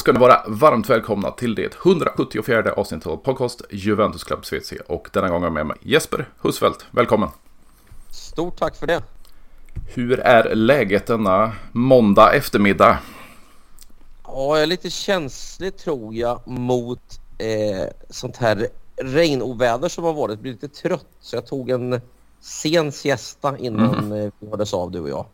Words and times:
Ska 0.00 0.12
ni 0.12 0.18
vara 0.18 0.42
varmt 0.46 0.90
välkomna 0.90 1.30
till 1.30 1.54
det 1.54 1.74
174 1.84 2.72
avsnittet 2.72 3.06
av 3.06 3.16
podcast 3.16 3.62
Juventus 3.70 4.24
Club 4.24 4.44
SVC 4.44 4.72
och 4.86 5.08
denna 5.12 5.28
gången 5.28 5.52
med 5.52 5.66
mig 5.66 5.76
Jesper 5.80 6.28
Husfeldt. 6.42 6.86
Välkommen! 6.90 7.28
Stort 8.10 8.58
tack 8.58 8.76
för 8.76 8.86
det! 8.86 9.02
Hur 9.94 10.20
är 10.20 10.54
läget 10.54 11.06
denna 11.06 11.52
måndag 11.72 12.32
eftermiddag? 12.32 12.98
Ja, 14.24 14.56
jag 14.56 14.62
är 14.62 14.66
lite 14.66 14.90
känslig 14.90 15.76
tror 15.76 16.14
jag 16.14 16.48
mot 16.48 17.20
eh, 17.38 17.88
sånt 18.10 18.36
här 18.36 18.68
regnoväder 18.96 19.88
som 19.88 20.04
har 20.04 20.12
varit. 20.12 20.30
Jag 20.30 20.38
blir 20.38 20.52
lite 20.52 20.68
trött 20.68 21.08
så 21.20 21.36
jag 21.36 21.46
tog 21.46 21.70
en 21.70 22.00
sen 22.40 22.92
siesta 22.92 23.58
innan 23.58 23.94
mm. 23.94 24.30
vi 24.40 24.46
hördes 24.50 24.74
av 24.74 24.90
du 24.90 25.00
och 25.00 25.08
jag. 25.08 25.26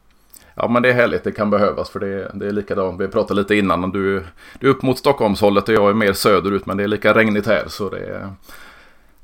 Ja 0.59 0.69
men 0.69 0.83
det 0.83 0.89
är 0.89 0.93
härligt, 0.93 1.25
det 1.25 1.33
kan 1.33 1.51
behövas 1.51 1.91
för 1.91 2.01
det 2.01 2.31
det 2.35 2.47
är 2.47 2.53
likadant. 2.53 3.01
Vi 3.01 3.09
pratade 3.09 3.41
lite 3.41 3.55
innan, 3.55 3.91
du, 3.91 4.25
du 4.61 4.67
är 4.67 4.71
upp 4.71 4.83
mot 4.83 4.99
Stockholmshållet 4.99 5.69
och 5.69 5.75
jag 5.75 5.91
är 5.91 5.95
mer 5.95 6.13
söderut 6.13 6.67
men 6.67 6.77
det 6.77 6.83
är 6.83 6.89
lika 6.89 7.15
regnigt 7.15 7.47
här 7.47 7.65
så 7.69 7.89
det 7.89 7.99
är... 7.99 8.33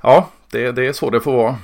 Ja, 0.00 0.28
det, 0.50 0.72
det 0.72 0.86
är 0.86 0.92
så 0.92 1.10
det 1.10 1.20
får 1.20 1.36
vara. 1.36 1.56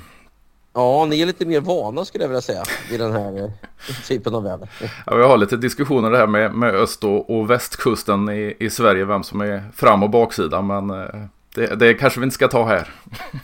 Ja, 0.72 1.06
ni 1.06 1.20
är 1.20 1.27
lite 1.27 1.46
mer 1.46 1.60
vana 1.60 2.04
skulle 2.04 2.24
jag 2.24 2.28
vilja 2.28 2.41
säga 2.41 2.62
i 2.91 2.96
den 2.96 3.12
här 3.12 3.44
eh, 3.44 3.50
typen 4.08 4.34
av 4.34 4.42
väder. 4.42 4.68
Ja, 5.06 5.16
vi 5.16 5.22
har 5.22 5.36
lite 5.36 5.56
diskussioner 5.56 6.10
det 6.10 6.19
här 6.19 6.27
med, 6.27 6.55
med 6.55 6.75
öst 6.75 7.05
och, 7.05 7.38
och 7.38 7.50
västkusten 7.50 8.28
i, 8.28 8.56
i 8.58 8.70
Sverige, 8.70 9.05
vem 9.05 9.22
som 9.22 9.41
är 9.41 9.64
fram 9.75 10.03
och 10.03 10.10
baksida, 10.10 10.62
men 10.62 10.91
eh, 10.91 11.25
det, 11.55 11.75
det 11.75 11.94
kanske 11.94 12.20
vi 12.20 12.25
inte 12.25 12.34
ska 12.34 12.48
ta 12.48 12.64
här. 12.64 12.94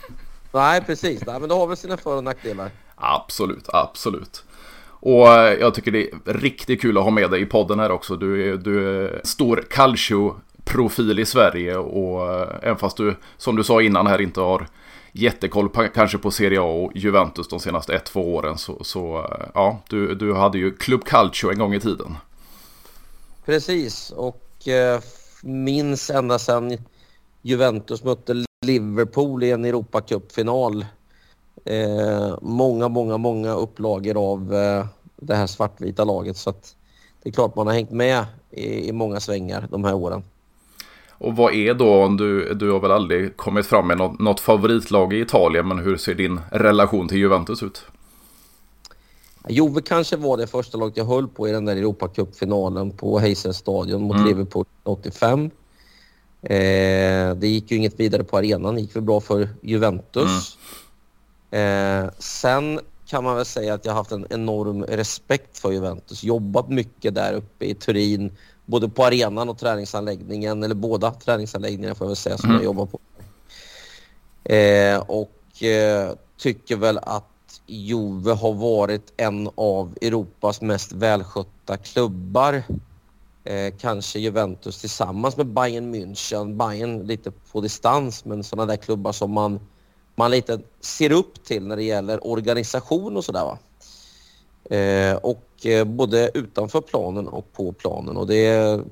Nej, 0.51 0.81
precis. 0.81 1.25
Nej, 1.25 1.39
men 1.39 1.49
det 1.49 1.55
har 1.55 1.67
väl 1.67 1.77
sina 1.77 1.97
för 1.97 2.15
och 2.15 2.23
nackdelar. 2.23 2.69
Absolut, 2.95 3.69
absolut. 3.69 4.43
Och 5.05 5.27
jag 5.59 5.73
tycker 5.73 5.91
det 5.91 6.09
är 6.09 6.33
riktigt 6.33 6.81
kul 6.81 6.97
att 6.97 7.03
ha 7.03 7.11
med 7.11 7.31
dig 7.31 7.41
i 7.41 7.45
podden 7.45 7.79
här 7.79 7.91
också. 7.91 8.15
Du 8.15 8.49
är, 8.49 8.57
du 8.57 9.05
är 9.05 9.21
stor 9.23 9.65
calcio-profil 9.69 11.19
i 11.19 11.25
Sverige 11.25 11.77
och 11.77 12.33
eh, 12.33 12.47
även 12.61 12.77
fast 12.77 12.97
du, 12.97 13.15
som 13.37 13.55
du 13.55 13.63
sa 13.63 13.81
innan 13.81 14.07
här, 14.07 14.21
inte 14.21 14.41
har 14.41 14.67
jättekoll 15.11 15.69
på, 15.69 15.87
kanske 15.93 16.17
på 16.17 16.31
Serie 16.31 16.61
A 16.61 16.63
och 16.63 16.91
Juventus 16.95 17.47
de 17.47 17.59
senaste 17.59 17.95
ett, 17.95 18.05
två 18.05 18.35
åren. 18.35 18.57
Så, 18.57 18.83
så 18.83 19.17
eh, 19.17 19.47
ja, 19.53 19.81
du, 19.89 20.15
du 20.15 20.33
hade 20.33 20.57
ju 20.57 20.71
Club 20.71 21.03
Calcio 21.03 21.51
en 21.51 21.59
gång 21.59 21.73
i 21.73 21.79
tiden. 21.79 22.15
Precis, 23.45 24.11
och 24.11 24.67
eh, 24.67 24.99
minns 25.41 26.09
ända 26.09 26.39
sedan 26.39 26.77
Juventus 27.41 28.03
mötte 28.03 28.45
Liverpool 28.65 29.43
i 29.43 29.51
en 29.51 29.65
Europacup-final. 29.65 30.85
Eh, 31.65 32.37
många, 32.41 32.87
många, 32.87 33.17
många 33.17 33.53
upplagor 33.53 34.33
av 34.33 34.55
eh, 34.55 34.85
det 35.15 35.35
här 35.35 35.47
svartvita 35.47 36.03
laget. 36.03 36.37
Så 36.37 36.49
att 36.49 36.75
det 37.23 37.29
är 37.29 37.33
klart 37.33 37.55
man 37.55 37.67
har 37.67 37.73
hängt 37.73 37.91
med 37.91 38.25
i, 38.51 38.89
i 38.89 38.91
många 38.91 39.19
svängar 39.19 39.67
de 39.71 39.83
här 39.83 39.93
åren. 39.93 40.23
Och 41.17 41.35
vad 41.35 41.53
är 41.53 41.73
då, 41.73 42.07
du, 42.07 42.53
du 42.53 42.71
har 42.71 42.79
väl 42.79 42.91
aldrig 42.91 43.37
kommit 43.37 43.65
fram 43.65 43.87
med 43.87 43.97
något, 43.97 44.19
något 44.19 44.39
favoritlag 44.39 45.13
i 45.13 45.19
Italien, 45.19 45.67
men 45.67 45.79
hur 45.79 45.97
ser 45.97 46.13
din 46.13 46.39
relation 46.51 47.07
till 47.07 47.17
Juventus 47.17 47.63
ut? 47.63 47.85
Juve 49.49 49.81
kanske 49.81 50.17
var 50.17 50.37
det 50.37 50.47
första 50.47 50.77
laget 50.77 50.97
jag 50.97 51.05
höll 51.05 51.27
på 51.27 51.47
i 51.47 51.51
den 51.51 51.65
där 51.65 51.75
Europacup-finalen 51.75 52.91
på 52.91 53.19
Heysels 53.19 53.57
stadion 53.57 54.01
mot 54.01 54.15
mm. 54.15 54.27
Liverpool 54.27 54.65
85. 54.83 55.51
Eh, 56.41 57.35
det 57.35 57.47
gick 57.47 57.71
ju 57.71 57.77
inget 57.77 57.99
vidare 57.99 58.23
på 58.23 58.37
arenan, 58.37 58.75
det 58.75 58.81
gick 58.81 58.95
väl 58.95 59.03
bra 59.03 59.21
för 59.21 59.49
Juventus. 59.61 60.57
Mm. 61.51 62.03
Eh, 62.05 62.11
sen 62.19 62.79
kan 63.15 63.23
man 63.23 63.35
väl 63.35 63.45
säga 63.45 63.73
att 63.73 63.85
jag 63.85 63.91
har 63.91 63.97
haft 63.97 64.11
en 64.11 64.27
enorm 64.29 64.83
respekt 64.83 65.57
för 65.57 65.71
Juventus. 65.71 66.23
Jobbat 66.23 66.69
mycket 66.69 67.15
där 67.15 67.33
uppe 67.33 67.65
i 67.65 67.75
Turin 67.75 68.37
både 68.65 68.89
på 68.89 69.05
arenan 69.05 69.49
och 69.49 69.57
träningsanläggningen, 69.57 70.63
eller 70.63 70.75
båda 70.75 71.11
träningsanläggningarna 71.11 71.95
får 71.95 72.05
jag 72.05 72.09
väl 72.09 72.15
säga 72.15 72.37
som 72.37 72.49
mm. 72.49 72.61
jag 72.61 72.65
jobbar 72.65 72.85
på. 72.85 72.99
Eh, 74.53 74.99
och 74.99 75.63
eh, 75.63 76.13
tycker 76.37 76.75
väl 76.75 76.97
att 76.97 77.61
Juve 77.65 78.31
har 78.31 78.53
varit 78.53 79.13
en 79.17 79.49
av 79.55 79.97
Europas 80.01 80.61
mest 80.61 80.91
välskötta 80.91 81.77
klubbar. 81.77 82.63
Eh, 83.43 83.73
kanske 83.79 84.19
Juventus 84.19 84.81
tillsammans 84.81 85.37
med 85.37 85.47
Bayern 85.47 85.95
München. 85.95 86.57
Bayern 86.57 87.07
lite 87.07 87.31
på 87.51 87.61
distans, 87.61 88.25
men 88.25 88.43
sådana 88.43 88.65
där 88.65 88.77
klubbar 88.77 89.11
som 89.11 89.31
man, 89.31 89.59
man 90.15 90.31
lite 90.31 90.59
ser 90.81 91.11
upp 91.11 91.43
till 91.43 91.67
när 91.67 91.75
det 91.75 91.83
gäller 91.83 92.27
organisation 92.27 93.17
och 93.17 93.25
sådär. 93.25 93.57
Eh, 94.69 95.15
och 95.15 95.65
eh, 95.65 95.83
både 95.83 96.31
utanför 96.33 96.81
planen 96.81 97.27
och 97.27 97.53
på 97.53 97.73
planen. 97.73 98.17
Och 98.17 98.27
det 98.27 98.45
är, 98.45 98.83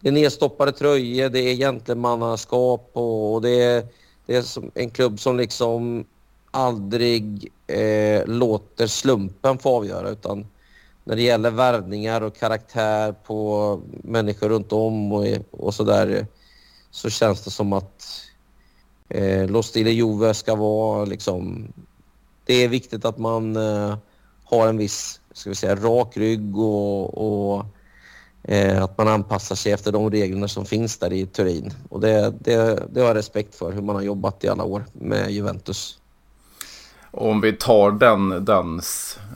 det 0.00 0.08
är 0.08 0.12
nedstoppade 0.12 0.72
tröjor, 0.72 1.28
det 1.28 1.40
är 1.40 1.56
gentlemannaskap 1.56 2.90
och, 2.92 3.34
och 3.34 3.42
det 3.42 3.62
är, 3.62 3.86
det 4.26 4.36
är 4.36 4.44
en 4.74 4.90
klubb 4.90 5.20
som 5.20 5.36
liksom 5.36 6.04
aldrig 6.50 7.52
eh, 7.66 8.26
låter 8.26 8.86
slumpen 8.86 9.58
få 9.58 9.76
avgöra 9.76 10.10
utan 10.10 10.46
när 11.04 11.16
det 11.16 11.22
gäller 11.22 11.50
värvningar 11.50 12.20
och 12.20 12.36
karaktär 12.36 13.12
på 13.12 13.80
människor 13.90 14.48
runt 14.48 14.72
om 14.72 15.12
och, 15.12 15.26
och 15.50 15.74
så 15.74 15.84
där 15.84 16.26
så 16.90 17.10
känns 17.10 17.44
det 17.44 17.50
som 17.50 17.72
att 17.72 18.29
eh, 19.10 19.50
Los 19.50 19.66
Stile 19.66 19.90
Juve 19.90 20.34
ska 20.34 20.54
vara 20.54 21.04
liksom... 21.04 21.72
Det 22.44 22.64
är 22.64 22.68
viktigt 22.68 23.04
att 23.04 23.18
man 23.18 23.56
eh, 23.56 23.96
har 24.44 24.68
en 24.68 24.76
viss 24.76 25.20
ska 25.32 25.50
vi 25.50 25.56
säga, 25.56 25.76
rak 25.76 26.16
rygg 26.16 26.58
och, 26.58 27.56
och 27.58 27.66
eh, 28.42 28.82
att 28.82 28.98
man 28.98 29.08
anpassar 29.08 29.56
sig 29.56 29.72
efter 29.72 29.92
de 29.92 30.10
reglerna 30.10 30.48
som 30.48 30.66
finns 30.66 30.98
där 30.98 31.12
i 31.12 31.26
Turin. 31.26 31.72
Och 31.88 32.00
det, 32.00 32.34
det, 32.40 32.86
det 32.92 33.00
har 33.00 33.08
jag 33.08 33.16
respekt 33.16 33.54
för, 33.54 33.72
hur 33.72 33.82
man 33.82 33.94
har 33.94 34.02
jobbat 34.02 34.44
i 34.44 34.48
alla 34.48 34.64
år 34.64 34.84
med 34.92 35.30
Juventus. 35.30 35.96
Om 37.10 37.40
vi 37.40 37.52
tar 37.52 37.90
den, 37.90 38.44
den, 38.44 38.80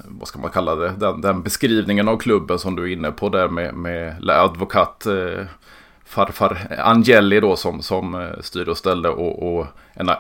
vad 0.05 0.29
ska 0.29 0.39
man 0.39 0.51
kalla 0.51 0.75
det, 0.75 0.93
den, 0.99 1.21
den 1.21 1.43
beskrivningen 1.43 2.09
av 2.09 2.17
klubben 2.17 2.59
som 2.59 2.77
du 2.77 2.83
är 2.83 2.93
inne 2.93 3.11
på 3.11 3.29
där 3.29 3.49
med, 3.49 3.75
med 3.75 4.31
advokat 4.31 5.07
eh, 5.07 5.47
farfar 6.05 6.77
Angeli 6.79 7.41
då 7.41 7.57
som, 7.57 7.83
som 7.83 8.15
eh, 8.15 8.41
styr 8.41 8.69
och 8.69 8.79
ställde 8.79 9.09
och, 9.09 9.57
och 9.57 9.67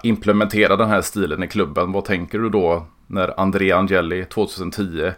implementera 0.03 0.77
den 0.77 0.89
här 0.89 1.03
stilen 1.03 1.43
i 1.43 1.49
klubben. 1.49 1.93
Vad 1.93 2.05
tänker 2.05 2.39
du 2.39 2.50
då 2.50 2.87
när 3.06 3.41
Andrea 3.41 3.77
Angeli 3.77 4.25
2010 4.25 5.12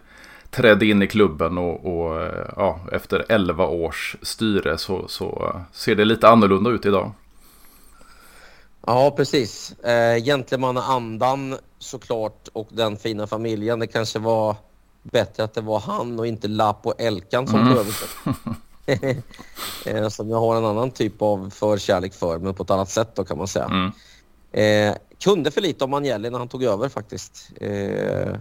trädde 0.50 0.86
in 0.86 1.02
i 1.02 1.06
klubben 1.06 1.58
och, 1.58 1.84
och 1.84 2.22
eh, 2.22 2.46
ja, 2.56 2.80
efter 2.92 3.24
11 3.28 3.66
års 3.66 4.16
styre 4.22 4.78
så, 4.78 5.08
så 5.08 5.60
ser 5.72 5.94
det 5.94 6.04
lite 6.04 6.28
annorlunda 6.28 6.70
ut 6.70 6.86
idag. 6.86 7.12
Ja, 8.86 9.14
precis. 9.16 9.72
Eh, 9.72 10.24
Gentlemannaandan 10.24 11.56
såklart 11.78 12.48
och 12.52 12.68
den 12.70 12.96
fina 12.96 13.26
familjen. 13.26 13.78
Det 13.78 13.86
kanske 13.86 14.18
var 14.18 14.56
bättre 15.02 15.44
att 15.44 15.54
det 15.54 15.60
var 15.60 15.80
han 15.80 16.18
och 16.18 16.26
inte 16.26 16.48
Lapo 16.48 16.92
Elkan 16.98 17.46
som 17.46 17.60
mm. 17.60 17.68
tog 17.68 17.80
över. 17.80 17.94
eh, 19.86 20.08
som 20.08 20.30
jag 20.30 20.40
har 20.40 20.56
en 20.56 20.64
annan 20.64 20.90
typ 20.90 21.22
av 21.22 21.50
förkärlek 21.50 22.14
för, 22.14 22.38
men 22.38 22.54
på 22.54 22.62
ett 22.62 22.70
annat 22.70 22.90
sätt 22.90 23.14
då 23.14 23.24
kan 23.24 23.38
man 23.38 23.48
säga. 23.48 23.64
Mm. 23.64 23.92
Eh, 24.52 24.96
kunde 25.18 25.50
för 25.50 25.60
lite 25.60 25.84
om 25.84 25.94
Agnelli 25.94 26.30
när 26.30 26.38
han 26.38 26.48
tog 26.48 26.64
över 26.64 26.88
faktiskt. 26.88 27.50
Eh, 27.60 28.36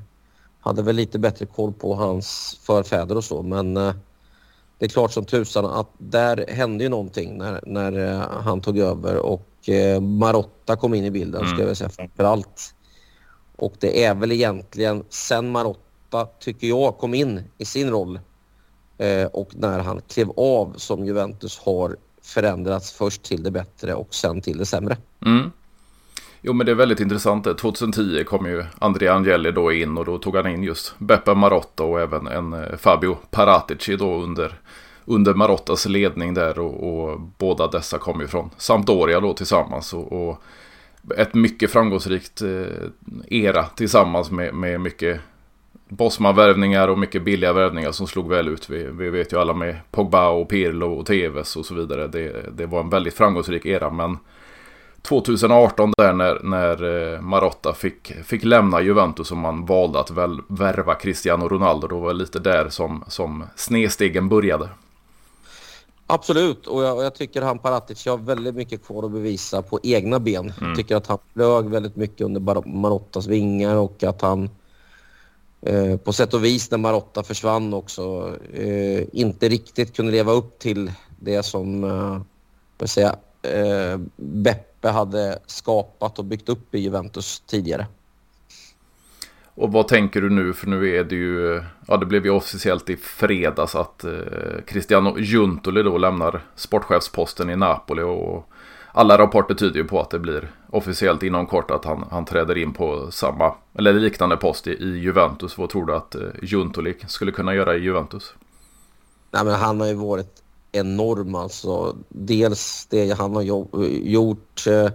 hade 0.59 0.81
väl 0.81 0.95
lite 0.95 1.19
bättre 1.19 1.45
koll 1.45 1.73
på 1.73 1.95
hans 1.95 2.59
förfäder 2.63 3.17
och 3.17 3.23
så 3.23 3.41
men 3.41 3.77
eh, 3.77 3.93
det 4.77 4.85
är 4.85 4.89
klart 4.89 5.11
som 5.11 5.25
tusan 5.25 5.65
att 5.65 5.89
där 5.97 6.45
hände 6.49 6.83
ju 6.83 6.89
någonting 6.89 7.37
när, 7.37 7.59
när 7.65 8.13
eh, 8.13 8.41
han 8.41 8.61
tog 8.61 8.79
över 8.79 9.17
och 9.17 9.69
eh, 9.69 10.01
Marotta 10.01 10.75
kom 10.75 10.93
in 10.93 11.05
i 11.05 11.11
bilden 11.11 11.41
mm. 11.41 11.55
ska 11.55 11.67
jag 11.67 11.77
säga 11.77 11.89
framför 11.89 12.23
allt. 12.23 12.75
Och 13.55 13.73
det 13.79 14.03
är 14.03 14.15
väl 14.15 14.31
egentligen 14.31 15.03
sen 15.09 15.51
Marotta, 15.51 16.25
tycker 16.39 16.67
jag, 16.67 16.97
kom 16.97 17.13
in 17.13 17.43
i 17.57 17.65
sin 17.65 17.89
roll 17.89 18.19
eh, 18.97 19.25
och 19.25 19.49
när 19.53 19.79
han 19.79 20.01
klev 20.07 20.29
av 20.37 20.73
som 20.77 21.05
Juventus 21.05 21.59
har 21.59 21.95
förändrats 22.21 22.91
först 22.91 23.23
till 23.23 23.43
det 23.43 23.51
bättre 23.51 23.93
och 23.93 24.15
sen 24.15 24.41
till 24.41 24.57
det 24.57 24.65
sämre. 24.65 24.97
Mm. 25.25 25.51
Jo 26.41 26.53
men 26.53 26.65
det 26.65 26.71
är 26.71 26.75
väldigt 26.75 26.99
intressant. 26.99 27.57
2010 27.57 28.23
kom 28.23 28.45
ju 28.45 28.63
Andrea 28.79 29.13
Angeli 29.13 29.51
då 29.51 29.71
in 29.71 29.97
och 29.97 30.05
då 30.05 30.17
tog 30.17 30.35
han 30.35 30.47
in 30.47 30.63
just 30.63 30.93
Beppe 30.97 31.33
Marotta 31.33 31.83
och 31.83 32.01
även 32.01 32.27
en 32.27 32.53
eh, 32.53 32.75
Fabio 32.77 33.17
Paratici 33.31 33.95
då 33.95 34.15
under, 34.15 34.59
under 35.05 35.33
Marottas 35.33 35.85
ledning 35.85 36.33
där 36.33 36.59
och, 36.59 36.89
och 36.89 37.19
båda 37.37 37.67
dessa 37.67 37.97
kom 37.97 38.21
ju 38.21 38.27
från 38.27 38.49
Sampdoria 38.57 39.19
då 39.19 39.33
tillsammans 39.33 39.93
och, 39.93 40.29
och 40.29 40.41
ett 41.17 41.33
mycket 41.33 41.71
framgångsrikt 41.71 42.41
eh, 42.41 42.65
era 43.27 43.65
tillsammans 43.65 44.31
med, 44.31 44.53
med 44.53 44.81
mycket 44.81 45.21
Bosman-värvningar 45.97 46.87
och 46.87 46.99
mycket 46.99 47.23
billiga 47.23 47.53
värvningar 47.53 47.91
som 47.91 48.07
slog 48.07 48.29
väl 48.29 48.47
ut. 48.47 48.69
Vi, 48.69 48.83
vi 48.83 49.09
vet 49.09 49.33
ju 49.33 49.39
alla 49.39 49.53
med 49.53 49.75
Pogba 49.91 50.29
och 50.29 50.49
Pirlo 50.49 50.93
och 50.93 51.05
Tevez 51.05 51.55
och 51.55 51.65
så 51.65 51.75
vidare. 51.75 52.07
Det, 52.07 52.45
det 52.57 52.65
var 52.65 52.79
en 52.79 52.89
väldigt 52.89 53.13
framgångsrik 53.13 53.65
era 53.65 53.89
men 53.89 54.17
2018 55.01 55.93
där 55.97 56.13
när, 56.13 56.39
när 56.43 57.13
eh, 57.13 57.21
Marotta 57.21 57.73
fick, 57.73 58.13
fick 58.23 58.43
lämna 58.43 58.81
Juventus 58.81 59.31
och 59.31 59.37
man 59.37 59.65
valde 59.65 59.99
att 59.99 60.11
väl 60.11 60.41
värva 60.47 60.95
Cristiano 60.95 61.47
Ronaldo. 61.47 61.87
Då 61.87 61.99
var 61.99 62.07
det 62.07 62.19
lite 62.19 62.39
där 62.39 62.69
som, 62.69 63.03
som 63.07 63.43
snedstegen 63.55 64.29
började. 64.29 64.69
Absolut, 66.07 66.67
och 66.67 66.83
jag, 66.83 67.03
jag, 67.03 67.15
tycker 67.15 67.41
han 67.41 67.59
Paratic 67.59 68.05
har 68.05 68.17
väldigt 68.17 68.55
mycket 68.55 68.85
kvar 68.85 69.05
att 69.05 69.11
bevisa 69.11 69.61
på 69.61 69.79
egna 69.83 70.19
ben. 70.19 70.53
Mm. 70.57 70.69
Jag 70.69 70.77
tycker 70.77 70.95
att 70.95 71.07
han 71.07 71.17
flög 71.33 71.65
väldigt 71.65 71.95
mycket 71.95 72.21
under 72.21 72.67
Marottas 72.67 73.27
vingar 73.27 73.75
och 73.75 74.03
att 74.03 74.21
han 74.21 74.49
eh, 75.65 75.97
på 75.97 76.13
sätt 76.13 76.33
och 76.33 76.45
vis 76.45 76.71
när 76.71 76.77
Marotta 76.77 77.23
försvann 77.23 77.73
också 77.73 78.35
eh, 78.53 79.03
inte 79.11 79.49
riktigt 79.49 79.95
kunde 79.95 80.11
leva 80.11 80.31
upp 80.31 80.59
till 80.59 80.91
det 81.19 81.43
som 81.43 81.83
eh, 81.83 82.85
säga, 82.85 83.15
eh, 83.41 83.99
Beppe 84.15 84.89
hade 84.89 85.39
skapat 85.45 86.19
och 86.19 86.25
byggt 86.25 86.49
upp 86.49 86.75
i 86.75 86.79
Juventus 86.79 87.43
tidigare. 87.47 87.87
Och 89.55 89.71
vad 89.71 89.87
tänker 89.87 90.21
du 90.21 90.29
nu? 90.29 90.53
För 90.53 90.67
nu 90.67 90.95
är 90.95 91.03
det 91.03 91.15
ju, 91.15 91.63
ja 91.87 91.97
det 91.97 92.05
blev 92.05 92.25
ju 92.25 92.31
officiellt 92.31 92.89
i 92.89 92.97
fredags 92.97 93.75
att 93.75 94.03
eh, 94.03 94.11
Cristiano 94.67 95.19
Giuntoli 95.19 95.83
då 95.83 95.97
lämnar 95.97 96.41
sportchefsposten 96.55 97.49
i 97.49 97.55
Napoli. 97.55 98.01
Och 98.03 98.49
alla 98.97 99.17
rapporter 99.17 99.55
tyder 99.55 99.79
ju 99.79 99.87
på 99.87 100.01
att 100.01 100.09
det 100.09 100.19
blir 100.19 100.51
officiellt 100.71 101.23
inom 101.23 101.47
kort 101.47 101.71
att 101.71 101.85
han, 101.85 102.05
han 102.11 102.25
träder 102.25 102.57
in 102.57 102.73
på 102.73 103.11
samma, 103.11 103.53
eller 103.77 103.93
liknande 103.93 104.37
post 104.37 104.67
i, 104.67 104.71
i 104.71 104.97
Juventus. 104.99 105.57
Vad 105.57 105.69
tror 105.69 105.85
du 105.85 105.95
att 105.95 106.15
eh, 106.15 106.21
Giuntoli 106.41 106.95
skulle 107.07 107.31
kunna 107.31 107.55
göra 107.55 107.75
i 107.75 107.79
Juventus? 107.79 108.33
Nej 109.31 109.45
men 109.45 109.53
han 109.53 109.79
har 109.79 109.87
ju 109.87 109.93
varit 109.93 110.43
enorm 110.71 111.35
alltså. 111.35 111.97
Dels 112.09 112.87
det 112.89 113.11
han 113.17 113.35
har 113.35 113.41
gjort 114.01 114.67
eh, 114.67 114.89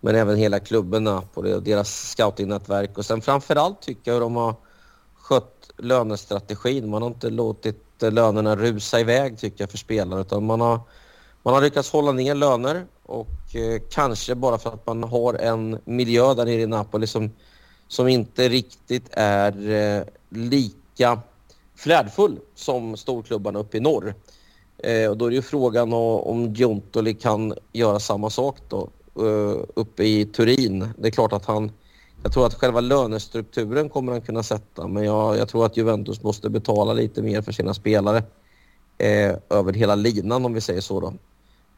men 0.00 0.14
även 0.14 0.36
hela 0.36 0.60
klubben 0.60 1.04
Napoli 1.04 1.54
och 1.54 1.62
deras 1.62 2.10
scoutingnätverk. 2.10 2.98
Och 2.98 3.04
sen 3.04 3.20
framförallt 3.20 3.82
tycker 3.82 4.12
jag 4.12 4.20
de 4.20 4.36
har 4.36 4.54
skött 5.14 5.70
lönestrategin. 5.76 6.90
Man 6.90 7.02
har 7.02 7.08
inte 7.08 7.30
låtit 7.30 8.02
eh, 8.02 8.12
lönerna 8.12 8.56
rusa 8.56 9.00
iväg 9.00 9.38
tycker 9.38 9.62
jag 9.62 9.70
för 9.70 9.78
spelare 9.78 10.20
utan 10.20 10.46
man 10.46 10.60
har, 10.60 10.80
man 11.42 11.54
har 11.54 11.60
lyckats 11.60 11.92
hålla 11.92 12.12
ner 12.12 12.34
löner 12.34 12.86
och 13.06 13.56
eh, 13.56 13.80
kanske 13.90 14.34
bara 14.34 14.58
för 14.58 14.70
att 14.70 14.86
man 14.86 15.02
har 15.02 15.34
en 15.34 15.78
miljö 15.84 16.34
där 16.34 16.44
nere 16.44 16.60
i 16.60 16.66
Napoli 16.66 17.06
som, 17.06 17.30
som 17.88 18.08
inte 18.08 18.48
riktigt 18.48 19.08
är 19.12 19.70
eh, 19.70 20.04
lika 20.28 21.20
flärdfull 21.76 22.38
som 22.54 22.96
storklubbarna 22.96 23.58
uppe 23.58 23.76
i 23.76 23.80
norr. 23.80 24.14
Eh, 24.78 25.10
och 25.10 25.16
då 25.16 25.24
är 25.24 25.30
det 25.30 25.36
ju 25.36 25.42
frågan 25.42 25.92
om 25.92 26.54
Giuntoli 26.54 27.14
kan 27.14 27.54
göra 27.72 28.00
samma 28.00 28.30
sak 28.30 28.58
då 28.68 28.88
eh, 29.18 29.64
uppe 29.74 30.04
i 30.04 30.26
Turin. 30.26 30.88
Det 30.98 31.08
är 31.08 31.12
klart 31.12 31.32
att 31.32 31.46
han... 31.46 31.72
Jag 32.22 32.32
tror 32.32 32.46
att 32.46 32.54
själva 32.54 32.80
lönestrukturen 32.80 33.88
kommer 33.88 34.12
han 34.12 34.20
kunna 34.20 34.42
sätta 34.42 34.86
men 34.88 35.04
jag, 35.04 35.36
jag 35.36 35.48
tror 35.48 35.66
att 35.66 35.76
Juventus 35.76 36.22
måste 36.22 36.50
betala 36.50 36.92
lite 36.92 37.22
mer 37.22 37.42
för 37.42 37.52
sina 37.52 37.74
spelare 37.74 38.22
eh, 38.98 39.36
över 39.50 39.72
hela 39.72 39.94
linan 39.94 40.44
om 40.44 40.52
vi 40.52 40.60
säger 40.60 40.80
så 40.80 41.00
då 41.00 41.12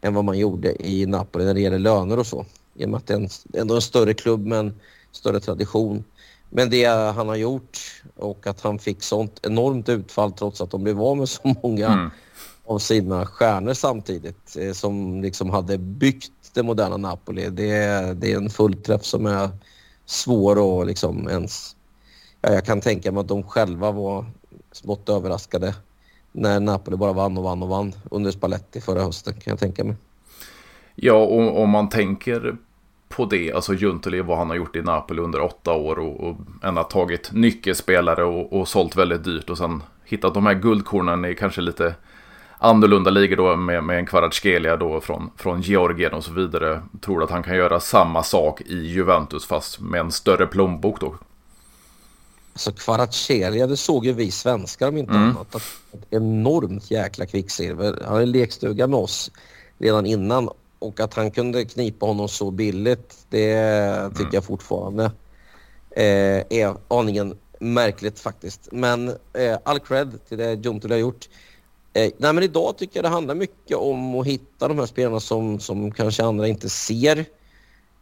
än 0.00 0.14
vad 0.14 0.24
man 0.24 0.38
gjorde 0.38 0.86
i 0.86 1.06
Napoli 1.06 1.44
när 1.44 1.54
det 1.54 1.60
gäller 1.60 1.78
löner 1.78 2.18
och 2.18 2.26
så. 2.26 2.46
I 2.74 2.84
och 2.84 2.88
med 2.88 2.98
att 2.98 3.06
det 3.06 3.14
är 3.14 3.18
en, 3.18 3.28
ändå 3.54 3.74
en 3.74 3.80
större 3.80 4.14
klubb 4.14 4.46
med 4.46 4.58
en 4.58 4.74
större 5.12 5.40
tradition. 5.40 6.04
Men 6.50 6.70
det 6.70 6.84
han 6.84 7.28
har 7.28 7.36
gjort 7.36 8.02
och 8.16 8.46
att 8.46 8.60
han 8.60 8.78
fick 8.78 9.02
sånt 9.02 9.40
enormt 9.42 9.88
utfall 9.88 10.32
trots 10.32 10.60
att 10.60 10.70
de 10.70 10.82
blev 10.82 11.02
av 11.02 11.16
med 11.16 11.28
så 11.28 11.54
många 11.62 11.86
mm. 11.88 12.10
av 12.66 12.78
sina 12.78 13.26
stjärnor 13.26 13.74
samtidigt 13.74 14.56
eh, 14.56 14.72
som 14.72 15.22
liksom 15.22 15.50
hade 15.50 15.78
byggt 15.78 16.32
det 16.54 16.62
moderna 16.62 16.96
Napoli. 16.96 17.50
Det 17.50 17.70
är, 17.70 18.14
det 18.14 18.32
är 18.32 18.36
en 18.36 18.50
fullträff 18.50 19.04
som 19.04 19.26
är 19.26 19.50
svår 20.06 20.80
att 20.80 20.86
liksom 20.86 21.28
ens... 21.28 21.76
Ja, 22.40 22.52
jag 22.52 22.64
kan 22.64 22.80
tänka 22.80 23.12
mig 23.12 23.20
att 23.20 23.28
de 23.28 23.42
själva 23.42 23.90
var 23.90 24.26
smått 24.72 25.08
överraskade 25.08 25.74
när 26.38 26.60
Napoli 26.60 26.96
bara 26.96 27.12
vann 27.12 27.38
och 27.38 27.44
vann 27.44 27.62
och 27.62 27.68
vann 27.68 27.92
under 28.10 28.30
Spalletti 28.30 28.80
förra 28.80 29.02
hösten 29.02 29.34
kan 29.34 29.50
jag 29.50 29.58
tänka 29.58 29.84
mig. 29.84 29.96
Ja, 30.94 31.14
och 31.14 31.62
om 31.62 31.70
man 31.70 31.88
tänker 31.88 32.56
på 33.08 33.24
det, 33.24 33.52
alltså 33.52 33.74
Junteli, 33.74 34.20
vad 34.20 34.38
han 34.38 34.48
har 34.48 34.56
gjort 34.56 34.76
i 34.76 34.82
Napoli 34.82 35.22
under 35.22 35.40
åtta 35.40 35.72
år 35.72 35.98
och, 35.98 36.28
och 36.28 36.36
ändå 36.62 36.82
tagit 36.82 37.32
nyckelspelare 37.32 38.24
och, 38.24 38.52
och 38.52 38.68
sålt 38.68 38.96
väldigt 38.96 39.24
dyrt 39.24 39.50
och 39.50 39.58
sen 39.58 39.82
hittat 40.04 40.34
de 40.34 40.46
här 40.46 40.54
guldkornen 40.54 41.24
i 41.24 41.34
kanske 41.34 41.60
lite 41.60 41.94
annorlunda 42.58 43.10
ligor 43.10 43.36
då 43.36 43.56
med, 43.56 43.84
med 43.84 43.98
en 43.98 44.06
Kvaratskhelia 44.06 44.76
då 44.76 45.00
från, 45.00 45.30
från 45.36 45.60
Georgien 45.60 46.12
och 46.12 46.24
så 46.24 46.32
vidare. 46.32 46.82
Tror 47.00 47.18
du 47.18 47.24
att 47.24 47.30
han 47.30 47.42
kan 47.42 47.56
göra 47.56 47.80
samma 47.80 48.22
sak 48.22 48.60
i 48.60 48.76
Juventus 48.76 49.46
fast 49.46 49.80
med 49.80 50.00
en 50.00 50.12
större 50.12 50.46
plånbok 50.46 51.00
då? 51.00 51.14
Alltså 52.58 52.72
Kvaratskhelia, 52.72 53.66
det 53.66 53.76
såg 53.76 54.06
ju 54.06 54.12
vi 54.12 54.30
svenskar 54.30 54.88
om 54.88 54.96
inte 54.96 55.12
mm. 55.12 55.22
annat. 55.22 55.54
Ett 55.54 56.06
enormt 56.10 56.90
jäkla 56.90 57.26
kvicksilver. 57.26 57.98
Han 58.04 58.14
hade 58.14 58.26
lekstuga 58.26 58.86
med 58.86 58.98
oss 58.98 59.30
redan 59.78 60.06
innan 60.06 60.50
och 60.78 61.00
att 61.00 61.14
han 61.14 61.30
kunde 61.30 61.64
knipa 61.64 62.06
honom 62.06 62.28
så 62.28 62.50
billigt, 62.50 63.26
det 63.28 63.54
tycker 64.10 64.20
mm. 64.20 64.30
jag 64.32 64.44
fortfarande 64.44 65.04
eh, 65.90 66.58
är 66.58 66.76
aningen 66.88 67.36
märkligt 67.60 68.20
faktiskt. 68.20 68.68
Men 68.72 69.08
eh, 69.08 69.58
all 69.64 69.78
cred 69.78 70.18
till 70.28 70.38
det 70.38 70.54
Juntula 70.54 70.94
har 70.94 71.00
gjort. 71.00 71.28
Eh, 71.92 72.10
nej, 72.16 72.32
men 72.32 72.42
idag 72.42 72.78
tycker 72.78 72.96
jag 72.96 73.04
det 73.04 73.08
handlar 73.08 73.34
mycket 73.34 73.76
om 73.76 74.14
att 74.14 74.26
hitta 74.26 74.68
de 74.68 74.78
här 74.78 74.86
spelarna 74.86 75.20
som, 75.20 75.60
som 75.60 75.92
kanske 75.92 76.24
andra 76.24 76.48
inte 76.48 76.68
ser. 76.68 77.24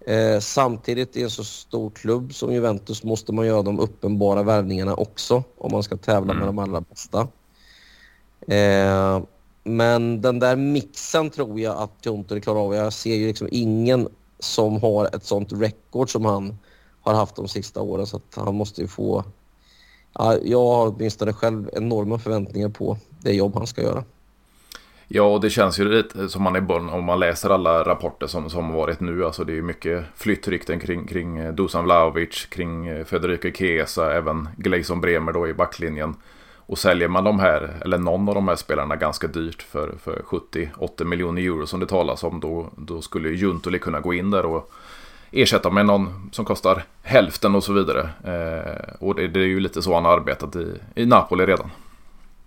Eh, 0.06 0.41
samtidigt 0.41 1.17
i 1.17 1.23
en 1.23 1.31
så 1.31 1.44
stor 1.44 1.91
klubb 1.91 2.35
som 2.35 2.53
Juventus 2.53 3.05
måste 3.05 3.32
man 3.32 3.47
göra 3.47 3.62
de 3.62 3.81
uppenbara 3.81 4.43
värvningarna 4.43 4.94
också 4.94 5.43
om 5.58 5.73
man 5.73 5.82
ska 5.82 5.97
tävla 5.97 6.32
mm. 6.32 6.38
med 6.38 6.49
de 6.49 6.58
allra 6.58 6.81
bästa. 6.81 7.29
Eh, 8.49 9.23
men 9.64 10.20
den 10.20 10.38
där 10.38 10.56
mixen 10.56 11.31
tror 11.31 11.61
jag 11.61 11.76
att 11.76 12.06
Jontori 12.06 12.41
klarar 12.41 12.61
av. 12.61 12.75
Jag 12.75 12.93
ser 12.93 13.14
ju 13.14 13.26
liksom 13.26 13.49
ingen 13.50 14.08
som 14.38 14.82
har 14.82 15.17
ett 15.17 15.25
sånt 15.25 15.53
record 15.53 16.12
som 16.12 16.25
han 16.25 16.58
har 17.00 17.14
haft 17.14 17.37
de 17.37 17.49
sista 17.49 17.82
åren 17.82 18.06
så 18.06 18.17
att 18.17 18.35
han 18.35 18.55
måste 18.55 18.81
ju 18.81 18.88
få... 18.88 19.25
Ja, 20.12 20.37
jag 20.43 20.67
har 20.67 20.88
åtminstone 20.88 21.32
själv 21.32 21.70
enorma 21.72 22.19
förväntningar 22.19 22.69
på 22.69 22.98
det 23.22 23.32
jobb 23.32 23.55
han 23.55 23.67
ska 23.67 23.82
göra. 23.82 24.05
Ja, 25.08 25.22
och 25.22 25.41
det 25.41 25.51
känns 25.51 25.81
ju 25.81 25.84
lite 25.84 26.29
som 26.29 26.43
man 26.43 26.56
är 26.56 26.60
barn 26.60 26.89
om 26.89 27.05
man 27.05 27.20
läser 27.20 27.51
alla 27.51 27.82
rapporter 27.82 28.27
som, 28.27 28.51
som 28.51 28.72
varit 28.72 29.01
nu. 29.01 29.25
Alltså 29.25 29.44
det 29.44 29.58
är 29.58 29.63
mycket 29.63 30.05
flyttrykten 30.15 30.81
kring, 30.81 31.06
kring 31.06 31.39
eh, 31.39 31.53
Dusan 31.53 31.84
Vlahovic, 31.84 32.46
kring 32.46 32.86
eh, 32.86 33.05
Federico 33.05 33.51
Chiesa, 33.53 34.13
även 34.13 34.48
Gleison 34.56 35.01
Bremer 35.01 35.32
då 35.32 35.48
i 35.48 35.55
backlinjen. 35.55 36.15
Och 36.69 36.79
säljer 36.79 37.08
man 37.08 37.25
de 37.25 37.41
här, 37.41 37.81
eller 37.84 37.98
någon 37.98 38.29
av 38.29 38.34
de 38.34 38.48
här 38.48 38.56
spelarna 38.56 38.96
ganska 38.96 39.27
dyrt 39.27 39.63
för, 39.63 39.94
för 40.03 40.22
70-80 40.27 41.05
miljoner 41.05 41.43
euro 41.43 41.67
som 41.67 41.81
det 41.81 41.86
talas 41.86 42.25
om, 42.25 42.41
då, 42.41 42.70
då 42.77 43.03
skulle 43.03 43.29
Juntoli 43.29 43.79
kunna 43.79 44.01
gå 44.01 44.15
in 44.15 44.31
där 44.31 44.46
och 44.46 44.72
ersätta 45.31 45.70
med 45.70 45.86
någon 45.86 46.31
som 46.32 46.44
kostar 46.44 46.84
hälften 47.03 47.55
och 47.55 47.65
så 47.65 47.72
vidare. 47.72 48.10
Eh, 48.25 48.94
och 48.98 49.15
det, 49.15 49.29
det, 49.29 49.41
är 49.41 49.46
ju 49.46 49.60
lite 49.60 49.82
så 49.82 49.94
han 49.94 50.05
har 50.05 50.13
arbetat 50.13 50.56
i, 50.56 50.72
i 50.94 51.06
Napoli 51.06 51.46
redan. 51.46 51.70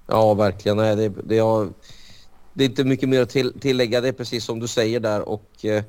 Ja, 0.08 0.34
verkligen. 0.34 0.78
Nej, 0.78 0.96
det, 0.96 1.10
det, 1.24 1.40
har, 1.40 1.68
det 2.54 2.64
är 2.64 2.70
inte 2.70 2.84
mycket 2.84 3.10
mer 3.10 3.22
att 3.22 3.30
till, 3.30 3.60
tillägga. 3.60 4.02
Det 4.02 4.08
är 4.08 4.14
precis 4.14 4.46
som 4.46 4.60
du 4.60 4.68
säger 4.68 5.00
där. 5.00 5.30
Och 5.30 5.66
eh, 5.66 5.84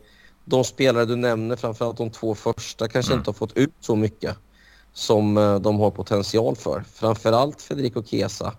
de 0.45 0.65
spelare 0.65 1.05
du 1.05 1.17
nämner, 1.17 1.57
framförallt 1.57 1.97
de 1.97 2.11
två 2.11 2.35
första, 2.35 2.89
kanske 2.89 3.13
mm. 3.13 3.21
inte 3.21 3.29
har 3.29 3.35
fått 3.35 3.57
ut 3.57 3.75
så 3.81 3.97
mycket 3.97 4.37
som 4.93 5.37
eh, 5.37 5.59
de 5.59 5.81
har 5.81 5.91
potential 5.91 6.57
för. 6.57 6.85
Framförallt 6.93 7.63
Federico 7.63 8.03
Chiesa. 8.03 8.55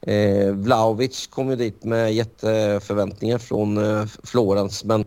Eh, 0.00 0.52
Vlaovic 0.52 1.26
kom 1.26 1.50
ju 1.50 1.56
dit 1.56 1.84
med 1.84 2.14
jätteförväntningar 2.14 3.38
från 3.38 3.78
eh, 3.78 4.06
Florens 4.24 4.84
men 4.84 5.04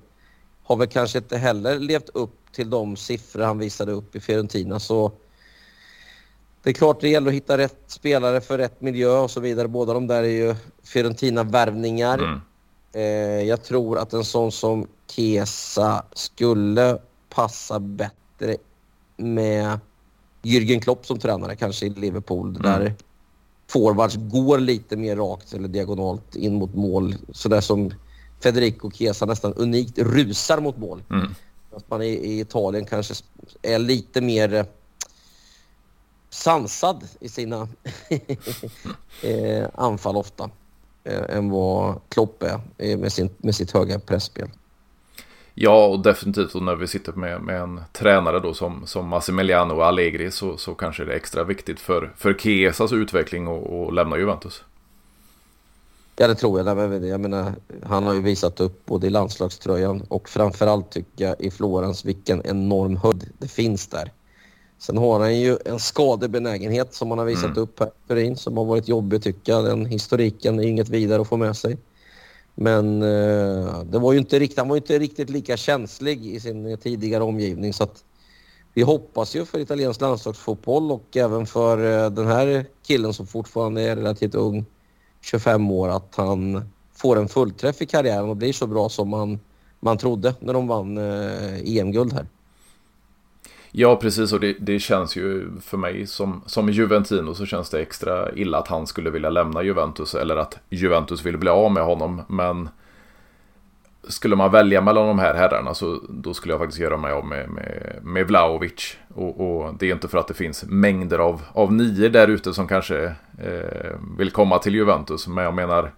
har 0.63 0.75
väl 0.75 0.87
kanske 0.87 1.17
inte 1.17 1.37
heller 1.37 1.79
levt 1.79 2.09
upp 2.09 2.35
till 2.51 2.69
de 2.69 2.95
siffror 2.95 3.43
han 3.43 3.57
visade 3.57 3.91
upp 3.91 4.15
i 4.15 4.19
Fiorentina. 4.19 4.79
Så 4.79 5.11
det 6.63 6.69
är 6.69 6.73
klart 6.73 7.01
det 7.01 7.09
gäller 7.09 7.27
att 7.27 7.33
hitta 7.33 7.57
rätt 7.57 7.83
spelare 7.87 8.41
för 8.41 8.57
rätt 8.57 8.81
miljö 8.81 9.17
och 9.17 9.31
så 9.31 9.39
vidare. 9.39 9.67
Båda 9.67 9.93
de 9.93 10.07
där 10.07 10.23
är 10.23 10.27
ju 10.27 10.55
Fiorentina-värvningar. 10.83 12.17
Mm. 12.17 12.41
Eh, 12.93 13.47
jag 13.47 13.63
tror 13.63 13.97
att 13.97 14.13
en 14.13 14.23
sån 14.23 14.51
som 14.51 14.87
Kesa 15.07 16.05
skulle 16.13 16.97
passa 17.29 17.79
bättre 17.79 18.57
med 19.17 19.79
Jürgen 20.41 20.81
Klopp 20.81 21.05
som 21.05 21.19
tränare 21.19 21.55
kanske 21.55 21.85
i 21.85 21.89
Liverpool. 21.89 22.47
Mm. 22.47 22.61
Där 22.61 22.95
forwards 23.69 24.15
går 24.15 24.59
lite 24.59 24.97
mer 24.97 25.15
rakt 25.15 25.53
eller 25.53 25.67
diagonalt 25.67 26.35
in 26.35 26.55
mot 26.55 26.75
mål. 26.75 27.15
Sådär 27.31 27.61
som 27.61 27.93
Federico 28.43 28.91
Chiesa 28.91 29.25
nästan 29.25 29.53
unikt 29.53 29.99
rusar 29.99 30.59
mot 30.59 30.77
mål. 30.77 31.03
Mm. 31.09 31.35
Att 31.75 31.89
man 31.89 32.01
i, 32.01 32.07
i 32.07 32.39
Italien 32.39 32.85
kanske 32.85 33.13
är 33.61 33.79
lite 33.79 34.21
mer 34.21 34.65
sansad 36.31 37.07
i 37.19 37.29
sina 37.29 37.67
eh, 39.21 39.67
anfall 39.75 40.15
ofta 40.15 40.49
eh, 41.03 41.37
än 41.37 41.49
vad 41.49 42.01
Klopp 42.09 42.43
är 42.43 42.59
eh, 42.77 42.97
med, 42.97 43.13
sin, 43.13 43.29
med 43.37 43.55
sitt 43.55 43.71
höga 43.71 43.99
pressspel. 43.99 44.49
Ja, 45.53 45.85
och 45.85 45.99
definitivt 45.99 46.55
och 46.55 46.63
när 46.63 46.75
vi 46.75 46.87
sitter 46.87 47.13
med, 47.13 47.41
med 47.41 47.61
en 47.61 47.81
tränare 47.91 48.39
då 48.39 48.53
som, 48.53 48.87
som 48.87 49.07
Massimiliano 49.07 49.73
och 49.73 49.85
Allegri 49.85 50.31
så, 50.31 50.57
så 50.57 50.73
kanske 50.73 51.05
det 51.05 51.11
är 51.11 51.15
extra 51.15 51.43
viktigt 51.43 51.79
för, 51.79 52.13
för 52.17 52.33
Chiesas 52.33 52.93
utveckling 52.93 53.47
och, 53.47 53.81
och 53.81 53.93
lämna 53.93 54.17
Juventus. 54.17 54.63
Ja, 56.15 56.27
det 56.27 56.35
tror 56.35 56.59
jag. 56.59 57.03
Jag 57.03 57.19
menar, 57.19 57.53
han 57.83 58.03
har 58.03 58.13
ju 58.13 58.21
visat 58.21 58.59
upp 58.59 58.85
både 58.85 59.07
i 59.07 59.09
landslagströjan 59.09 60.01
och 60.01 60.29
framförallt 60.29 60.91
tycker 60.91 61.25
jag 61.25 61.41
i 61.41 61.51
Florens 61.51 62.05
vilken 62.05 62.41
enorm 62.45 62.97
höjd 62.97 63.29
det 63.37 63.47
finns 63.47 63.87
där. 63.87 64.11
Sen 64.81 64.97
har 64.97 65.19
han 65.19 65.39
ju 65.39 65.57
en 65.65 65.79
skadebenägenhet 65.79 66.93
som 66.93 67.09
han 67.09 67.19
har 67.19 67.25
visat 67.25 67.45
mm. 67.45 67.57
upp 67.57 67.79
här, 67.79 67.91
Perin, 68.07 68.37
som 68.37 68.57
har 68.57 68.65
varit 68.65 68.87
jobbig 68.87 69.23
tycker 69.23 69.51
jag. 69.51 69.65
Den 69.65 69.85
historiken 69.85 70.59
är 70.59 70.63
inget 70.63 70.89
vidare 70.89 71.21
att 71.21 71.27
få 71.27 71.37
med 71.37 71.57
sig. 71.57 71.77
Men 72.55 73.01
eh, 73.01 73.83
det 73.83 73.99
var 73.99 74.13
ju 74.13 74.19
inte 74.19 74.39
riktigt, 74.39 74.57
han 74.57 74.67
var 74.67 74.75
ju 74.75 74.81
inte 74.81 74.99
riktigt 74.99 75.29
lika 75.29 75.57
känslig 75.57 76.25
i 76.25 76.39
sin 76.39 76.77
tidigare 76.77 77.23
omgivning 77.23 77.73
så 77.73 77.83
att 77.83 78.03
vi 78.73 78.81
hoppas 78.81 79.35
ju 79.35 79.45
för 79.45 79.59
italiensk 79.59 80.01
landslagsfotboll 80.01 80.91
och 80.91 81.17
även 81.17 81.45
för 81.45 82.05
eh, 82.05 82.09
den 82.09 82.27
här 82.27 82.65
killen 82.87 83.13
som 83.13 83.27
fortfarande 83.27 83.81
är 83.81 83.95
relativt 83.95 84.35
ung, 84.35 84.65
25 85.21 85.71
år, 85.71 85.89
att 85.89 86.15
han 86.15 86.69
får 86.93 87.19
en 87.19 87.27
fullträff 87.27 87.81
i 87.81 87.85
karriären 87.85 88.29
och 88.29 88.37
blir 88.37 88.53
så 88.53 88.67
bra 88.67 88.89
som 88.89 89.09
man, 89.09 89.39
man 89.79 89.97
trodde 89.97 90.35
när 90.39 90.53
de 90.53 90.67
vann 90.67 90.97
eh, 90.97 91.77
EM-guld 91.77 92.13
här. 92.13 92.27
Ja, 93.71 93.95
precis. 93.95 94.33
Och 94.33 94.39
det, 94.39 94.55
det, 94.59 94.79
känns 94.79 95.15
ju 95.15 95.49
för 95.61 95.77
mig 95.77 96.07
som, 96.07 96.41
som 96.45 96.69
Juventino 96.69 97.33
så 97.33 97.45
känns 97.45 97.69
det 97.69 97.81
extra 97.81 98.31
illa 98.35 98.57
att 98.57 98.67
han 98.67 98.87
skulle 98.87 99.09
vilja 99.09 99.29
lämna 99.29 99.63
Juventus 99.63 100.15
eller 100.15 100.35
att 100.35 100.59
Juventus 100.69 101.25
vill 101.25 101.37
bli 101.37 101.49
av 101.49 101.71
med 101.71 101.83
honom. 101.83 102.21
Men 102.27 102.69
skulle 104.07 104.35
man 104.35 104.51
välja 104.51 104.81
mellan 104.81 105.07
de 105.07 105.19
här 105.19 105.33
herrarna 105.33 105.73
så 105.73 105.99
då 106.09 106.33
skulle 106.33 106.53
jag 106.53 106.59
faktiskt 106.59 106.79
göra 106.79 106.97
mig 106.97 107.11
av 107.11 107.25
med, 107.25 107.49
med, 107.49 107.99
med 108.01 108.27
Vlaovic. 108.27 108.97
Och, 109.13 109.61
och, 109.61 109.73
det 109.79 109.89
är 109.89 109.93
inte 109.93 110.07
för 110.07 110.17
att 110.17 110.27
det 110.27 110.33
finns 110.33 110.65
mängder 110.67 111.19
av, 111.19 111.41
av 111.53 111.73
nio 111.73 112.09
där 112.09 112.27
ute 112.27 112.53
som 112.53 112.67
kanske 112.67 113.03
eh, 113.37 113.99
vill 114.17 114.31
komma 114.31 114.59
till 114.59 114.75
Juventus. 114.75 115.27
Men 115.27 115.43
jag 115.43 115.53
menar 115.53 115.91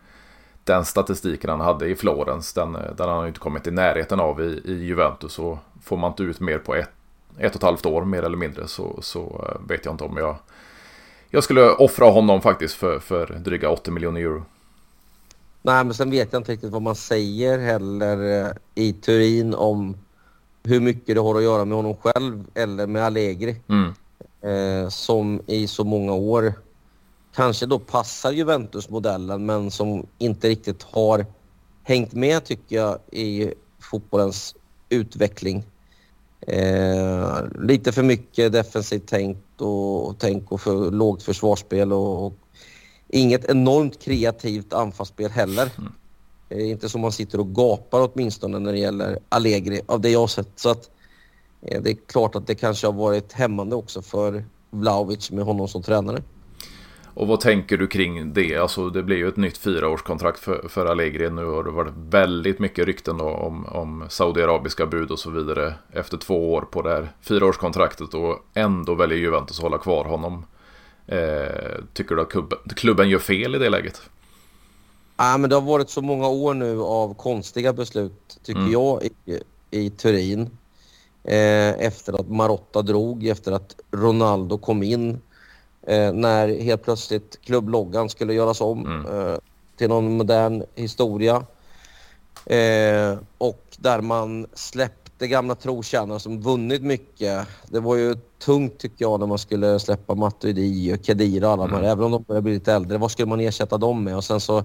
den 0.63 0.85
statistiken 0.85 1.49
han 1.49 1.61
hade 1.61 1.87
i 1.87 1.95
Florens, 1.95 2.53
den, 2.53 2.71
den 2.71 3.09
har 3.09 3.15
han 3.15 3.27
inte 3.27 3.39
kommit 3.39 3.67
i 3.67 3.71
närheten 3.71 4.19
av 4.19 4.41
i, 4.41 4.61
i 4.65 4.83
Juventus. 4.85 5.39
Och 5.39 5.57
får 5.83 5.97
man 5.97 6.11
inte 6.11 6.23
ut 6.23 6.39
mer 6.39 6.57
på 6.57 6.75
ett, 6.75 6.91
ett 7.37 7.51
och 7.51 7.55
ett 7.55 7.63
halvt 7.63 7.85
år 7.85 8.05
mer 8.05 8.23
eller 8.23 8.37
mindre 8.37 8.67
så, 8.67 8.99
så 9.01 9.45
eh, 9.49 9.67
vet 9.67 9.85
jag 9.85 9.93
inte 9.93 10.03
om 10.03 10.17
jag... 10.17 10.35
Jag 11.29 11.43
skulle 11.43 11.69
offra 11.69 12.09
honom 12.09 12.41
faktiskt 12.41 12.75
för, 12.75 12.99
för 12.99 13.25
dryga 13.27 13.69
80 13.69 13.91
miljoner 13.91 14.21
euro. 14.21 14.43
Nej, 15.61 15.83
men 15.83 15.93
sen 15.93 16.11
vet 16.11 16.33
jag 16.33 16.39
inte 16.39 16.51
riktigt 16.51 16.71
vad 16.71 16.81
man 16.81 16.95
säger 16.95 17.59
heller 17.59 18.45
eh, 18.45 18.51
i 18.75 18.93
Turin 18.93 19.53
om 19.53 19.97
hur 20.63 20.79
mycket 20.79 21.15
det 21.15 21.21
har 21.21 21.35
att 21.35 21.43
göra 21.43 21.65
med 21.65 21.75
honom 21.75 21.95
själv 21.95 22.45
eller 22.53 22.87
med 22.87 23.03
Allegri. 23.03 23.55
Mm. 23.67 23.93
Eh, 24.41 24.89
som 24.89 25.41
i 25.47 25.67
så 25.67 25.83
många 25.83 26.13
år 26.13 26.53
kanske 27.35 27.65
då 27.65 27.79
passar 27.79 28.31
Juventus-modellen 28.31 29.45
men 29.45 29.71
som 29.71 30.07
inte 30.17 30.49
riktigt 30.49 30.83
har 30.83 31.25
hängt 31.83 32.13
med 32.13 32.45
tycker 32.45 32.75
jag 32.75 32.99
i 33.11 33.53
fotbollens 33.79 34.55
utveckling. 34.89 35.63
Eh, 36.47 37.43
lite 37.59 37.91
för 37.91 38.03
mycket 38.03 38.51
defensivt 38.51 39.07
tänkt 39.07 39.61
och, 39.61 40.07
och 40.07 40.15
tänk 40.19 40.51
och 40.51 40.61
för 40.61 40.91
lågt 40.91 41.23
försvarsspel 41.23 41.93
och, 41.93 42.25
och 42.25 42.33
inget 43.09 43.45
enormt 43.45 44.01
kreativt 44.01 44.73
anfallsspel 44.73 45.31
heller. 45.31 45.69
Mm. 45.77 45.93
Eh, 46.49 46.69
inte 46.69 46.89
som 46.89 47.01
man 47.01 47.11
sitter 47.11 47.39
och 47.39 47.55
gapar 47.55 48.09
åtminstone 48.13 48.59
när 48.59 48.71
det 48.71 48.79
gäller 48.79 49.19
Allegri 49.29 49.81
av 49.85 50.01
det 50.01 50.09
jag 50.09 50.19
har 50.19 50.27
sett. 50.27 50.49
Så 50.55 50.69
att, 50.69 50.89
eh, 51.61 51.81
det 51.81 51.89
är 51.89 51.97
klart 52.07 52.35
att 52.35 52.47
det 52.47 52.55
kanske 52.55 52.87
har 52.87 52.93
varit 52.93 53.33
hämmande 53.33 53.75
också 53.75 54.01
för 54.01 54.45
Vlahovic 54.71 55.31
med 55.31 55.45
honom 55.45 55.67
som 55.67 55.83
tränare. 55.83 56.23
Och 57.15 57.27
vad 57.27 57.39
tänker 57.39 57.77
du 57.77 57.87
kring 57.87 58.33
det? 58.33 58.57
Alltså 58.57 58.89
det 58.89 59.03
blir 59.03 59.17
ju 59.17 59.27
ett 59.27 59.37
nytt 59.37 59.57
fyraårskontrakt 59.57 60.39
för, 60.39 60.67
för 60.69 60.85
Allegri. 60.85 61.29
Nu 61.29 61.45
har 61.45 61.63
det 61.63 61.71
varit 61.71 61.93
väldigt 62.09 62.59
mycket 62.59 62.85
rykten 62.85 63.21
om, 63.21 63.65
om 63.65 64.05
Saudiarabiska 64.09 64.85
bud 64.85 65.11
och 65.11 65.19
så 65.19 65.29
vidare. 65.29 65.73
Efter 65.91 66.17
två 66.17 66.53
år 66.53 66.61
på 66.61 66.81
det 66.81 66.89
här 66.89 67.11
fyraårskontraktet 67.21 68.13
och 68.13 68.39
ändå 68.53 68.95
väljer 68.95 69.17
Juventus 69.17 69.57
att 69.57 69.63
hålla 69.63 69.77
kvar 69.77 70.05
honom. 70.05 70.45
Eh, 71.07 71.83
tycker 71.93 72.15
du 72.15 72.21
att 72.21 72.29
klubben, 72.29 72.59
klubben 72.75 73.09
gör 73.09 73.19
fel 73.19 73.55
i 73.55 73.59
det 73.59 73.69
läget? 73.69 74.01
Ja, 75.17 75.37
men 75.37 75.49
det 75.49 75.55
har 75.55 75.61
varit 75.61 75.89
så 75.89 76.01
många 76.01 76.27
år 76.27 76.53
nu 76.53 76.81
av 76.81 77.13
konstiga 77.13 77.73
beslut, 77.73 78.39
tycker 78.43 78.61
mm. 78.61 78.71
jag, 78.71 79.03
i, 79.25 79.39
i 79.71 79.89
Turin. 79.89 80.41
Eh, 81.23 81.79
efter 81.79 82.13
att 82.13 82.29
Marotta 82.29 82.81
drog, 82.81 83.27
efter 83.27 83.51
att 83.51 83.75
Ronaldo 83.91 84.57
kom 84.57 84.83
in. 84.83 85.21
Eh, 85.87 86.13
när 86.13 86.61
helt 86.61 86.83
plötsligt 86.83 87.39
klubbloggan 87.41 88.09
skulle 88.09 88.33
göras 88.33 88.61
om 88.61 88.85
mm. 88.85 89.05
eh, 89.05 89.37
till 89.77 89.89
någon 89.89 90.17
modern 90.17 90.63
historia. 90.75 91.35
Eh, 92.45 93.17
och 93.37 93.63
där 93.77 94.01
man 94.01 94.47
släppte 94.53 95.27
gamla 95.27 95.55
trotjänare 95.55 96.19
som 96.19 96.41
vunnit 96.41 96.81
mycket. 96.81 97.47
Det 97.67 97.79
var 97.79 97.95
ju 97.95 98.15
tungt 98.39 98.77
tycker 98.77 99.05
jag 99.05 99.19
när 99.19 99.27
man 99.27 99.37
skulle 99.37 99.79
släppa 99.79 100.15
Matuidi 100.15 100.93
och 100.93 101.05
Kedira 101.05 101.47
och 101.47 101.53
alla 101.53 101.63
mm. 101.63 101.75
de 101.75 101.85
här, 101.85 101.91
även 101.91 102.05
om 102.05 102.11
de 102.11 102.23
börjar 102.23 102.41
bli 102.41 102.53
lite 102.53 102.73
äldre. 102.73 102.97
Vad 102.97 103.11
skulle 103.11 103.27
man 103.27 103.39
ersätta 103.39 103.77
dem 103.77 104.03
med? 104.03 104.15
Och 104.17 104.23
sen 104.23 104.39
så 104.39 104.63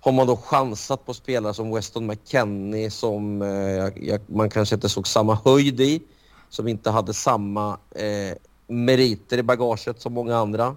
har 0.00 0.12
man 0.12 0.26
då 0.26 0.36
chansat 0.36 1.06
på 1.06 1.14
spelare 1.14 1.54
som 1.54 1.74
Weston 1.74 2.06
McKennie 2.06 2.90
som 2.90 3.42
eh, 3.42 4.20
man 4.26 4.50
kanske 4.50 4.74
inte 4.74 4.88
såg 4.88 5.06
samma 5.06 5.38
höjd 5.44 5.80
i, 5.80 6.02
som 6.48 6.68
inte 6.68 6.90
hade 6.90 7.14
samma 7.14 7.78
eh, 7.90 8.36
meriter 8.70 9.38
i 9.38 9.42
bagaget 9.42 10.00
som 10.00 10.12
många 10.12 10.36
andra. 10.36 10.76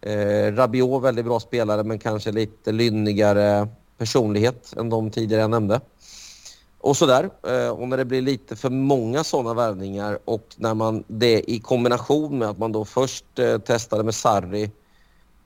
Eh, 0.00 0.52
Rabiot, 0.52 1.02
väldigt 1.02 1.24
bra 1.24 1.40
spelare 1.40 1.84
men 1.84 1.98
kanske 1.98 2.32
lite 2.32 2.72
lynnigare 2.72 3.68
personlighet 3.98 4.74
än 4.76 4.90
de 4.90 5.10
tidigare 5.10 5.40
jag 5.40 5.50
nämnde. 5.50 5.80
Och 6.84 6.96
sådär. 6.96 7.30
Eh, 7.46 7.68
och 7.68 7.88
när 7.88 7.96
det 7.96 8.04
blir 8.04 8.22
lite 8.22 8.56
för 8.56 8.70
många 8.70 9.24
sådana 9.24 9.54
värvningar 9.54 10.18
och 10.24 10.54
när 10.56 10.74
man 10.74 11.04
det 11.06 11.50
i 11.50 11.60
kombination 11.60 12.38
med 12.38 12.48
att 12.48 12.58
man 12.58 12.72
då 12.72 12.84
först 12.84 13.38
eh, 13.38 13.58
testade 13.58 14.04
med 14.04 14.14
Sarri 14.14 14.70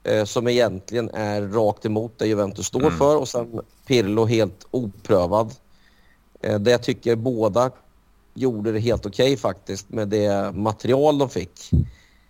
eh, 0.03 0.25
som 0.25 0.49
egentligen 0.49 1.11
är 1.11 1.43
rakt 1.43 1.87
emot 1.87 2.13
det 2.19 2.27
Juventus 2.27 2.67
står 2.67 2.81
mm. 2.81 2.99
för 2.99 3.17
och 3.17 3.29
sen 3.29 3.61
Pirlo 3.87 4.25
helt 4.25 4.67
oprövad. 4.71 5.55
Eh, 6.41 6.59
det 6.59 6.71
jag 6.71 6.83
tycker 6.83 7.17
båda 7.17 7.71
gjorde 8.39 8.73
det 8.73 8.81
helt 8.81 9.07
okej 9.07 9.33
okay, 9.33 9.37
faktiskt 9.37 9.91
med 9.91 10.09
det 10.09 10.55
material 10.55 11.19
de 11.19 11.31
fick. 11.31 11.71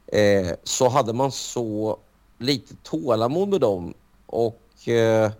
Eh, 0.06 0.50
så 0.64 0.88
hade 0.88 1.12
man 1.12 1.32
så 1.32 1.98
lite 2.38 2.74
tålamod 2.82 3.48
med 3.48 3.60
dem 3.60 3.94
och 4.26 4.88
eh, 4.88 5.30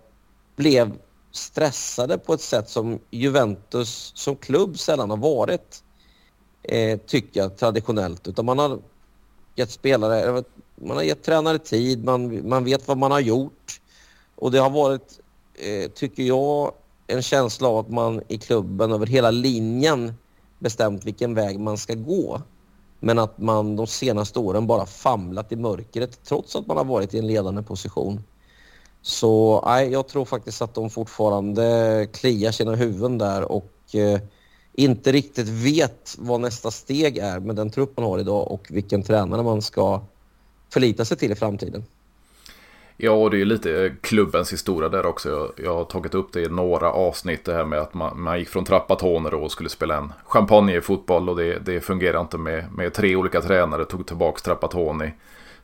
blev 0.55 0.97
stressade 1.31 2.17
på 2.17 2.33
ett 2.33 2.41
sätt 2.41 2.69
som 2.69 2.99
Juventus 3.11 4.11
som 4.15 4.35
klubb 4.35 4.79
sällan 4.79 5.09
har 5.09 5.17
varit, 5.17 5.83
eh, 6.63 6.99
tycker 6.99 7.39
jag 7.39 7.57
traditionellt. 7.57 8.27
Utan 8.27 8.45
man 8.45 8.59
har 8.59 8.79
gett 9.55 9.71
spelare, 9.71 10.43
man 10.75 10.97
har 10.97 11.03
gett 11.03 11.23
tränare 11.23 11.59
tid, 11.59 12.03
man, 12.03 12.49
man 12.49 12.63
vet 12.63 12.87
vad 12.87 12.97
man 12.97 13.11
har 13.11 13.19
gjort. 13.19 13.81
Och 14.35 14.51
det 14.51 14.59
har 14.59 14.69
varit, 14.69 15.19
eh, 15.53 15.91
tycker 15.91 16.23
jag, 16.23 16.73
en 17.07 17.21
känsla 17.21 17.67
av 17.67 17.77
att 17.77 17.89
man 17.89 18.21
i 18.27 18.37
klubben 18.37 18.91
över 18.91 19.05
hela 19.05 19.31
linjen 19.31 20.13
bestämt 20.59 21.05
vilken 21.05 21.33
väg 21.33 21.59
man 21.59 21.77
ska 21.77 21.93
gå. 21.93 22.41
Men 22.99 23.19
att 23.19 23.37
man 23.37 23.75
de 23.75 23.87
senaste 23.87 24.39
åren 24.39 24.67
bara 24.67 24.85
famlat 24.85 25.51
i 25.51 25.55
mörkret 25.55 26.23
trots 26.23 26.55
att 26.55 26.67
man 26.67 26.77
har 26.77 26.85
varit 26.85 27.13
i 27.13 27.19
en 27.19 27.27
ledande 27.27 27.63
position. 27.63 28.23
Så 29.01 29.63
nej, 29.65 29.91
jag 29.91 30.07
tror 30.07 30.25
faktiskt 30.25 30.61
att 30.61 30.73
de 30.73 30.89
fortfarande 30.89 32.07
kliar 32.13 32.51
sina 32.51 32.75
huvuden 32.75 33.17
där 33.17 33.51
och 33.51 33.95
eh, 33.95 34.21
inte 34.73 35.11
riktigt 35.11 35.47
vet 35.47 36.15
vad 36.19 36.41
nästa 36.41 36.71
steg 36.71 37.17
är 37.17 37.39
med 37.39 37.55
den 37.55 37.69
trupp 37.69 37.97
man 37.97 38.05
har 38.05 38.19
idag 38.19 38.51
och 38.51 38.67
vilken 38.69 39.03
tränare 39.03 39.43
man 39.43 39.61
ska 39.61 40.01
förlita 40.73 41.05
sig 41.05 41.17
till 41.17 41.31
i 41.31 41.35
framtiden. 41.35 41.83
Ja, 43.01 43.11
och 43.11 43.31
det 43.31 43.41
är 43.41 43.45
lite 43.45 43.95
klubbens 44.01 44.53
historia 44.53 44.89
där 44.89 45.05
också. 45.05 45.29
Jag, 45.29 45.65
jag, 45.65 45.75
har 45.75 45.83
tagit 45.83 46.13
upp 46.13 46.33
det 46.33 46.41
i 46.41 46.49
några 46.49 46.91
avsnitt 46.91 47.45
det 47.45 47.53
här 47.53 47.65
med 47.65 47.79
att 47.79 47.93
man, 47.93 48.21
man 48.21 48.39
gick 48.39 48.49
från 48.49 48.65
Trappatone 48.65 49.29
och 49.29 49.51
skulle 49.51 49.69
spela 49.69 49.97
en 49.97 50.13
champagnefotboll 50.25 51.29
och 51.29 51.35
det, 51.35 51.59
det 51.59 51.81
fungerade 51.81 52.21
inte 52.21 52.37
med, 52.37 52.71
med 52.71 52.93
tre 52.93 53.15
olika 53.15 53.41
tränare. 53.41 53.85
Tog 53.85 54.07
tillbaka 54.07 54.39
Trappatoni. 54.39 55.11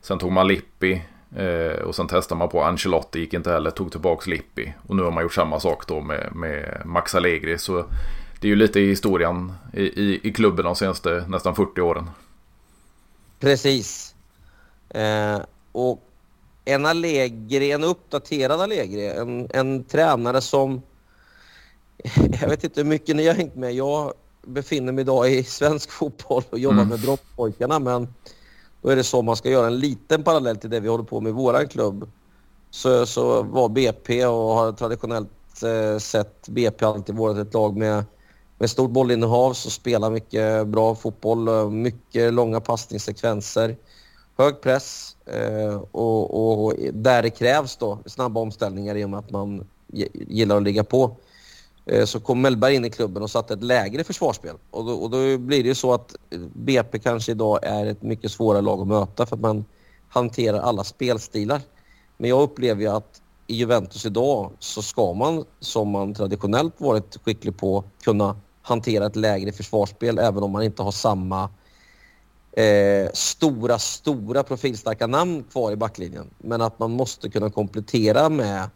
Sen 0.00 0.18
tog 0.18 0.32
man 0.32 0.48
Lippi 0.48 1.02
eh, 1.36 1.82
och 1.82 1.94
sen 1.94 2.06
testade 2.06 2.38
man 2.38 2.48
på 2.48 2.62
Ancelotti, 2.62 3.18
gick 3.20 3.34
inte 3.34 3.52
heller, 3.52 3.70
tog 3.70 3.90
tillbaka 3.90 4.30
Lippi. 4.30 4.74
Och 4.86 4.96
nu 4.96 5.02
har 5.02 5.10
man 5.10 5.22
gjort 5.22 5.34
samma 5.34 5.60
sak 5.60 5.86
då 5.86 6.00
med, 6.00 6.34
med 6.34 6.82
Max 6.84 7.14
Allegri. 7.14 7.58
Så 7.58 7.84
det 8.40 8.46
är 8.46 8.50
ju 8.50 8.56
lite 8.56 8.80
i 8.80 8.88
historien 8.88 9.52
i, 9.72 9.82
i, 9.82 10.20
i 10.22 10.32
klubben 10.32 10.64
de 10.64 10.76
senaste 10.76 11.24
nästan 11.28 11.54
40 11.54 11.80
åren. 11.80 12.10
Precis. 13.40 14.14
Eh, 14.88 15.40
och 15.72 16.05
en 16.68 16.86
Allegri, 16.86 17.72
en 17.72 17.84
uppdaterad 17.84 18.60
Allegri, 18.60 19.06
en, 19.06 19.48
en 19.54 19.84
tränare 19.84 20.40
som... 20.40 20.82
Jag 22.40 22.48
vet 22.48 22.64
inte 22.64 22.80
hur 22.80 22.88
mycket 22.88 23.16
ni 23.16 23.26
har 23.26 23.34
hängt 23.34 23.56
med. 23.56 23.74
Jag 23.74 24.12
befinner 24.42 24.92
mig 24.92 25.02
idag 25.02 25.30
i 25.30 25.44
svensk 25.44 25.90
fotboll 25.90 26.42
och 26.50 26.58
jobbar 26.58 26.76
mm. 26.76 26.88
med 26.88 27.00
Brottpojkarna 27.00 27.78
men 27.78 28.14
då 28.82 28.88
är 28.88 28.96
det 28.96 29.04
så 29.04 29.22
man 29.22 29.36
ska 29.36 29.50
göra 29.50 29.66
en 29.66 29.78
liten 29.78 30.22
parallell 30.22 30.56
till 30.56 30.70
det 30.70 30.80
vi 30.80 30.88
håller 30.88 31.04
på 31.04 31.20
med 31.20 31.30
i 31.30 31.32
våran 31.32 31.68
klubb. 31.68 32.10
så, 32.70 33.06
så 33.06 33.42
var 33.42 33.68
BP 33.68 34.26
och 34.26 34.54
har 34.54 34.72
traditionellt 34.72 35.62
eh, 35.62 35.98
sett 35.98 36.48
BP 36.48 36.84
alltid 36.84 37.14
varit 37.14 37.48
ett 37.48 37.54
lag 37.54 37.76
med, 37.76 38.04
med 38.58 38.70
stort 38.70 38.90
bollinnehav 38.90 39.52
som 39.52 39.70
spelar 39.70 40.10
mycket 40.10 40.66
bra 40.66 40.94
fotboll, 40.94 41.70
mycket 41.70 42.34
långa 42.34 42.60
passningssekvenser, 42.60 43.76
hög 44.38 44.60
press 44.60 45.15
eh, 45.15 45.15
Eh, 45.26 45.82
och, 45.92 46.64
och, 46.64 46.74
där 46.92 47.22
det 47.22 47.30
krävs 47.30 47.76
då 47.76 47.98
snabba 48.06 48.40
omställningar 48.40 48.94
i 48.96 49.04
och 49.04 49.10
med 49.10 49.18
att 49.18 49.30
man 49.30 49.66
gillar 50.12 50.56
att 50.56 50.62
ligga 50.62 50.84
på. 50.84 51.16
Eh, 51.86 52.04
så 52.04 52.20
kom 52.20 52.40
Mellberg 52.40 52.74
in 52.74 52.84
i 52.84 52.90
klubben 52.90 53.22
och 53.22 53.30
satte 53.30 53.54
ett 53.54 53.62
lägre 53.62 54.04
försvarsspel. 54.04 54.56
Och 54.70 54.84
då, 54.84 54.92
och 54.92 55.10
då 55.10 55.38
blir 55.38 55.62
det 55.62 55.68
ju 55.68 55.74
så 55.74 55.94
att 55.94 56.16
eh, 56.30 56.38
BP 56.54 56.98
kanske 56.98 57.32
idag 57.32 57.58
är 57.62 57.86
ett 57.86 58.02
mycket 58.02 58.32
svårare 58.32 58.62
lag 58.62 58.80
att 58.80 58.86
möta 58.86 59.26
för 59.26 59.36
att 59.36 59.42
man 59.42 59.64
hanterar 60.08 60.58
alla 60.58 60.84
spelstilar. 60.84 61.60
Men 62.16 62.30
jag 62.30 62.42
upplever 62.42 62.82
ju 62.82 62.88
att 62.88 63.22
i 63.46 63.54
Juventus 63.54 64.06
idag 64.06 64.50
så 64.58 64.82
ska 64.82 65.12
man, 65.14 65.44
som 65.60 65.88
man 65.88 66.14
traditionellt 66.14 66.80
varit 66.80 67.16
skicklig 67.24 67.56
på, 67.56 67.84
kunna 68.04 68.36
hantera 68.62 69.06
ett 69.06 69.16
lägre 69.16 69.52
försvarsspel 69.52 70.18
även 70.18 70.42
om 70.42 70.50
man 70.50 70.62
inte 70.62 70.82
har 70.82 70.92
samma 70.92 71.48
eh, 72.56 73.10
stora, 73.12 73.78
stora 73.78 74.42
profilstarka 74.42 75.06
namn 75.06 75.44
kvar 75.52 75.72
i 75.72 75.76
backlinjen. 75.76 76.30
Men 76.38 76.60
att 76.60 76.78
man 76.78 76.90
måste 76.90 77.30
kunna 77.30 77.50
komplettera 77.50 78.28
med 78.28 78.70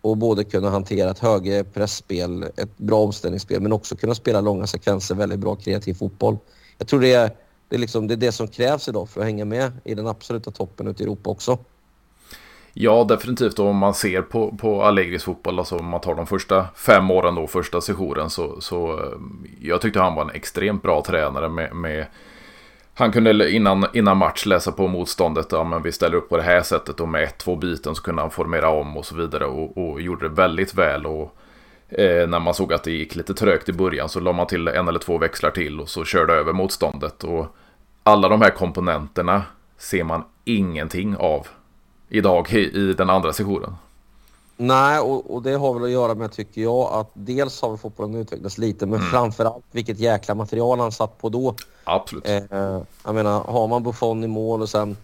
och 0.00 0.16
både 0.16 0.44
kunna 0.44 0.70
hantera 0.70 1.10
ett 1.10 1.18
högre 1.18 1.64
pressspel, 1.64 2.42
ett 2.42 2.78
bra 2.78 3.00
omställningsspel 3.00 3.60
men 3.60 3.72
också 3.72 3.96
kunna 3.96 4.14
spela 4.14 4.40
långa 4.40 4.66
sekvenser, 4.66 5.14
väldigt 5.14 5.38
bra 5.38 5.56
kreativ 5.56 5.94
fotboll. 5.94 6.38
Jag 6.78 6.88
tror 6.88 7.00
det 7.00 7.12
är 7.12 7.30
det 7.68 7.76
är, 7.76 7.80
liksom, 7.80 8.06
det 8.06 8.14
är 8.14 8.16
det 8.16 8.32
som 8.32 8.48
krävs 8.48 8.88
idag 8.88 9.08
för 9.08 9.20
att 9.20 9.26
hänga 9.26 9.44
med 9.44 9.72
i 9.84 9.94
den 9.94 10.06
absoluta 10.06 10.50
toppen 10.50 10.86
ute 10.86 11.02
i 11.02 11.06
Europa 11.06 11.30
också. 11.30 11.58
Ja, 12.72 13.04
definitivt. 13.04 13.58
Och 13.58 13.66
om 13.66 13.76
man 13.76 13.94
ser 13.94 14.22
på, 14.22 14.56
på 14.56 14.82
Allegris 14.82 15.24
fotboll, 15.24 15.58
alltså 15.58 15.76
om 15.76 15.86
man 15.86 16.00
tar 16.00 16.14
de 16.14 16.26
första 16.26 16.66
fem 16.74 17.10
åren 17.10 17.34
då, 17.34 17.46
första 17.46 17.80
sessionen, 17.80 18.30
så, 18.30 18.60
så 18.60 18.92
eh, 18.92 19.18
jag 19.60 19.80
tyckte 19.80 20.00
han 20.00 20.14
var 20.14 20.22
en 20.22 20.30
extremt 20.30 20.82
bra 20.82 21.02
tränare 21.06 21.48
med, 21.48 21.76
med 21.76 22.06
han 22.98 23.12
kunde 23.12 23.50
innan, 23.50 23.86
innan 23.92 24.16
match 24.16 24.46
läsa 24.46 24.72
på 24.72 24.88
motståndet. 24.88 25.46
Ja, 25.52 25.64
men 25.64 25.82
vi 25.82 25.92
ställer 25.92 26.16
upp 26.16 26.28
på 26.28 26.36
det 26.36 26.42
här 26.42 26.62
sättet 26.62 27.00
och 27.00 27.08
med 27.08 27.22
ett, 27.22 27.38
två 27.38 27.56
byten 27.56 27.94
så 27.94 28.02
kunde 28.02 28.22
han 28.22 28.30
formera 28.30 28.70
om 28.70 28.96
och 28.96 29.06
så 29.06 29.16
vidare. 29.16 29.46
Och, 29.46 29.78
och 29.78 30.00
gjorde 30.00 30.28
det 30.28 30.34
väldigt 30.34 30.74
väl. 30.74 31.06
Och 31.06 31.36
eh, 31.88 32.28
när 32.28 32.40
man 32.40 32.54
såg 32.54 32.72
att 32.72 32.84
det 32.84 32.90
gick 32.90 33.14
lite 33.14 33.34
trögt 33.34 33.68
i 33.68 33.72
början 33.72 34.08
så 34.08 34.20
la 34.20 34.32
man 34.32 34.46
till 34.46 34.68
en 34.68 34.88
eller 34.88 34.98
två 34.98 35.18
växlar 35.18 35.50
till 35.50 35.80
och 35.80 35.88
så 35.88 36.04
körde 36.04 36.32
över 36.32 36.52
motståndet. 36.52 37.24
Och 37.24 37.46
alla 38.02 38.28
de 38.28 38.42
här 38.42 38.50
komponenterna 38.50 39.42
ser 39.78 40.04
man 40.04 40.24
ingenting 40.44 41.16
av 41.16 41.46
idag 42.08 42.52
i, 42.52 42.58
i 42.58 42.92
den 42.92 43.10
andra 43.10 43.32
sessionen. 43.32 43.74
Nej, 44.56 45.00
och, 45.00 45.34
och, 45.34 45.42
det 45.42 45.52
har 45.52 45.74
väl 45.74 45.84
att 45.84 45.90
göra 45.90 46.14
med, 46.14 46.32
tycker 46.32 46.60
jag, 46.60 46.92
att 46.92 47.10
dels 47.14 47.62
har 47.62 47.70
vi 47.70 47.76
fotbollen 47.76 48.14
utvecklats 48.14 48.58
lite, 48.58 48.86
men 48.86 48.98
mm. 48.98 49.10
framförallt 49.10 49.64
vilket 49.72 49.98
jäkla 49.98 50.34
material 50.34 50.80
han 50.80 50.92
satt 50.92 51.18
på 51.18 51.28
då. 51.28 51.54
Absolut. 51.84 52.28
Eh, 52.28 52.80
jag 53.04 53.14
menar, 53.14 53.44
har 53.44 53.68
man 53.68 53.82
Buffon 53.82 54.24
i 54.24 54.26
mål 54.26 54.62
och 54.62 54.68
sen 54.68 54.96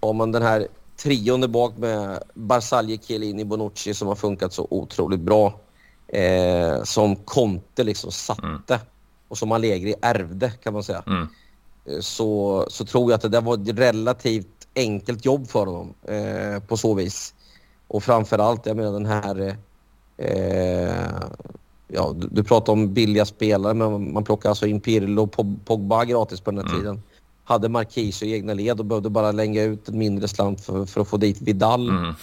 har 0.00 0.12
man 0.12 0.32
den 0.32 0.42
här 0.42 0.68
trion 0.96 1.52
bak 1.52 1.76
med 1.76 2.22
Barzagli, 2.34 2.98
Chiellini, 3.02 3.44
Bonucci 3.44 3.94
som 3.94 4.08
har 4.08 4.14
funkat 4.14 4.52
så 4.52 4.66
otroligt 4.70 5.20
bra. 5.20 5.60
Eh, 6.08 6.82
som 6.84 7.16
Conte 7.16 7.84
liksom 7.84 8.12
satte 8.12 8.74
mm. 8.74 8.86
och 9.28 9.38
som 9.38 9.52
Allegri 9.52 9.94
ärvde 10.02 10.50
kan 10.50 10.72
man 10.72 10.82
säga. 10.82 11.02
Mm. 11.06 11.28
Eh, 11.84 12.00
så, 12.00 12.66
så 12.68 12.84
tror 12.84 13.10
jag 13.10 13.16
att 13.16 13.22
det 13.22 13.28
där 13.28 13.40
var 13.40 13.54
ett 13.54 13.78
relativt 13.78 14.68
enkelt 14.74 15.24
jobb 15.24 15.48
för 15.48 15.66
honom 15.66 15.94
eh, 16.02 16.62
på 16.62 16.76
så 16.76 16.94
vis. 16.94 17.34
Och 17.88 18.04
framförallt, 18.04 18.66
jag 18.66 18.76
menar 18.76 18.92
den 18.92 19.06
här... 19.06 19.56
Eh, 20.16 20.92
ja, 21.88 22.14
du, 22.16 22.28
du 22.30 22.44
pratar 22.44 22.72
om 22.72 22.94
billiga 22.94 23.24
spelare, 23.24 23.74
men 23.74 24.12
man 24.12 24.24
plockar 24.24 24.48
alltså 24.48 24.66
in 24.66 24.80
Pirlo 24.80 25.22
och 25.22 25.36
Pogba 25.64 26.04
gratis 26.04 26.40
på 26.40 26.50
den 26.50 26.60
här 26.60 26.66
mm. 26.66 26.80
tiden. 26.80 27.02
Hade 27.44 27.68
Marquis 27.68 28.22
i 28.22 28.32
egna 28.32 28.54
led 28.54 28.80
och 28.80 28.86
behövde 28.86 29.10
bara 29.10 29.32
länga 29.32 29.62
ut 29.62 29.88
en 29.88 29.98
mindre 29.98 30.28
slant 30.28 30.60
för, 30.60 30.86
för 30.86 31.00
att 31.00 31.08
få 31.08 31.16
dit 31.16 31.40
Vidal. 31.40 31.88
Mm. 31.88 32.14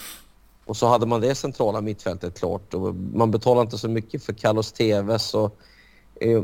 Och 0.66 0.78
så 0.78 0.88
hade 0.88 1.06
man 1.06 1.22
det 1.22 1.36
centrala 1.36 1.82
mittfältet 1.82 2.40
klart. 2.40 2.74
Och 2.74 2.96
man 2.96 3.32
betalade 3.32 3.62
inte 3.62 3.78
så 3.78 3.90
mycket 3.90 4.24
för 4.24 4.34
Carlos 4.34 4.72
Tevez. 4.72 5.34
Och, 5.34 5.58
eh, 6.22 6.44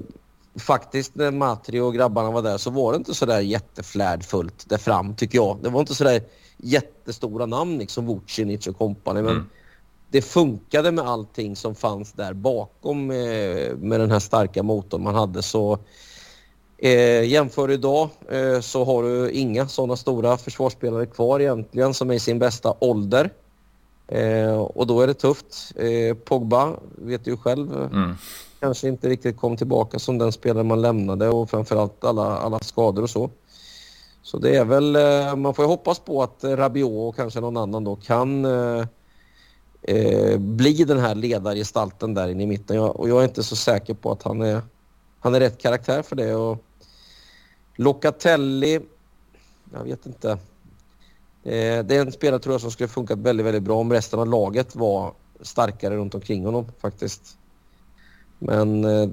faktiskt 0.60 1.16
när 1.16 1.32
Matri 1.32 1.80
och 1.80 1.94
grabbarna 1.94 2.32
var 2.32 2.42
där 2.42 2.58
så 2.58 2.70
var 2.70 2.92
det 2.92 2.98
inte 2.98 3.14
så 3.14 3.26
där 3.26 3.40
jätteflärdfullt 3.40 4.70
där 4.70 4.78
fram 4.78 5.16
tycker 5.16 5.38
jag. 5.38 5.58
Det 5.62 5.70
var 5.70 5.80
inte 5.80 5.96
så 5.96 6.04
där 6.04 6.22
jättestora 6.62 7.46
namn 7.46 7.78
liksom 7.78 8.08
Vucinic 8.08 8.68
och 8.68 8.78
kompani. 8.78 9.22
Men 9.22 9.32
mm. 9.32 9.50
det 10.10 10.22
funkade 10.22 10.92
med 10.92 11.08
allting 11.08 11.56
som 11.56 11.76
fanns 11.76 12.12
där 12.12 12.34
bakom 12.34 13.08
med, 13.08 13.78
med 13.78 14.00
den 14.00 14.12
här 14.12 14.20
starka 14.20 14.64
motorn 14.64 15.04
man 15.04 15.16
hade. 15.16 15.42
Så 15.42 15.80
eh, 16.78 17.24
jämför 17.24 17.72
idag 17.72 18.10
eh, 18.30 18.60
så 18.60 18.86
har 18.86 19.04
du 19.04 19.32
inga 19.32 19.68
sådana 19.68 19.96
stora 19.96 20.38
försvarsspelare 20.38 21.06
kvar 21.06 21.40
egentligen 21.40 21.94
som 21.94 22.10
är 22.10 22.14
i 22.14 22.20
sin 22.20 22.40
bästa 22.40 22.74
ålder. 22.80 23.30
Eh, 24.08 24.62
och 24.62 24.88
då 24.88 25.02
är 25.02 25.08
det 25.08 25.14
tufft. 25.14 25.74
Eh, 25.76 26.16
Pogba 26.16 26.74
vet 26.96 27.26
du 27.26 27.38
själv. 27.38 27.74
Mm. 27.74 28.14
Kanske 28.60 28.88
inte 28.88 29.10
riktigt 29.10 29.38
kom 29.38 29.58
tillbaka 29.58 30.00
som 30.00 30.18
den 30.18 30.32
spelare 30.32 30.64
man 30.64 30.82
lämnade 30.82 31.30
och 31.30 31.50
framförallt 31.50 32.04
alla, 32.04 32.38
alla 32.38 32.60
skador 32.60 33.04
och 33.04 33.10
så. 33.10 33.30
Så 34.22 34.38
det 34.38 34.56
är 34.56 34.66
väl, 34.66 34.96
eh, 34.96 35.36
man 35.36 35.54
får 35.54 35.66
ju 35.66 35.70
hoppas 35.70 36.00
på 36.00 36.24
att 36.24 36.44
eh, 36.44 36.50
Rabiot 36.50 37.10
och 37.10 37.16
kanske 37.16 37.40
någon 37.40 37.58
annan 37.58 37.84
då 37.84 37.96
kan 37.96 38.46
eh, 38.46 38.86
eh, 39.82 40.38
bli 40.38 40.74
den 40.84 41.00
här 41.00 41.16
ledargestalten 41.16 42.14
där 42.14 42.28
inne 42.28 42.44
i 42.44 42.48
mitten. 42.48 42.76
Jag, 42.76 43.00
och 43.00 43.10
jag 43.10 43.20
är 43.20 43.24
inte 43.24 43.44
så 43.44 43.56
säker 43.56 43.94
på 43.94 44.12
att 44.12 44.24
han 44.24 44.42
är, 44.42 44.62
han 45.20 45.36
är 45.36 45.40
rätt 45.40 45.62
karaktär 45.62 46.02
för 46.02 46.16
det. 46.16 46.36
Och 46.36 46.64
Locatelli, 47.76 48.80
jag 49.74 49.84
vet 49.84 50.06
inte. 50.06 50.32
Eh, 51.44 51.86
det 51.86 51.96
är 51.96 52.02
en 52.02 52.12
spelare 52.12 52.40
tror 52.40 52.54
jag 52.54 52.62
som 52.62 52.72
skulle 52.72 52.90
funkat 52.90 53.20
väldigt, 53.20 53.46
väldigt 53.46 53.64
bra 53.64 53.78
om 53.78 53.92
resten 53.92 54.20
av 54.20 54.28
laget 54.28 54.76
var 54.76 55.14
starkare 55.42 55.96
runt 55.96 56.16
omkring 56.16 56.46
honom 56.46 56.66
faktiskt. 56.82 57.38
Men 58.40 58.86
eh, 58.86 59.10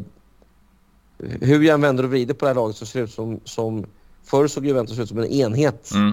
hur 1.19 1.63
jag 1.63 1.75
än 1.75 1.81
vänder 1.81 2.05
och 2.05 2.11
vrider 2.11 2.35
på 2.35 2.45
det 2.45 2.49
här 2.49 2.55
laget 2.55 2.77
så 2.77 2.87
ser 2.87 2.99
det 2.99 3.05
ut 3.05 3.11
som, 3.11 3.41
som 3.45 3.87
Förr 4.29 4.47
såg 4.47 4.67
Juventus 4.67 4.99
ut 4.99 5.09
som 5.09 5.19
en 5.19 5.27
enhet. 5.27 5.91
Mm. 5.95 6.13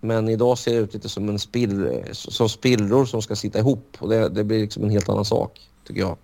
Men 0.00 0.28
idag 0.28 0.58
ser 0.58 0.72
det 0.72 0.78
ut 0.78 0.94
lite 0.94 1.08
som, 1.08 1.28
en 1.28 1.38
spill, 1.38 2.04
som 2.12 2.48
spillror 2.48 3.04
som 3.04 3.22
ska 3.22 3.36
sitta 3.36 3.58
ihop. 3.58 3.96
Och 3.98 4.08
det, 4.08 4.28
det 4.28 4.44
blir 4.44 4.60
liksom 4.60 4.84
en 4.84 4.90
helt 4.90 5.08
annan 5.08 5.24
sak, 5.24 5.60
tycker 5.86 6.00
jag. 6.00 6.16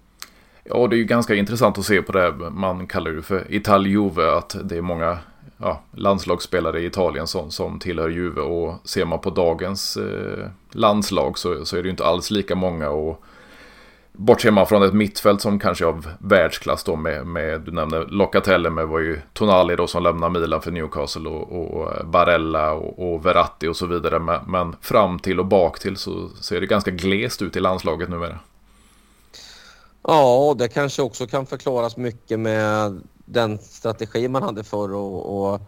Ja, 0.64 0.86
det 0.86 0.96
är 0.96 0.98
ju 0.98 1.04
ganska 1.04 1.34
intressant 1.34 1.78
att 1.78 1.84
se 1.84 2.02
på 2.02 2.12
det. 2.12 2.32
Man 2.50 2.86
kallar 2.86 3.10
det 3.10 3.22
för 3.22 3.54
Italjuve, 3.54 4.36
att 4.36 4.56
det 4.64 4.76
är 4.76 4.80
många 4.80 5.18
ja, 5.58 5.82
landslagsspelare 5.92 6.80
i 6.80 6.86
Italien 6.86 7.26
som, 7.26 7.50
som 7.50 7.78
tillhör 7.78 8.08
Juve. 8.08 8.40
Och 8.40 8.88
ser 8.88 9.04
man 9.04 9.18
på 9.18 9.30
dagens 9.30 9.96
eh, 9.96 10.48
landslag 10.72 11.38
så, 11.38 11.64
så 11.64 11.76
är 11.76 11.82
det 11.82 11.86
ju 11.86 11.90
inte 11.90 12.06
alls 12.06 12.30
lika 12.30 12.54
många. 12.54 12.90
Och 12.90 13.24
Bortser 14.20 14.50
man 14.50 14.66
från 14.66 14.82
ett 14.82 14.94
mittfält 14.94 15.40
som 15.40 15.58
kanske 15.58 15.84
är 15.84 15.88
av 15.88 16.08
världsklass 16.18 16.84
då 16.84 16.96
med, 16.96 17.26
med 17.26 17.60
du 17.60 17.72
nämnde 17.72 18.04
Locatelli 18.04 18.70
med 18.70 18.88
var 18.88 18.98
ju 18.98 19.20
Tonali 19.32 19.76
då 19.76 19.86
som 19.86 20.02
lämnar 20.02 20.30
Milan 20.30 20.62
för 20.62 20.70
Newcastle 20.70 21.28
och, 21.28 21.52
och 21.52 22.06
Barella 22.06 22.72
och, 22.72 23.14
och, 23.14 23.26
Verratti 23.26 23.66
och 23.66 23.76
så 23.76 23.86
vidare. 23.86 24.18
Men, 24.18 24.40
men, 24.46 24.76
fram 24.80 25.18
till 25.18 25.40
och 25.40 25.46
bak 25.46 25.78
till 25.78 25.96
så 25.96 26.28
ser 26.28 26.60
det 26.60 26.66
ganska 26.66 26.90
glest 26.90 27.42
ut 27.42 27.56
i 27.56 27.60
landslaget 27.60 28.08
numera. 28.08 28.38
Ja, 30.02 30.54
det 30.58 30.68
kanske 30.68 31.02
också 31.02 31.26
kan 31.26 31.46
förklaras 31.46 31.96
mycket 31.96 32.40
med 32.40 33.00
den 33.24 33.58
strategi 33.58 34.28
man 34.28 34.42
hade 34.42 34.64
förr 34.64 34.94
och, 34.94 35.52
och 35.52 35.60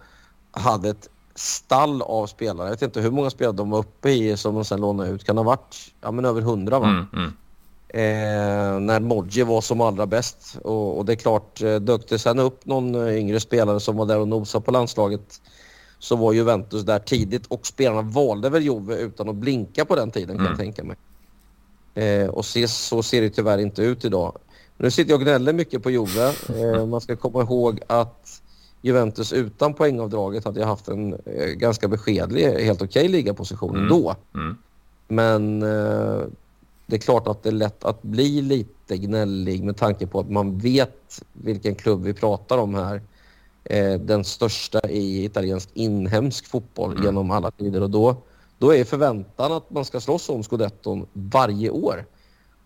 hade 0.50 0.88
ett 0.90 1.08
stall 1.34 2.02
av 2.02 2.26
spelare. 2.26 2.66
Jag 2.66 2.70
vet 2.70 2.82
inte 2.82 3.00
hur 3.00 3.10
många 3.10 3.30
spelare 3.30 3.56
de 3.56 3.70
var 3.70 3.78
uppe 3.78 4.10
i 4.10 4.36
som 4.36 4.54
de 4.54 4.64
sen 4.64 4.80
lånade 4.80 5.10
ut. 5.10 5.24
Kan 5.24 5.36
det 5.36 5.42
ha 5.42 5.46
varit 5.46 5.76
ja, 6.00 6.10
men 6.10 6.24
över 6.24 6.40
hundra 6.40 6.78
va? 6.78 6.88
Mm, 6.88 7.06
mm 7.12 7.32
eh, 7.94 8.81
när 8.81 9.00
Modji 9.00 9.42
var 9.42 9.61
som 9.61 9.81
allra 9.81 10.07
bäst. 10.07 10.59
Och, 10.64 10.98
och, 10.98 11.05
det 11.05 11.12
är 11.12 11.16
klart, 11.16 11.62
eh, 11.62 11.76
dök 11.76 12.09
det 12.09 12.18
sen 12.18 12.38
upp 12.38 12.66
någon 12.66 12.94
eh, 12.94 13.18
yngre 13.18 13.40
spelare 13.40 13.81
som 13.81 13.96
var 13.96 14.07
där 14.07 14.18
och 14.18 14.29
nosade 14.29 14.64
på 14.64 14.70
landslaget 14.70 15.40
så 15.98 16.16
var 16.16 16.33
Juventus 16.33 16.83
där 16.83 16.98
tidigt 16.98 17.46
och 17.46 17.66
spelarna 17.66 18.03
valde 18.03 18.50
väl 18.50 18.62
Juve 18.62 18.96
utan 18.96 19.29
att 19.29 19.35
blinka 19.35 19.85
på 19.85 19.96
den 19.96 20.11
tiden 20.11 20.37
kan 20.37 20.46
mm. 20.46 20.50
jag 20.50 20.59
tänka 20.59 20.85
mig. 20.85 20.96
Eh, 21.94 22.29
och 22.29 22.44
se, 22.44 22.68
så 22.68 23.03
ser 23.03 23.20
det 23.20 23.31
tyvärr 23.31 23.59
inte 23.59 23.83
ut 23.83 24.05
idag. 24.05 24.38
Nu 24.76 24.90
sitter 24.90 25.11
jag 25.11 25.20
och 25.20 25.24
gnäller 25.24 25.53
mycket 25.53 25.83
på 25.83 25.90
Juve. 25.90 26.35
Eh, 26.48 26.87
man 26.87 27.00
ska 27.00 27.16
komma 27.16 27.42
ihåg 27.42 27.81
att 27.87 28.42
Juventus 28.83 29.33
utan 29.33 29.74
poängavdraget 29.74 30.44
hade 30.44 30.64
haft 30.64 30.88
en 30.88 31.12
eh, 31.12 31.46
ganska 31.46 31.88
beskedlig, 31.88 32.44
helt 32.44 32.83
okej 32.83 33.00
okay 33.00 33.09
ligaposition 33.09 33.76
mm. 33.76 33.88
då. 33.88 34.16
Mm. 34.35 34.57
Men 35.09 35.62
eh, 35.62 36.26
det 36.90 36.96
är 36.96 37.00
klart 37.00 37.29
att 37.29 37.42
det 37.42 37.48
är 37.48 37.53
lätt 37.53 37.85
att 37.85 38.03
bli 38.03 38.42
lite 38.42 38.96
gnällig 38.96 39.64
med 39.64 39.76
tanke 39.76 40.07
på 40.07 40.20
att 40.20 40.31
man 40.31 40.59
vet 40.59 41.22
vilken 41.33 41.74
klubb 41.74 42.03
vi 42.03 42.14
pratar 42.14 42.59
om 42.59 42.74
här. 42.74 43.03
Eh, 43.64 44.00
den 44.00 44.24
största 44.24 44.81
i 44.88 45.24
italiensk 45.24 45.68
inhemsk 45.74 46.46
fotboll 46.46 46.92
mm. 46.92 47.05
genom 47.05 47.31
alla 47.31 47.50
tider 47.50 47.83
och 47.83 47.90
då, 47.90 48.16
då 48.59 48.74
är 48.74 48.85
förväntan 48.85 49.53
att 49.53 49.70
man 49.70 49.85
ska 49.85 50.00
slåss 50.00 50.29
om 50.29 50.42
scudetton 50.42 51.07
varje 51.12 51.70
år. 51.70 52.07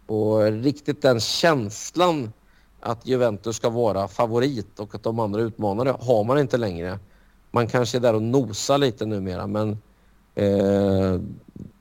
Och 0.06 0.42
riktigt 0.42 1.02
den 1.02 1.20
känslan 1.20 2.32
att 2.80 3.06
Juventus 3.06 3.56
ska 3.56 3.70
vara 3.70 4.08
favorit 4.08 4.80
och 4.80 4.94
att 4.94 5.02
de 5.02 5.18
andra 5.18 5.40
utmanare 5.40 5.96
har 6.00 6.24
man 6.24 6.38
inte 6.38 6.56
längre. 6.56 6.98
Man 7.50 7.66
kanske 7.66 7.98
är 7.98 8.00
där 8.00 8.14
och 8.14 8.22
nosar 8.22 8.78
lite 8.78 9.06
numera 9.06 9.46
men 9.46 9.70
eh, 10.34 11.20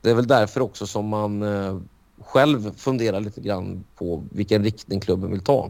det 0.01 0.09
är 0.09 0.13
väl 0.13 0.27
därför 0.27 0.61
också 0.61 0.87
som 0.87 1.05
man 1.05 1.43
eh, 1.43 1.77
själv 2.25 2.75
funderar 2.77 3.19
lite 3.19 3.41
grann 3.41 3.83
på 3.95 4.23
vilken 4.31 4.63
riktning 4.63 4.99
klubben 4.99 5.31
vill 5.31 5.43
ta. 5.43 5.69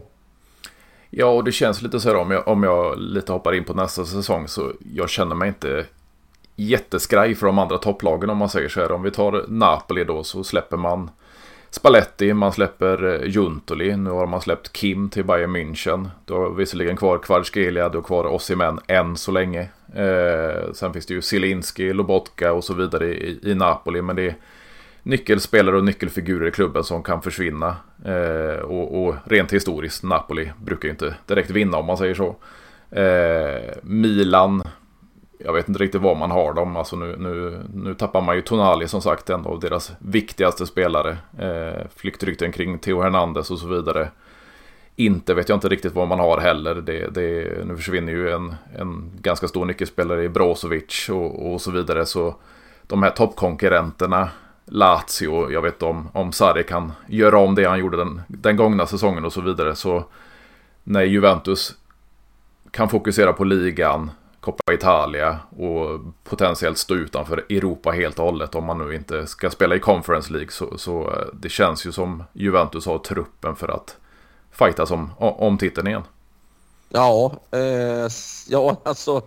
Ja, 1.10 1.26
och 1.26 1.44
det 1.44 1.52
känns 1.52 1.82
lite 1.82 2.00
så 2.00 2.08
här 2.08 2.16
om 2.16 2.30
jag, 2.30 2.48
om 2.48 2.62
jag 2.62 2.98
lite 2.98 3.32
hoppar 3.32 3.54
in 3.54 3.64
på 3.64 3.74
nästa 3.74 4.04
säsong 4.04 4.48
så 4.48 4.72
jag 4.94 5.10
känner 5.10 5.34
mig 5.34 5.48
inte 5.48 5.86
jätteskraj 6.56 7.34
för 7.34 7.46
de 7.46 7.58
andra 7.58 7.78
topplagen 7.78 8.30
om 8.30 8.38
man 8.38 8.48
säger 8.48 8.68
så 8.68 8.80
här. 8.80 8.92
Om 8.92 9.02
vi 9.02 9.10
tar 9.10 9.44
Napoli 9.48 10.04
då 10.04 10.24
så 10.24 10.44
släpper 10.44 10.76
man 10.76 11.10
Spalletti, 11.70 12.32
man 12.32 12.52
släpper 12.52 13.04
eh, 13.04 13.28
Juntoli, 13.28 13.96
nu 13.96 14.10
har 14.10 14.26
man 14.26 14.40
släppt 14.40 14.72
Kim 14.72 15.10
till 15.10 15.24
Bayern 15.24 15.56
München. 15.56 16.08
Du 16.24 16.32
har 16.34 16.50
visserligen 16.50 16.96
kvar 16.96 17.18
Kvarskelia, 17.18 17.88
du 17.88 17.98
har 17.98 18.02
kvar 18.02 18.24
Ossimen 18.24 18.80
än 18.86 19.16
så 19.16 19.32
länge. 19.32 19.60
Eh, 19.94 20.72
sen 20.72 20.92
finns 20.92 21.06
det 21.06 21.14
ju 21.14 21.22
Zielinski, 21.22 21.92
Lobotka 21.92 22.52
och 22.52 22.64
så 22.64 22.74
vidare 22.74 23.06
i, 23.06 23.38
i 23.42 23.54
Napoli, 23.54 24.02
men 24.02 24.16
det 24.16 24.26
är 24.26 24.36
nyckelspelare 25.04 25.76
och 25.76 25.84
nyckelfigurer 25.84 26.48
i 26.48 26.50
klubben 26.50 26.84
som 26.84 27.02
kan 27.02 27.22
försvinna. 27.22 27.76
Eh, 28.04 28.60
och, 28.60 29.04
och, 29.04 29.14
rent 29.24 29.52
historiskt, 29.52 30.02
Napoli 30.02 30.52
brukar 30.62 30.88
ju 30.88 30.92
inte 30.92 31.14
direkt 31.26 31.50
vinna 31.50 31.78
om 31.78 31.86
man 31.86 31.96
säger 31.96 32.14
så. 32.14 32.36
Eh, 32.90 33.74
Milan, 33.82 34.62
jag 35.38 35.52
vet 35.52 35.68
inte 35.68 35.82
riktigt 35.82 36.00
var 36.00 36.14
man 36.14 36.30
har 36.30 36.52
dem. 36.52 36.76
Alltså 36.76 36.96
nu, 36.96 37.16
nu, 37.18 37.60
nu 37.74 37.94
tappar 37.94 38.20
man 38.20 38.36
ju 38.36 38.42
Tonali 38.42 38.88
som 38.88 39.02
sagt, 39.02 39.30
en 39.30 39.46
av 39.46 39.60
deras 39.60 39.92
viktigaste 39.98 40.66
spelare. 40.66 41.18
Eh, 41.38 41.86
flyktrykten 41.96 42.52
kring 42.52 42.78
Theo 42.78 43.02
Hernandez 43.02 43.50
och 43.50 43.58
så 43.58 43.66
vidare. 43.66 44.08
Inte 44.96 45.34
vet 45.34 45.48
jag 45.48 45.56
inte 45.56 45.68
riktigt 45.68 45.94
vad 45.94 46.08
man 46.08 46.20
har 46.20 46.38
heller. 46.38 46.74
Det, 46.74 47.14
det, 47.14 47.66
nu 47.66 47.76
försvinner 47.76 48.12
ju 48.12 48.30
en, 48.30 48.54
en 48.78 49.10
ganska 49.20 49.48
stor 49.48 49.64
nyckelspelare 49.64 50.24
i 50.24 50.28
Brozovic 50.28 51.08
och, 51.08 51.52
och 51.52 51.60
så 51.60 51.70
vidare. 51.70 52.06
Så 52.06 52.34
de 52.86 53.02
här 53.02 53.10
toppkonkurrenterna 53.10 54.30
Lazio, 54.74 55.50
jag 55.50 55.62
vet 55.62 55.82
om, 55.82 56.08
om 56.12 56.32
Sarri 56.32 56.64
kan 56.64 56.92
göra 57.06 57.38
om 57.38 57.54
det 57.54 57.64
han 57.64 57.78
gjorde 57.78 57.96
den, 57.96 58.22
den 58.28 58.56
gångna 58.56 58.86
säsongen 58.86 59.24
och 59.24 59.32
så 59.32 59.40
vidare. 59.40 59.76
Så 59.76 60.04
när 60.84 61.02
Juventus 61.02 61.74
kan 62.70 62.88
fokusera 62.88 63.32
på 63.32 63.44
ligan, 63.44 64.10
Coppa 64.40 64.72
Italia 64.72 65.38
och 65.58 66.00
potentiellt 66.24 66.78
stå 66.78 66.94
utanför 66.94 67.44
Europa 67.48 67.90
helt 67.90 68.18
och 68.18 68.24
hållet 68.24 68.54
om 68.54 68.64
man 68.64 68.78
nu 68.78 68.94
inte 68.94 69.26
ska 69.26 69.50
spela 69.50 69.76
i 69.76 69.80
Conference 69.80 70.32
League 70.32 70.50
så, 70.50 70.78
så 70.78 71.10
eh, 71.10 71.26
det 71.32 71.48
känns 71.48 71.86
ju 71.86 71.92
som 71.92 72.24
Juventus 72.32 72.86
har 72.86 72.98
truppen 72.98 73.56
för 73.56 73.68
att 73.68 73.96
fightas 74.50 74.90
om, 74.90 75.10
om 75.18 75.58
titeln 75.58 75.86
igen. 75.86 76.02
Ja, 76.88 77.32
eh, 77.50 78.08
ja 78.48 78.76
alltså 78.84 79.22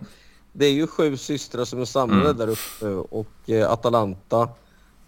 det 0.52 0.66
är 0.66 0.72
ju 0.72 0.86
sju 0.86 1.16
systrar 1.16 1.64
som 1.64 1.80
är 1.80 1.84
samlade 1.84 2.30
mm. 2.30 2.36
där 2.36 2.48
uppe 2.48 2.86
och 2.94 3.50
eh, 3.50 3.72
Atalanta 3.72 4.48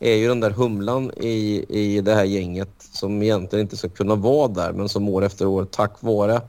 är 0.00 0.14
ju 0.14 0.28
den 0.28 0.40
där 0.40 0.50
humlan 0.50 1.10
i, 1.16 1.64
i 1.68 2.00
det 2.00 2.14
här 2.14 2.24
gänget 2.24 2.70
som 2.78 3.22
egentligen 3.22 3.62
inte 3.62 3.76
ska 3.76 3.88
kunna 3.88 4.14
vara 4.14 4.48
där 4.48 4.72
men 4.72 4.88
som 4.88 5.08
år 5.08 5.24
efter 5.24 5.46
år 5.46 5.64
tack 5.64 5.96
vare 6.00 6.40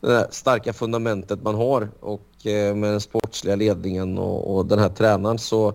det 0.00 0.28
starka 0.30 0.72
fundamentet 0.72 1.42
man 1.42 1.54
har 1.54 1.88
och 2.00 2.46
eh, 2.46 2.74
med 2.74 2.90
den 2.90 3.00
sportsliga 3.00 3.56
ledningen 3.56 4.18
och, 4.18 4.56
och, 4.56 4.66
den 4.66 4.78
här 4.78 4.88
tränaren 4.88 5.38
så, 5.38 5.74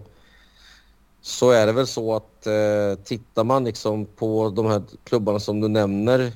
så 1.21 1.51
är 1.51 1.65
det 1.65 1.71
väl 1.71 1.87
så 1.87 2.15
att 2.15 2.47
eh, 2.47 3.03
tittar 3.03 3.43
man 3.43 3.63
liksom 3.63 4.05
på 4.05 4.49
de 4.49 4.65
här 4.65 4.81
klubbarna 5.03 5.39
som 5.39 5.61
du 5.61 5.67
nämner 5.67 6.31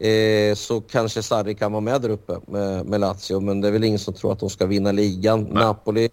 eh, 0.00 0.54
så 0.54 0.80
kanske 0.80 1.22
Sarri 1.22 1.54
kan 1.54 1.72
vara 1.72 1.80
med 1.80 2.00
där 2.00 2.08
uppe 2.08 2.38
med, 2.46 2.86
med 2.86 3.00
Lazio 3.00 3.40
men 3.40 3.60
det 3.60 3.68
är 3.68 3.72
väl 3.72 3.84
ingen 3.84 3.98
som 3.98 4.14
tror 4.14 4.32
att 4.32 4.40
de 4.40 4.50
ska 4.50 4.66
vinna 4.66 4.92
ligan. 4.92 5.42
Nej. 5.42 5.64
Napoli 5.64 6.10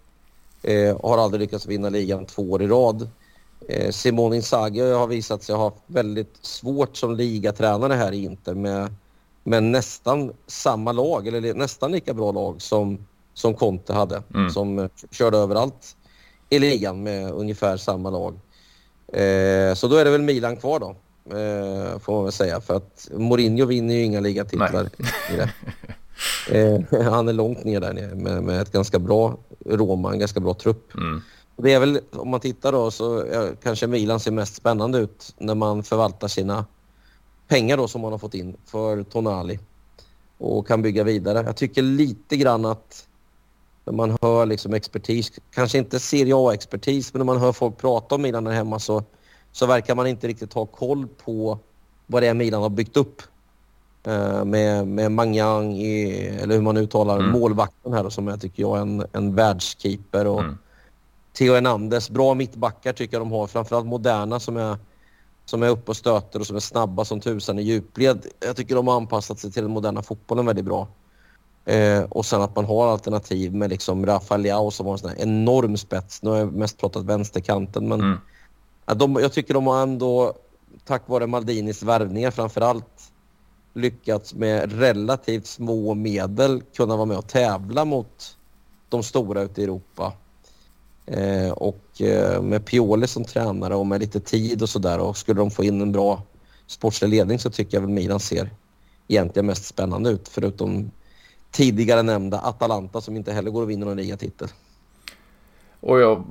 eh, 0.62 1.00
har 1.02 1.18
aldrig 1.18 1.40
lyckats 1.40 1.66
vinna 1.66 1.88
ligan 1.88 2.26
två 2.26 2.42
år 2.42 2.62
i 2.62 2.66
rad. 2.66 3.08
Eh, 3.68 3.90
Simone 3.90 4.36
Inzaghi 4.36 4.92
har 4.92 5.06
visat 5.06 5.42
sig 5.42 5.54
ha 5.54 5.72
väldigt 5.86 6.36
svårt 6.40 6.96
som 6.96 7.16
ligatränare 7.16 7.94
här 7.94 8.12
i 8.12 8.24
Inter 8.24 8.54
med, 8.54 8.94
med 9.44 9.62
nästan 9.62 10.32
samma 10.46 10.92
lag, 10.92 11.26
eller 11.26 11.54
nästan 11.54 11.92
lika 11.92 12.14
bra 12.14 12.32
lag 12.32 12.62
som, 12.62 13.06
som 13.34 13.54
Conte 13.54 13.92
hade. 13.92 14.22
Mm. 14.34 14.50
Som 14.50 14.78
eh, 14.78 14.88
körde 15.10 15.38
överallt 15.38 15.96
i 16.48 16.58
ligan 16.58 17.02
med 17.02 17.30
ungefär 17.30 17.76
samma 17.76 18.10
lag. 18.10 18.34
Eh, 19.12 19.74
så 19.74 19.88
då 19.88 19.96
är 19.96 20.04
det 20.04 20.10
väl 20.10 20.22
Milan 20.22 20.56
kvar 20.56 20.80
då, 20.80 20.88
eh, 21.36 21.98
får 21.98 22.12
man 22.12 22.24
väl 22.24 22.32
säga. 22.32 22.60
För 22.60 22.76
att 22.76 23.08
Mourinho 23.12 23.66
vinner 23.66 23.94
ju 23.94 24.02
inga 24.02 24.20
ligatitlar. 24.20 24.90
eh, 26.50 26.80
han 27.10 27.28
är 27.28 27.32
långt 27.32 27.64
ner 27.64 27.80
där 27.80 27.92
nere 27.92 28.14
med, 28.14 28.42
med 28.42 28.60
ett 28.60 28.72
ganska 28.72 28.98
bra 28.98 29.38
Roma, 29.66 30.12
en 30.12 30.18
ganska 30.18 30.40
bra 30.40 30.54
trupp. 30.54 30.94
Mm. 30.94 31.22
Det 31.56 31.72
är 31.72 31.80
väl, 31.80 32.00
om 32.12 32.28
man 32.28 32.40
tittar 32.40 32.72
då, 32.72 32.90
så 32.90 33.24
kanske 33.62 33.86
Milan 33.86 34.20
ser 34.20 34.30
mest 34.30 34.54
spännande 34.54 34.98
ut 34.98 35.34
när 35.38 35.54
man 35.54 35.82
förvaltar 35.82 36.28
sina 36.28 36.64
pengar 37.48 37.76
då 37.76 37.88
som 37.88 38.00
man 38.00 38.12
har 38.12 38.18
fått 38.18 38.34
in 38.34 38.56
för 38.66 39.02
Tonali 39.02 39.58
och 40.38 40.66
kan 40.66 40.82
bygga 40.82 41.04
vidare. 41.04 41.42
Jag 41.46 41.56
tycker 41.56 41.82
lite 41.82 42.36
grann 42.36 42.64
att 42.64 43.06
när 43.84 43.92
man 43.92 44.16
hör 44.22 44.46
liksom 44.46 44.74
expertis, 44.74 45.32
kanske 45.50 45.78
inte 45.78 46.00
Serie 46.00 46.34
A-expertis, 46.36 47.14
men 47.14 47.18
när 47.18 47.24
man 47.24 47.38
hör 47.38 47.52
folk 47.52 47.78
prata 47.78 48.14
om 48.14 48.22
Milan 48.22 48.44
där 48.44 48.52
hemma 48.52 48.78
så, 48.78 49.02
så 49.52 49.66
verkar 49.66 49.94
man 49.94 50.06
inte 50.06 50.28
riktigt 50.28 50.52
ha 50.52 50.66
koll 50.66 51.06
på 51.24 51.58
vad 52.06 52.22
det 52.22 52.26
är 52.26 52.34
Milan 52.34 52.62
har 52.62 52.68
byggt 52.68 52.96
upp. 52.96 53.22
Uh, 54.08 54.44
med, 54.44 54.86
med 54.86 55.12
Mangang, 55.12 55.82
eller 55.82 56.54
hur 56.54 56.62
man 56.62 56.76
uttalar 56.76 57.18
mm. 57.18 57.30
målvakten 57.30 57.92
här 57.92 58.04
då, 58.04 58.10
som 58.10 58.28
jag 58.28 58.40
tycker 58.40 58.62
jag 58.62 58.76
är 58.76 58.82
en, 58.82 59.06
en 59.12 59.34
världskeeper. 59.34 60.26
Och, 60.26 60.40
mm 60.40 60.58
Theo 61.32 61.54
Hernandez. 61.54 62.10
Bra 62.10 62.34
mittbackar 62.34 62.92
tycker 62.92 63.16
jag 63.16 63.20
de 63.22 63.32
har. 63.32 63.46
Framförallt 63.46 63.86
moderna 63.86 64.40
som 64.40 64.56
är, 64.56 64.78
som 65.44 65.62
är 65.62 65.68
uppe 65.68 65.90
och 65.90 65.96
stöter 65.96 66.40
och 66.40 66.46
som 66.46 66.56
är 66.56 66.60
snabba 66.60 67.04
som 67.04 67.20
tusan 67.20 67.58
i 67.58 67.62
djupled. 67.62 68.26
Jag 68.40 68.56
tycker 68.56 68.74
de 68.74 68.88
har 68.88 68.96
anpassat 68.96 69.38
sig 69.38 69.52
till 69.52 69.62
den 69.62 69.72
moderna 69.72 70.02
fotbollen 70.02 70.46
väldigt 70.46 70.64
bra. 70.64 70.88
Eh, 71.64 72.02
och 72.02 72.26
sen 72.26 72.42
att 72.42 72.56
man 72.56 72.64
har 72.64 72.92
alternativ 72.92 73.54
med 73.54 73.70
liksom 73.70 74.06
Rafael 74.06 74.40
Leao 74.40 74.70
som 74.70 74.86
har 74.86 74.92
en 74.92 74.98
sån 74.98 75.16
enorm 75.16 75.76
spets. 75.76 76.22
Nu 76.22 76.30
har 76.30 76.36
jag 76.36 76.52
mest 76.52 76.78
pratat 76.78 77.04
vänsterkanten 77.04 77.88
men 77.88 78.00
mm. 78.00 78.18
de, 78.96 79.16
jag 79.16 79.32
tycker 79.32 79.54
de 79.54 79.66
har 79.66 79.82
ändå, 79.82 80.34
tack 80.84 81.08
vare 81.08 81.26
Maldinis 81.26 81.82
värvningar 81.82 82.30
framförallt, 82.30 83.12
lyckats 83.74 84.34
med 84.34 84.80
relativt 84.80 85.46
små 85.46 85.94
medel 85.94 86.62
kunna 86.76 86.96
vara 86.96 87.06
med 87.06 87.18
och 87.18 87.28
tävla 87.28 87.84
mot 87.84 88.36
de 88.88 89.02
stora 89.02 89.42
ute 89.42 89.60
i 89.60 89.64
Europa. 89.64 90.12
Eh, 91.10 91.50
och 91.50 92.00
eh, 92.00 92.42
med 92.42 92.64
Pioli 92.64 93.06
som 93.06 93.24
tränare 93.24 93.74
och 93.74 93.86
med 93.86 94.00
lite 94.00 94.20
tid 94.20 94.62
och 94.62 94.68
sådär 94.68 94.98
och 94.98 95.16
skulle 95.16 95.40
de 95.40 95.50
få 95.50 95.64
in 95.64 95.80
en 95.80 95.92
bra 95.92 96.22
sportslig 96.66 97.08
ledning 97.08 97.38
så 97.38 97.50
tycker 97.50 97.76
jag 97.76 97.82
väl 97.82 97.90
Milan 97.90 98.20
ser 98.20 98.50
egentligen 99.08 99.46
mest 99.46 99.64
spännande 99.64 100.10
ut 100.10 100.28
förutom 100.28 100.90
tidigare 101.50 102.02
nämnda 102.02 102.38
Atalanta 102.38 103.00
som 103.00 103.16
inte 103.16 103.32
heller 103.32 103.50
går 103.50 103.62
att 103.62 103.68
vinna 103.68 103.86
någon 103.86 103.96
ligatitel. 103.96 104.48
Och 105.80 106.00
jag 106.00 106.24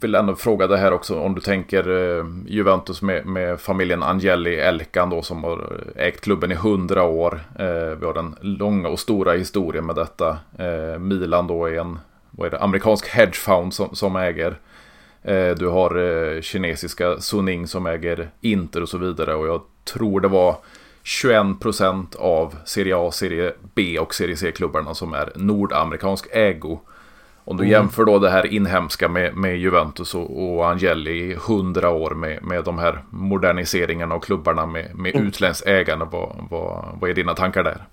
vill 0.00 0.14
ändå 0.14 0.34
fråga 0.34 0.66
det 0.66 0.76
här 0.76 0.92
också 0.92 1.20
om 1.20 1.34
du 1.34 1.40
tänker 1.40 1.88
eh, 2.18 2.26
Juventus 2.46 3.02
med, 3.02 3.26
med 3.26 3.60
familjen 3.60 4.02
Angeli 4.02 4.56
Elkan 4.56 5.10
då 5.10 5.22
som 5.22 5.44
har 5.44 5.84
ägt 5.96 6.20
klubben 6.20 6.52
i 6.52 6.54
hundra 6.54 7.02
år. 7.02 7.40
Eh, 7.58 7.98
vi 7.98 8.06
har 8.06 8.14
den 8.14 8.36
långa 8.40 8.88
och 8.88 9.00
stora 9.00 9.32
historien 9.32 9.86
med 9.86 9.96
detta. 9.96 10.38
Eh, 10.58 10.98
Milan 10.98 11.46
då 11.46 11.66
är 11.66 11.80
en 11.80 11.98
vad 12.30 12.46
är 12.46 12.50
det, 12.50 12.60
amerikansk 12.60 13.08
hedgefond 13.08 13.74
som, 13.74 13.94
som 13.94 14.16
äger. 14.16 14.58
Eh, 15.22 15.50
du 15.50 15.66
har 15.66 15.96
eh, 15.96 16.40
kinesiska 16.40 17.20
Suning 17.20 17.66
som 17.66 17.86
äger 17.86 18.30
Inter 18.40 18.82
och 18.82 18.88
så 18.88 18.98
vidare. 18.98 19.34
Och 19.34 19.48
jag 19.48 19.62
tror 19.84 20.20
det 20.20 20.28
var 20.28 20.56
21% 21.04 22.16
av 22.16 22.54
Serie 22.64 22.96
A, 22.96 23.10
Serie 23.10 23.52
B 23.74 23.98
och 23.98 24.14
Serie 24.14 24.36
C-klubbarna 24.36 24.94
som 24.94 25.12
är 25.12 25.32
nordamerikansk 25.36 26.26
ägo. 26.32 26.78
Om 27.44 27.56
du 27.56 27.62
mm. 27.62 27.72
jämför 27.72 28.04
då 28.04 28.18
det 28.18 28.30
här 28.30 28.46
inhemska 28.46 29.08
med, 29.08 29.36
med 29.36 29.58
Juventus 29.58 30.14
och, 30.14 30.56
och 30.56 30.68
Angeli 30.70 31.10
i 31.10 31.32
100 31.32 31.90
år 31.90 32.10
med, 32.10 32.42
med 32.42 32.64
de 32.64 32.78
här 32.78 33.04
moderniseringarna 33.10 34.14
och 34.14 34.24
klubbarna 34.24 34.66
med, 34.66 34.94
med 34.94 35.14
mm. 35.14 35.26
utländskt 35.26 35.66
ägande. 35.66 36.04
Vad, 36.04 36.46
vad, 36.50 36.98
vad 37.00 37.10
är 37.10 37.14
dina 37.14 37.34
tankar 37.34 37.64
där? 37.64 37.86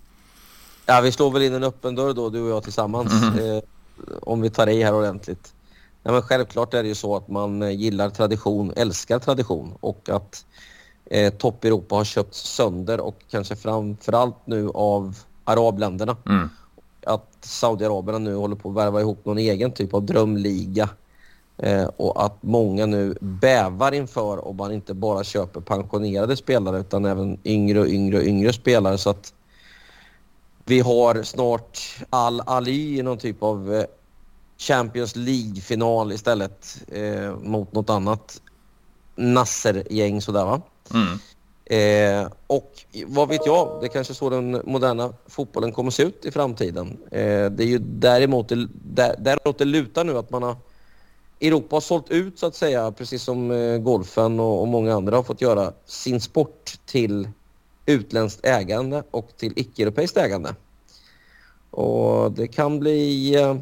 Ja, 0.86 1.02
vi 1.02 1.12
slår 1.12 1.32
väl 1.32 1.42
in 1.42 1.54
en 1.54 1.64
öppen 1.64 1.96
dörr 1.96 2.14
då, 2.14 2.30
du 2.30 2.42
och 2.42 2.50
jag 2.50 2.64
tillsammans. 2.64 3.24
Mm. 3.24 3.56
Eh, 3.56 3.64
om 4.22 4.42
vi 4.42 4.50
tar 4.50 4.70
i 4.70 4.84
här 4.84 4.94
ordentligt. 4.94 5.54
Ja, 6.04 6.12
men 6.12 6.22
självklart 6.22 6.74
är 6.74 6.84
det 6.84 6.90
ju 6.90 6.96
så 6.96 7.16
att 7.16 7.28
man 7.28 7.62
eh, 7.62 7.70
gillar 7.70 8.10
tradition, 8.10 8.74
älskar 8.76 9.20
tradition 9.20 9.74
och 9.80 10.10
att 10.10 10.46
eh, 11.06 11.34
topp 11.34 11.64
Europa 11.64 11.96
har 11.96 12.04
köpt 12.04 12.34
sönder 12.34 13.00
och 13.00 13.18
kanske 13.32 13.56
framförallt 13.56 14.48
nu 14.48 14.70
av 14.74 15.18
arabländerna. 15.44 16.18
Mm. 16.26 16.50
Att 17.06 17.38
Saudiarabierna 17.42 18.20
nu 18.20 18.36
håller 18.36 18.56
på 18.56 18.70
att 18.70 18.76
värva 18.76 19.02
ihop 19.02 19.26
någon 19.26 19.38
egen 19.38 19.72
typ 19.72 19.94
av 19.94 20.04
drömliga 20.04 20.90
Eh, 21.58 21.86
och 21.98 22.26
att 22.26 22.44
många 22.44 22.86
nu 22.86 23.18
bävar 23.22 23.92
inför 23.92 24.48
om 24.48 24.56
man 24.58 24.72
inte 24.74 24.94
bara 24.94 25.24
köper 25.24 25.62
pensionerade 25.62 26.36
spelare 26.36 26.80
utan 26.80 27.06
även 27.06 27.38
yngre 27.44 27.80
och 27.80 27.88
yngre 27.88 28.18
och 28.18 28.24
yngre 28.24 28.54
spelare. 28.54 28.98
Så 28.98 29.10
att 29.10 29.34
vi 30.66 30.80
har 30.80 31.24
snart 31.24 31.80
Al-Ali 32.10 33.00
i 33.00 33.04
någon 33.04 33.18
typ 33.18 33.44
av 33.44 33.74
eh, 33.74 33.86
Champions 34.58 35.16
League-final 35.16 36.12
istället 36.12 36.82
eh, 36.88 37.36
mot 37.36 37.74
något 37.74 37.90
annat 37.90 38.42
Nasser-gäng 39.16 40.22
sådär 40.22 40.46
va. 40.46 40.62
Mm. 40.94 41.20
Eh, 41.66 42.32
och 42.48 42.72
vad 43.06 43.28
vet 43.28 43.46
jag, 43.46 43.78
det 43.82 43.88
är 43.88 43.90
kanske 43.90 44.14
så 44.14 44.30
den 44.30 44.62
moderna 44.66 45.14
fotbollen 45.28 45.72
kommer 45.72 45.92
se 45.92 46.04
ut 46.04 46.26
i 46.26 46.32
framtiden. 46.32 46.98
Eh, 47.12 47.52
det 47.52 47.64
är 47.64 47.68
ju 47.68 47.80
däremot, 47.80 48.52
där, 48.72 49.16
däråt 49.20 49.58
det 49.58 49.66
lutar 49.66 50.04
nu 50.04 50.18
att 50.18 50.30
man 50.30 50.44
har 50.44 50.56
Europa 51.42 51.76
har 51.76 51.82
sålt 51.82 52.10
ut 52.10 52.40
så 52.40 52.46
att 52.46 52.56
säga, 52.56 52.92
precis 52.92 53.24
som 53.24 53.52
eh, 53.52 53.78
golfen 53.78 54.40
och, 54.40 54.62
och, 54.62 54.68
många 54.68 54.96
andra 54.96 55.16
har 55.16 55.24
fått 55.24 55.42
göra, 55.42 55.74
sin 55.86 56.22
sport 56.22 56.80
till 56.86 57.30
utländskt 57.86 58.46
ägande 58.46 59.04
och 59.12 59.30
till 59.38 59.54
icke-europeiskt 59.56 60.18
ägande. 60.18 60.56
Och 61.76 62.32
det 62.32 62.48
kan 62.48 62.80
bli... 62.80 63.36
Eh, 63.36 63.58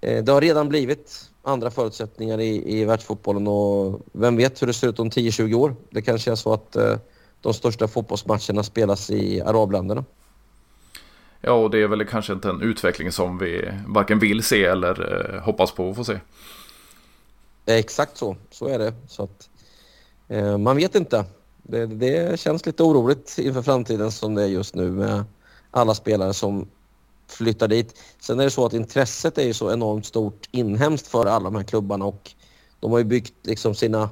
eh, 0.00 0.24
det 0.24 0.32
har 0.32 0.40
redan 0.40 0.68
blivit 0.68 1.30
andra 1.42 1.70
förutsättningar 1.70 2.40
i, 2.40 2.80
i 2.80 2.84
världsfotbollen 2.84 3.46
och 3.46 4.00
vem 4.12 4.36
vet 4.36 4.62
hur 4.62 4.66
det 4.66 4.72
ser 4.72 4.88
ut 4.88 4.98
om 4.98 5.10
10-20 5.10 5.54
år. 5.54 5.76
Det 5.90 6.02
kanske 6.02 6.30
är 6.30 6.34
så 6.34 6.52
att 6.52 6.76
eh, 6.76 6.96
de 7.40 7.54
största 7.54 7.88
fotbollsmatcherna 7.88 8.62
spelas 8.62 9.10
i 9.10 9.40
arabländerna. 9.40 10.04
Ja, 11.40 11.52
och 11.52 11.70
det 11.70 11.82
är 11.82 11.88
väl 11.88 12.06
kanske 12.06 12.32
inte 12.32 12.48
en 12.48 12.62
utveckling 12.62 13.12
som 13.12 13.38
vi 13.38 13.72
varken 13.86 14.18
vill 14.18 14.42
se 14.42 14.64
eller 14.64 15.34
eh, 15.34 15.40
hoppas 15.40 15.72
på 15.72 15.90
att 15.90 15.96
få 15.96 16.04
se. 16.04 16.20
Exakt 17.66 18.16
så, 18.16 18.36
så 18.50 18.68
är 18.68 18.78
det. 18.78 18.94
Så 19.08 19.22
att, 19.22 19.48
man 20.60 20.76
vet 20.76 20.94
inte. 20.94 21.24
Det, 21.68 21.86
det, 21.86 22.40
känns 22.40 22.66
lite 22.66 22.82
oroligt 22.82 23.38
inför 23.38 23.62
framtiden 23.62 24.12
som 24.12 24.34
det 24.34 24.42
är 24.42 24.46
just 24.46 24.74
nu 24.74 24.90
med 24.90 25.24
alla 25.70 25.94
spelare 25.94 26.34
som 26.34 26.68
flyttar 27.28 27.68
dit. 27.68 27.98
Sen 28.20 28.40
är 28.40 28.44
det 28.44 28.50
så 28.50 28.66
att 28.66 28.72
intresset 28.72 29.38
är 29.38 29.42
ju 29.42 29.54
så 29.54 29.72
enormt 29.72 30.06
stort 30.06 30.48
inhemskt 30.50 31.06
för 31.06 31.26
alla 31.26 31.44
de 31.44 31.54
här 31.56 31.62
klubbarna 31.62 32.04
och 32.04 32.30
de 32.80 32.90
har 32.90 32.98
ju 32.98 33.04
byggt 33.04 33.34
liksom 33.46 33.74
sina 33.74 34.10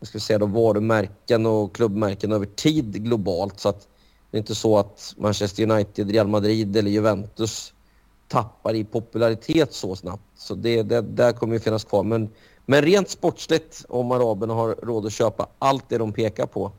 jag 0.00 0.08
ska 0.08 0.18
säga 0.20 0.38
då, 0.38 0.46
varumärken 0.46 1.46
och 1.46 1.74
klubbmärken 1.74 2.32
över 2.32 2.46
tid 2.46 3.04
globalt. 3.04 3.60
Så 3.60 3.68
att 3.68 3.88
det 4.30 4.36
är 4.36 4.38
inte 4.38 4.54
så 4.54 4.78
att 4.78 5.14
Manchester 5.16 5.70
United, 5.70 6.10
Real 6.10 6.28
Madrid 6.28 6.76
eller 6.76 6.90
Juventus 6.90 7.72
tappar 8.28 8.74
i 8.74 8.84
popularitet 8.84 9.72
så 9.72 9.96
snabbt. 9.96 10.22
Så 10.36 10.54
det, 10.54 10.82
det 10.82 11.00
där 11.00 11.32
kommer 11.32 11.54
ju 11.54 11.60
finnas 11.60 11.84
kvar. 11.84 12.02
Men, 12.02 12.28
men 12.66 12.82
rent 12.82 13.08
sportsligt, 13.10 13.84
om 13.88 14.12
araberna 14.12 14.54
har 14.54 14.76
råd 14.82 15.06
att 15.06 15.12
köpa 15.12 15.48
allt 15.58 15.88
det 15.88 15.98
de 15.98 16.12
pekar 16.12 16.46
på 16.46 16.72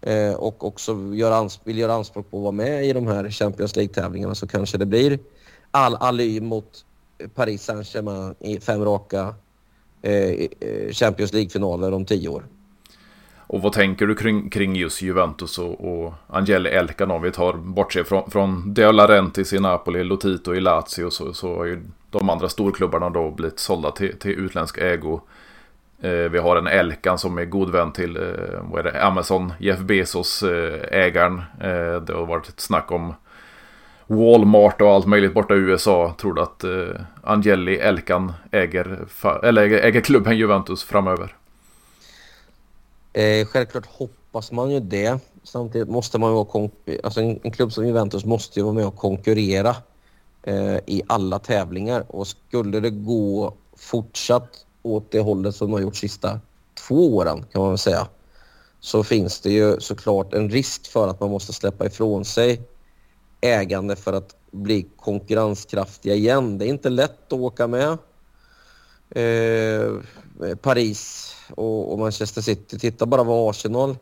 eh, 0.00 0.34
och 0.34 0.66
också 0.66 0.92
gör 0.92 1.64
vill 1.64 1.78
göra 1.78 1.94
anspråk 1.94 2.30
på 2.30 2.36
att 2.36 2.42
vara 2.42 2.52
med 2.52 2.86
i 2.86 2.92
de 2.92 3.06
här 3.06 3.30
Champions 3.30 3.76
League-tävlingarna 3.76 4.34
så 4.34 4.46
kanske 4.46 4.78
det 4.78 4.86
blir 4.86 5.18
all 5.70 5.96
Ali 5.96 6.40
mot 6.40 6.84
Paris 7.34 7.62
Saint-Germain 7.62 8.34
i 8.38 8.60
fem 8.60 8.84
raka 8.84 9.34
eh, 10.02 10.30
eh 10.30 10.92
Champions 10.92 11.32
League-finaler 11.32 11.92
om 11.92 12.04
tio 12.04 12.28
år. 12.28 12.44
Och 13.52 13.62
vad 13.62 13.72
tänker 13.72 14.06
du 14.06 14.14
kring, 14.14 14.50
kring 14.50 14.76
just 14.76 15.02
Juventus 15.02 15.58
och, 15.58 16.04
och 16.04 16.12
Angeli 16.26 16.70
Elkan 16.70 17.10
om 17.10 17.22
vi 17.22 17.30
tar 17.30 17.52
bortse 17.52 18.04
från, 18.04 18.30
från 18.30 18.74
De 18.74 18.92
Laurentiis 18.92 19.52
i 19.52 19.60
Napoli, 19.60 20.04
Lotito 20.04 20.54
i 20.54 20.60
Lazio 20.60 21.10
så, 21.10 21.32
så 21.32 21.56
har 21.56 21.64
ju 21.64 21.82
de 22.10 22.30
andra 22.30 22.48
storklubbarna 22.48 23.10
då 23.10 23.30
blivit 23.30 23.58
sålda 23.58 23.90
till, 23.90 24.18
till 24.18 24.30
utländsk 24.30 24.78
ägo. 24.78 25.20
Eh, 26.00 26.10
vi 26.10 26.38
har 26.38 26.56
en 26.56 26.66
Elkan 26.66 27.18
som 27.18 27.38
är 27.38 27.44
god 27.44 27.70
vän 27.70 27.92
till 27.92 28.16
eh, 28.16 28.22
vad 28.62 28.86
är 28.86 28.92
det, 28.92 29.04
Amazon, 29.04 29.52
Jeff 29.58 29.78
Bezos 29.78 30.42
eh, 30.42 31.00
ägaren. 31.00 31.42
Eh, 31.60 32.02
det 32.02 32.12
har 32.12 32.26
varit 32.26 32.48
ett 32.48 32.60
snack 32.60 32.92
om 32.92 33.14
Walmart 34.06 34.80
och 34.80 34.88
allt 34.90 35.06
möjligt 35.06 35.34
borta 35.34 35.54
i 35.54 35.58
USA. 35.58 36.14
Tror 36.18 36.34
du 36.34 36.42
att 36.42 36.64
eh, 36.64 37.00
Angeli 37.22 37.76
Elkan 37.76 38.32
äger, 38.50 38.98
eller 39.42 39.62
äger, 39.62 39.78
äger 39.78 40.00
klubben 40.00 40.36
Juventus 40.36 40.84
framöver? 40.84 41.36
Eh, 43.12 43.46
självklart 43.46 43.86
hoppas 43.86 44.52
man 44.52 44.70
ju 44.70 44.80
det. 44.80 45.18
Samtidigt 45.42 45.88
måste 45.88 46.18
man 46.18 46.30
ju 46.30 46.34
vara 46.34 46.68
alltså 47.04 47.20
en, 47.20 47.40
en, 47.42 47.50
klubb 47.50 47.72
som 47.72 47.86
Juventus 47.86 48.24
måste 48.24 48.58
ju 48.58 48.64
vara 48.64 48.74
med 48.74 48.86
och 48.86 48.96
konkurrera 48.96 49.76
eh, 50.42 50.76
i 50.86 51.02
alla 51.06 51.38
tävlingar 51.38 52.04
och 52.08 52.26
skulle 52.26 52.80
det 52.80 52.90
gå 52.90 53.54
fortsatt 53.76 54.66
åt 54.82 55.10
det 55.10 55.20
hållet 55.20 55.54
som 55.54 55.66
de 55.66 55.72
har 55.72 55.80
gjort 55.80 55.96
sista 55.96 56.40
två 56.88 57.16
åren 57.16 57.44
kan 57.52 57.62
man 57.62 57.70
väl 57.70 57.78
säga 57.78 58.08
så 58.80 59.04
finns 59.04 59.40
det 59.40 59.50
ju 59.50 59.80
såklart 59.80 60.34
en 60.34 60.50
risk 60.50 60.86
för 60.86 61.08
att 61.08 61.20
man 61.20 61.30
måste 61.30 61.52
släppa 61.52 61.86
ifrån 61.86 62.24
sig 62.24 62.60
ägande 63.40 63.96
för 63.96 64.12
att 64.12 64.36
bli 64.50 64.86
konkurrenskraftiga 64.96 66.14
igen. 66.14 66.58
Det 66.58 66.66
är 66.66 66.68
inte 66.68 66.88
lätt 66.88 67.32
att 67.32 67.38
åka 67.38 67.66
med. 67.66 67.98
Eh, 69.10 69.96
Paris 70.62 71.34
och, 71.54 71.92
och, 71.92 71.98
Manchester 71.98 72.42
City. 72.42 72.78
Titta 72.78 73.06
bara 73.06 73.24
vad 73.24 73.50
Arsenal 73.50 73.96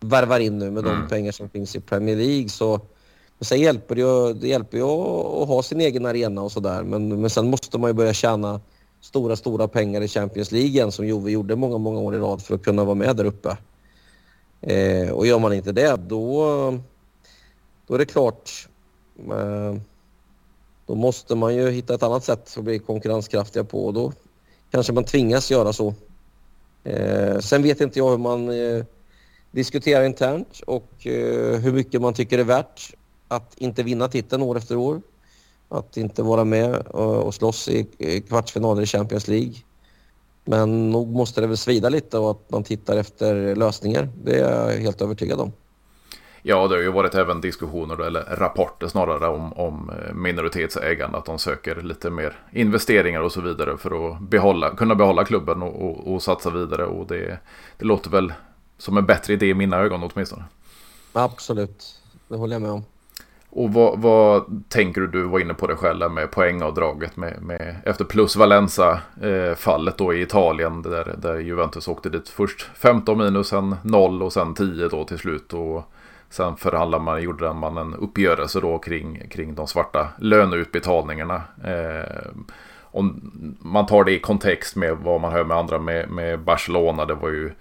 värvar 0.00 0.40
in 0.40 0.58
nu 0.58 0.70
med 0.70 0.86
mm. 0.86 1.00
de 1.00 1.08
pengar 1.08 1.32
som 1.32 1.48
finns 1.48 1.76
i 1.76 1.80
Premier 1.80 2.16
League. 2.16 2.48
Så, 2.48 2.80
men 3.40 3.44
sen 3.46 3.60
hjälper 3.60 3.94
det 3.94 4.00
ju, 4.00 4.34
det 4.34 4.48
hjälper 4.48 4.78
ju 4.78 4.84
att, 4.84 5.48
ha 5.48 5.62
sin 5.62 5.80
egen 5.80 6.06
arena 6.06 6.42
och 6.42 6.52
sådär. 6.52 6.82
Men, 6.82 7.20
men 7.20 7.30
sen 7.30 7.50
måste 7.50 7.78
man 7.78 7.90
ju 7.90 7.94
börja 7.94 8.12
tjäna 8.12 8.60
stora, 9.00 9.36
stora 9.36 9.68
pengar 9.68 10.00
i 10.00 10.08
Champions 10.08 10.52
League 10.52 10.68
igen 10.68 10.92
som 10.92 11.06
Juve 11.06 11.30
gjorde 11.30 11.56
många, 11.56 11.78
många 11.78 12.00
år 12.00 12.14
i 12.14 12.18
rad 12.18 12.42
för 12.42 12.54
att 12.54 12.62
kunna 12.62 12.84
vara 12.84 12.94
med 12.94 13.16
där 13.16 13.24
uppe. 13.24 13.56
Eh, 14.60 15.10
och 15.10 15.26
gör 15.26 15.38
man 15.38 15.52
inte 15.52 15.72
det, 15.72 15.96
då, 15.96 16.44
då 17.86 17.94
är 17.94 17.98
det 17.98 18.04
klart. 18.04 18.68
Eh, 19.18 19.74
då 20.86 20.94
måste 20.94 21.34
man 21.34 21.54
ju 21.54 21.70
hitta 21.70 21.94
ett 21.94 22.02
annat 22.02 22.24
sätt 22.24 22.54
att 22.56 22.64
bli 22.64 22.78
konkurrenskraftiga 22.78 23.64
på 23.64 23.86
och 23.86 23.94
då 23.94 24.12
kanske 24.70 24.92
man 24.92 25.04
tvingas 25.04 25.50
göra 25.50 25.72
så. 25.72 25.94
Eh, 26.84 27.38
sen 27.38 27.62
vet 27.62 27.80
inte 27.80 27.98
jag 27.98 28.10
hur 28.10 28.18
man 28.18 28.48
eh, 28.48 28.84
diskuterar 29.50 30.04
internt 30.04 30.60
och 30.66 31.06
eh, 31.06 31.60
hur 31.60 31.72
mycket 31.72 32.00
man 32.00 32.14
tycker 32.14 32.36
det 32.36 32.42
är 32.42 32.44
värt 32.44 32.94
att 33.30 33.54
inte 33.56 33.82
vinna 33.82 34.08
titeln 34.08 34.42
år 34.42 34.56
efter 34.56 34.76
år. 34.76 35.00
Att 35.68 35.96
inte 35.96 36.22
vara 36.22 36.44
med 36.44 36.76
och, 36.76 37.34
slåss 37.34 37.68
i, 37.68 37.86
i 37.98 38.20
kvartsfinaler 38.20 38.82
i 38.82 38.86
Champions 38.86 39.28
League. 39.28 39.54
Men 40.44 40.90
nog 40.90 41.08
måste 41.08 41.40
det 41.40 41.46
väl 41.46 41.56
svida 41.56 41.88
lite 41.88 42.18
och 42.18 42.30
att 42.30 42.50
man 42.50 42.64
tittar 42.64 42.96
efter 42.96 43.56
lösningar. 43.56 44.08
Det 44.24 44.38
är 44.38 44.70
jag 44.70 44.80
helt 44.80 45.02
övertygad 45.02 45.40
om. 45.40 45.52
Ja, 46.42 46.68
det 46.68 46.74
har 46.74 46.82
ju 46.82 46.90
varit 46.90 47.14
även 47.14 47.40
diskussioner, 47.40 48.02
eller 48.02 48.22
rapporter 48.22 48.88
snarare, 48.88 49.28
om, 49.28 49.52
om 49.52 49.90
eh, 49.90 50.14
minoritetsägande. 50.14 51.18
Att 51.18 51.24
de 51.24 51.38
söker 51.38 51.82
lite 51.82 52.10
mer 52.10 52.38
investeringar 52.52 53.20
och 53.20 53.32
så 53.32 53.40
vidare 53.40 53.78
för 53.78 54.08
att 54.08 54.20
behålla, 54.20 54.76
kunna 54.76 54.94
behålla 54.94 55.24
klubben 55.24 55.62
och, 55.62 55.82
och, 55.82 56.14
och 56.14 56.22
satsa 56.22 56.50
vidare. 56.50 56.84
Och 56.84 57.06
det, 57.06 57.38
det 57.78 57.84
låter 57.84 58.10
väl 58.10 58.32
som 58.78 58.96
en 58.96 59.06
bättre 59.06 59.32
idé 59.32 59.46
i 59.46 59.54
mina 59.54 59.76
ögon 59.76 60.10
åtminstone. 60.12 60.44
Absolut, 61.12 62.00
det 62.28 62.36
håller 62.36 62.54
jag 62.54 62.62
med 62.62 62.70
om. 62.70 62.84
Och 63.52 63.72
vad, 63.72 63.98
vad, 63.98 64.44
tänker 64.68 65.00
du, 65.00 65.06
du 65.06 65.22
var 65.22 65.40
inne 65.40 65.54
på 65.54 65.66
det 65.66 65.76
själv 65.76 66.10
med 66.10 66.30
poängavdraget 66.30 67.16
med, 67.16 67.42
med, 67.42 67.76
efter 67.84 68.04
plus 68.04 68.36
Valenza-fallet 68.36 70.00
eh, 70.00 70.06
då 70.06 70.14
i 70.14 70.22
Italien 70.22 70.82
där, 70.82 71.14
där 71.18 71.38
Juventus 71.38 71.88
åkte 71.88 72.08
dit 72.08 72.28
först 72.28 72.70
15 72.74 73.18
minus, 73.18 73.48
sen 73.48 73.76
0 73.82 74.22
och 74.22 74.32
sen 74.32 74.54
10 74.54 74.88
då 74.88 75.04
till 75.04 75.18
slut. 75.18 75.52
Och 75.52 75.92
Sen 76.30 76.56
förhandlade 76.56 77.04
man, 77.04 77.22
gjorde 77.22 77.52
man 77.52 77.76
en 77.76 77.94
uppgörelse 77.94 78.60
då 78.60 78.78
kring, 78.78 79.28
kring 79.28 79.54
de 79.54 79.66
svarta 79.66 80.08
löneutbetalningarna. 80.18 81.42
Eh, 81.64 82.30
om 82.82 83.32
man 83.58 83.86
tar 83.86 84.04
det 84.04 84.12
i 84.12 84.20
kontext 84.20 84.76
med 84.76 84.96
vad 84.96 85.20
man 85.20 85.32
hör 85.32 85.44
med 85.44 85.56
andra 85.56 85.78
med, 85.78 86.10
med 86.10 86.40
Barcelona. 86.40 87.04
Det 87.04 87.14
var 87.14 87.28
ju 87.28 87.52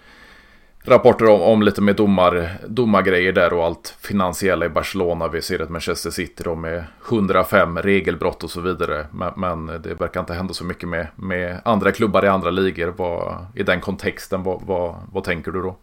rapporter 0.84 1.30
om, 1.30 1.42
om 1.42 1.62
lite 1.62 1.82
med 1.82 1.96
domar, 1.96 2.58
domargrejer 2.68 3.32
där 3.32 3.54
och 3.54 3.66
allt 3.66 3.96
finansiella 4.00 4.66
i 4.66 4.70
Barcelona. 4.70 5.28
Vi 5.28 5.42
ser 5.42 5.60
att 5.60 5.70
Manchester 5.70 6.10
City 6.10 6.44
då 6.44 6.56
med 6.56 6.86
105 7.10 7.78
regelbrott 7.78 8.44
och 8.44 8.52
så 8.52 8.62
vidare. 8.62 9.08
Men, 9.12 9.34
men, 9.36 9.82
det 9.82 9.94
verkar 9.94 10.20
inte 10.20 10.34
hända 10.34 10.54
så 10.54 10.64
mycket 10.64 10.90
med, 10.90 11.08
med 11.16 11.62
andra 11.66 11.92
klubbar 11.92 12.26
i 12.26 12.28
andra 12.28 12.50
ligor. 12.50 12.94
Vad, 12.98 13.46
I 13.56 13.64
den 13.64 13.82
kontexten, 13.82 14.44
vad, 14.44 14.62
vad, 14.62 14.96
vad 15.12 15.24
tänker 15.24 15.52
du 15.52 15.62
då? 15.62 15.76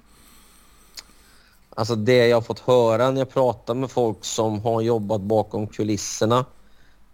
Alltså 1.79 1.95
det 1.95 2.27
jag 2.27 2.37
har 2.37 2.43
fått 2.43 2.59
höra 2.59 3.11
när 3.11 3.19
jag 3.19 3.31
pratar 3.31 3.75
med 3.75 3.91
folk 3.91 4.25
som 4.25 4.61
har 4.61 4.81
jobbat 4.81 5.21
bakom 5.21 5.67
kulisserna 5.67 6.45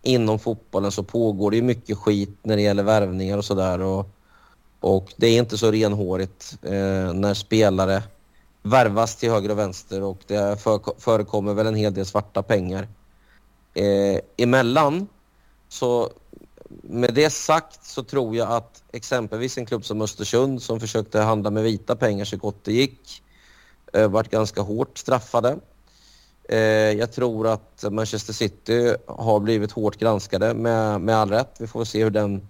inom 0.03 0.39
fotbollen 0.39 0.93
så 0.93 1.03
pågår 1.03 1.51
det 1.51 1.57
ju 1.57 1.63
mycket 1.63 1.99
skit 1.99 2.39
när 2.43 2.57
det 2.57 2.63
gäller 2.63 2.83
värvningar 2.83 3.39
och 3.39 3.45
sådär. 3.45 3.81
Och, 3.81 4.11
och 4.83 5.15
det 5.17 5.27
är 5.27 5.39
inte 5.39 5.59
så 5.59 5.71
renhårigt 5.71 6.59
eh, 6.63 7.13
när 7.13 7.35
spelare 7.35 8.03
värvas 8.63 9.17
till 9.17 9.31
höger 9.31 9.51
och 9.51 9.59
vänster 9.59 10.03
och 10.03 10.19
det 10.27 10.63
för, 10.63 11.01
förekommer 11.01 11.55
väl 11.55 11.67
en 11.67 11.75
hel 11.75 11.95
del 11.95 12.07
svarta 12.07 12.43
pengar. 12.43 12.89
Eh, 13.75 14.21
emellan 14.37 15.09
så 15.69 16.11
med 16.83 17.15
det 17.15 17.31
sagt 17.31 17.85
så 17.85 18.03
tror 18.03 18.37
jag 18.37 18.53
att 18.53 18.83
exempelvis 18.93 19.59
en 19.59 19.67
klubb 19.67 19.85
som 19.85 20.03
Östersund 20.03 20.63
som 20.63 20.81
försökte 20.81 21.21
handla 21.21 21.51
med 21.51 21.63
vita 21.63 21.97
pengar 21.97 22.25
så 22.25 22.37
gott 22.37 22.65
det 22.65 22.73
gick 22.73 23.23
eh, 23.93 24.09
varit 24.09 24.31
ganska 24.31 24.61
hårt 24.61 24.99
straffade. 24.99 25.59
Eh, 26.49 26.59
jag 26.99 27.13
tror 27.13 27.49
att 27.49 27.85
Manchester 27.91 28.33
City 28.33 28.95
har 29.07 29.41
blivit 29.41 29.73
hårt 29.73 29.97
granskade 29.97 30.55
med, 30.55 31.01
med 31.01 31.17
all 31.17 31.31
rätt. 31.31 31.57
Vi 31.59 31.67
får 31.67 31.85
se 31.85 32.05
hur 32.05 32.11
den 32.11 32.49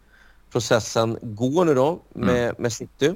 processen 0.53 1.19
går 1.23 1.65
nu 1.65 1.75
då 1.75 2.01
med, 2.13 2.45
mm. 2.45 2.55
med 2.59 2.73
City. 2.73 3.15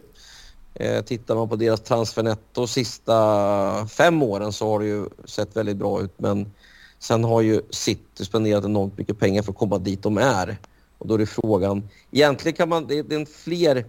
Eh, 0.75 1.05
tittar 1.05 1.35
man 1.35 1.49
på 1.49 1.57
deras 1.57 1.81
transfernetto 1.81 2.67
sista 2.67 3.87
fem 3.87 4.23
åren 4.23 4.53
så 4.53 4.69
har 4.71 4.81
det 4.81 4.87
ju 4.87 5.09
sett 5.25 5.57
väldigt 5.57 5.77
bra 5.77 6.03
ut 6.03 6.15
men 6.17 6.53
sen 6.99 7.25
har 7.25 7.41
ju 7.41 7.63
City 7.71 8.25
spenderat 8.25 8.65
enormt 8.65 8.99
mycket 8.99 9.19
pengar 9.19 9.43
för 9.43 9.53
att 9.53 9.59
komma 9.59 9.79
dit 9.79 10.03
de 10.03 10.19
är. 10.19 10.57
Och 10.99 11.07
då 11.07 11.15
är 11.15 11.19
det 11.19 11.27
frågan, 11.27 11.89
egentligen 12.11 12.57
kan 12.57 12.69
man, 12.69 12.87
det 12.87 12.99
är 12.99 13.13
en 13.13 13.27
fler 13.27 13.87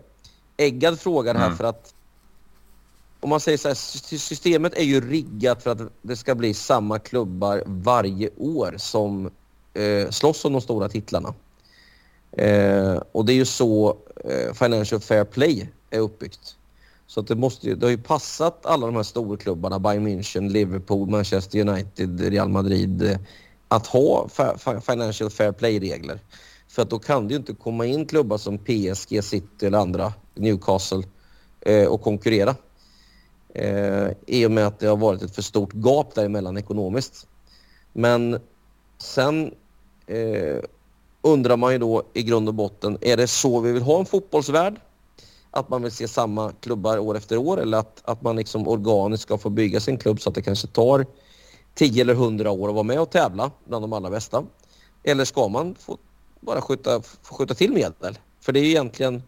äggad 0.57 0.99
fråga 0.99 1.33
det 1.33 1.39
här 1.39 1.45
mm. 1.45 1.57
för 1.57 1.63
att 1.63 1.93
om 3.19 3.29
man 3.29 3.39
säger 3.39 3.57
så 3.57 3.67
här, 3.67 3.75
systemet 4.17 4.73
är 4.73 4.83
ju 4.83 5.09
riggat 5.09 5.63
för 5.63 5.71
att 5.71 5.81
det 6.01 6.15
ska 6.15 6.35
bli 6.35 6.53
samma 6.53 6.99
klubbar 6.99 7.63
varje 7.65 8.29
år 8.37 8.75
som 8.77 9.31
eh, 9.73 10.09
slåss 10.09 10.45
om 10.45 10.53
de 10.53 10.61
stora 10.61 10.89
titlarna. 10.89 11.33
Eh, 12.31 13.01
och 13.11 13.25
det 13.25 13.33
är 13.33 13.35
ju 13.35 13.45
så 13.45 13.97
eh, 14.25 14.53
Financial 14.53 15.01
Fair 15.01 15.23
Play 15.23 15.69
är 15.89 15.99
uppbyggt. 15.99 16.55
Så 17.07 17.19
att 17.19 17.27
det, 17.27 17.35
måste 17.35 17.67
ju, 17.67 17.75
det 17.75 17.85
har 17.85 17.91
ju 17.91 17.97
passat 17.97 18.65
alla 18.65 18.85
de 18.85 18.95
här 18.95 19.03
storklubbarna, 19.03 19.79
Bayern 19.79 20.07
München, 20.07 20.49
Liverpool, 20.49 21.09
Manchester 21.09 21.59
United, 21.59 22.21
Real 22.21 22.49
Madrid, 22.49 23.01
eh, 23.01 23.17
att 23.67 23.87
ha 23.87 24.27
Financial 24.81 25.29
Fair 25.29 25.51
Play-regler. 25.51 26.19
För 26.67 26.81
att 26.81 26.89
då 26.89 26.99
kan 26.99 27.27
det 27.27 27.33
ju 27.33 27.37
inte 27.37 27.53
komma 27.53 27.85
in 27.85 28.05
klubbar 28.05 28.37
som 28.37 28.57
PSG, 28.57 29.23
City 29.23 29.65
eller 29.65 29.77
andra, 29.77 30.13
Newcastle, 30.35 31.03
eh, 31.61 31.87
och 31.87 32.01
konkurrera. 32.01 32.55
Eh, 33.53 34.07
I 34.27 34.45
och 34.45 34.51
med 34.51 34.67
att 34.67 34.79
det 34.79 34.87
har 34.87 34.97
varit 34.97 35.21
ett 35.21 35.35
för 35.35 35.41
stort 35.41 35.73
gap 35.73 36.15
däremellan 36.15 36.57
ekonomiskt. 36.57 37.27
Men 37.93 38.39
sen 38.97 39.53
eh, 40.07 40.57
undrar 41.21 41.57
man 41.57 41.71
ju 41.71 41.77
då 41.77 42.03
i 42.13 42.23
grund 42.23 42.47
och 42.47 42.53
botten, 42.53 42.97
är 43.01 43.17
det 43.17 43.27
så 43.27 43.59
vi 43.59 43.71
vill 43.71 43.83
ha 43.83 43.99
en 43.99 44.05
fotbollsvärld? 44.05 44.79
Att 45.51 45.69
man 45.69 45.81
vill 45.81 45.91
se 45.91 46.07
samma 46.07 46.51
klubbar 46.51 46.97
år 46.97 47.17
efter 47.17 47.37
år 47.37 47.61
eller 47.61 47.77
att, 47.77 48.01
att 48.03 48.21
man 48.21 48.35
liksom 48.35 48.67
organiskt 48.67 49.23
ska 49.23 49.37
få 49.37 49.49
bygga 49.49 49.79
sin 49.79 49.97
klubb 49.97 50.21
så 50.21 50.29
att 50.29 50.35
det 50.35 50.41
kanske 50.41 50.67
tar 50.67 51.05
10 51.75 52.01
eller 52.01 52.13
100 52.13 52.51
år 52.51 52.69
att 52.69 52.73
vara 52.73 52.83
med 52.83 52.99
och 52.99 53.09
tävla 53.09 53.51
bland 53.65 53.83
de 53.83 53.93
allra 53.93 54.09
bästa? 54.09 54.43
Eller 55.03 55.25
ska 55.25 55.47
man 55.47 55.75
få 55.75 55.97
bara 56.39 56.61
skjuta, 56.61 57.01
få 57.01 57.35
skjuta 57.35 57.53
till 57.53 57.73
medel? 57.73 58.17
För 58.41 58.51
det 58.51 58.59
är 58.59 58.63
ju 58.63 58.69
egentligen, 58.69 59.23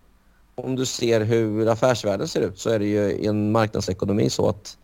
om 0.55 0.75
du 0.75 0.85
ser 0.85 1.21
hur 1.21 1.67
affärsvärlden 1.67 2.27
ser 2.27 2.41
ut 2.41 2.59
så 2.59 2.69
är 2.69 2.79
det 2.79 2.85
ju 2.85 3.11
i 3.11 3.25
en 3.25 3.51
marknadsekonomi 3.51 4.29
så 4.29 4.49
att 4.49 4.77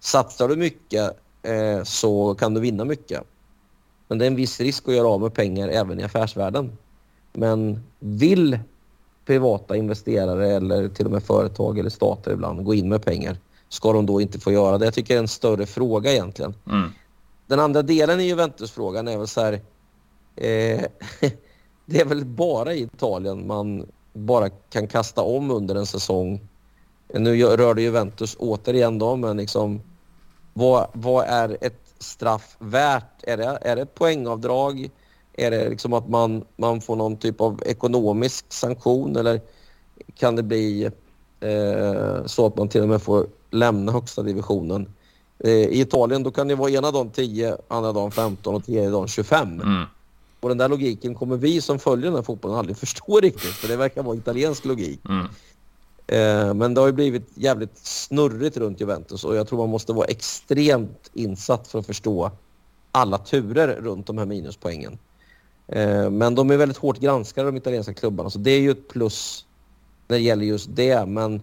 satsar 0.00 0.48
du 0.48 0.56
mycket 0.56 1.16
eh, 1.42 1.82
så 1.84 2.34
kan 2.34 2.54
du 2.54 2.60
vinna 2.60 2.84
mycket. 2.84 3.22
Men 4.14 4.18
det 4.18 4.24
är 4.24 4.30
en 4.30 4.36
viss 4.36 4.60
risk 4.60 4.88
att 4.88 4.94
göra 4.94 5.08
av 5.08 5.20
med 5.20 5.34
pengar 5.34 5.68
även 5.68 6.00
i 6.00 6.02
affärsvärlden. 6.02 6.78
Men 7.32 7.80
vill 7.98 8.58
privata 9.26 9.76
investerare 9.76 10.50
eller 10.50 10.88
till 10.88 11.06
och 11.06 11.12
med 11.12 11.22
företag 11.22 11.78
eller 11.78 11.90
stater 11.90 12.32
ibland 12.32 12.64
gå 12.64 12.74
in 12.74 12.88
med 12.88 13.04
pengar 13.04 13.36
ska 13.68 13.92
de 13.92 14.06
då 14.06 14.20
inte 14.20 14.40
få 14.40 14.52
göra 14.52 14.78
det? 14.78 14.84
Jag 14.84 14.94
tycker 14.94 15.14
det 15.14 15.18
är 15.18 15.22
en 15.22 15.28
större 15.28 15.66
fråga 15.66 16.12
egentligen. 16.12 16.54
Mm. 16.66 16.90
Den 17.46 17.60
andra 17.60 17.82
delen 17.82 18.20
i 18.20 18.24
Juventus-frågan 18.24 19.08
är 19.08 19.18
väl 19.18 19.26
så 19.26 19.40
här. 19.40 19.52
Eh, 20.36 20.84
det 21.86 22.00
är 22.00 22.04
väl 22.04 22.24
bara 22.24 22.74
i 22.74 22.82
Italien 22.82 23.46
man 23.46 23.86
bara 24.12 24.48
kan 24.48 24.86
kasta 24.86 25.22
om 25.22 25.50
under 25.50 25.74
en 25.74 25.86
säsong. 25.86 26.48
Nu 27.14 27.42
rör 27.46 27.74
det 27.74 27.82
Juventus 27.82 28.36
återigen 28.38 28.98
då, 28.98 29.16
men 29.16 29.36
liksom 29.36 29.80
vad, 30.52 30.88
vad 30.92 31.26
är 31.26 31.56
ett 31.60 31.83
straff 32.04 32.56
värt? 32.58 33.22
Är 33.22 33.36
det, 33.36 33.58
är 33.62 33.76
det 33.76 33.86
poängavdrag? 33.86 34.90
Är 35.32 35.50
det 35.50 35.68
liksom 35.68 35.92
att 35.92 36.08
man, 36.08 36.44
man 36.56 36.80
får 36.80 36.96
någon 36.96 37.16
typ 37.16 37.40
av 37.40 37.62
ekonomisk 37.66 38.44
sanktion 38.48 39.16
eller 39.16 39.40
kan 40.14 40.36
det 40.36 40.42
bli 40.42 40.84
eh, 41.40 42.26
så 42.26 42.46
att 42.46 42.56
man 42.56 42.68
till 42.68 42.82
och 42.82 42.88
med 42.88 43.02
får 43.02 43.26
lämna 43.50 43.92
högsta 43.92 44.22
divisionen? 44.22 44.88
Eh, 45.38 45.50
I 45.50 45.80
Italien 45.80 46.22
då 46.22 46.30
kan 46.30 46.48
det 46.48 46.54
vara 46.54 46.70
ena 46.70 46.90
dagen 46.90 47.10
10, 47.10 47.56
andra 47.68 47.92
dagen 47.92 48.10
15 48.10 48.54
och 48.54 48.64
tredje 48.64 48.90
dagen 48.90 49.08
25. 49.08 49.60
Mm. 49.60 49.84
Och 50.40 50.48
den 50.48 50.58
där 50.58 50.68
logiken 50.68 51.14
kommer 51.14 51.36
vi 51.36 51.60
som 51.60 51.78
följer 51.78 52.06
den 52.06 52.14
här 52.14 52.22
fotbollen 52.22 52.58
aldrig 52.58 52.76
förstå 52.84 53.20
riktigt 53.20 53.52
för 53.54 53.68
det 53.68 53.76
verkar 53.76 54.02
vara 54.02 54.16
italiensk 54.16 54.64
logik. 54.64 55.00
Mm. 55.08 55.26
Eh, 56.06 56.54
men 56.54 56.74
det 56.74 56.80
har 56.80 56.88
ju 56.88 56.92
blivit 56.92 57.28
jävligt 57.34 57.78
snurrigt 57.78 58.56
runt 58.56 58.80
Juventus 58.80 59.24
och 59.24 59.36
jag 59.36 59.48
tror 59.48 59.58
man 59.58 59.68
måste 59.68 59.92
vara 59.92 60.06
extremt 60.06 61.10
insatt 61.12 61.68
för 61.68 61.78
att 61.78 61.86
förstå 61.86 62.30
alla 62.92 63.18
turer 63.18 63.68
runt 63.68 64.06
de 64.06 64.18
här 64.18 64.26
minuspoängen. 64.26 64.98
Eh, 65.68 66.10
men 66.10 66.34
de 66.34 66.50
är 66.50 66.56
väldigt 66.56 66.78
hårt 66.78 66.98
granskade 66.98 67.48
de 67.48 67.56
italienska 67.56 67.94
klubbarna 67.94 68.30
så 68.30 68.38
det 68.38 68.50
är 68.50 68.60
ju 68.60 68.70
ett 68.70 68.88
plus 68.88 69.46
när 70.08 70.16
det 70.16 70.22
gäller 70.22 70.44
just 70.44 70.68
det. 70.76 71.06
Men 71.06 71.40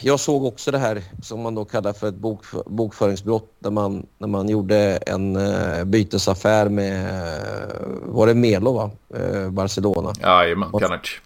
jag 0.00 0.20
såg 0.20 0.44
också 0.44 0.70
det 0.70 0.78
här 0.78 1.02
som 1.22 1.40
man 1.40 1.54
då 1.54 1.64
kallar 1.64 1.92
för 1.92 2.08
ett 2.08 2.14
bok, 2.14 2.44
bokföringsbrott 2.66 3.50
när 3.58 3.70
man, 3.70 4.06
när 4.18 4.28
man 4.28 4.48
gjorde 4.48 4.96
en 4.96 5.36
uh, 5.36 5.84
bytesaffär 5.84 6.68
med, 6.68 7.06
eh, 7.06 7.86
var 8.02 8.26
det 8.26 8.34
Melo 8.34 8.72
va? 8.72 8.90
Uh, 9.18 9.50
Barcelona. 9.50 10.12
Jajamän, 10.22 10.72
Pjanic. 10.72 11.20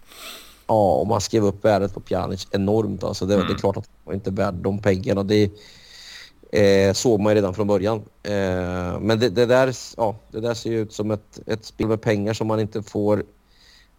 Ja, 0.71 0.93
och 0.93 1.07
man 1.07 1.21
skrev 1.21 1.45
upp 1.45 1.65
värdet 1.65 1.93
på 1.93 1.99
Pjanic 1.99 2.47
enormt. 2.51 3.03
Alltså 3.03 3.25
det, 3.25 3.35
mm. 3.35 3.47
det 3.47 3.53
är 3.53 3.57
klart 3.57 3.77
att 3.77 3.89
man 4.05 4.15
inte 4.15 4.29
är 4.29 4.31
värd 4.31 4.53
de 4.53 4.79
pengarna. 4.79 5.23
Det 5.23 5.51
eh, 6.51 6.93
såg 6.93 7.19
man 7.19 7.33
redan 7.33 7.53
från 7.53 7.67
början. 7.67 7.97
Eh, 8.23 8.99
men 8.99 9.19
det, 9.19 9.29
det, 9.29 9.45
där, 9.45 9.75
ja, 9.97 10.15
det 10.31 10.39
där 10.39 10.53
ser 10.53 10.69
ju 10.69 10.79
ut 10.79 10.93
som 10.93 11.11
ett, 11.11 11.39
ett 11.45 11.65
spel 11.65 11.87
med 11.87 12.01
pengar 12.01 12.33
som 12.33 12.47
man 12.47 12.59
inte 12.59 12.83
får, 12.83 13.23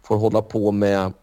får 0.03 0.17
hålla 0.17 0.41
på 0.41 0.71
med. 0.71 1.13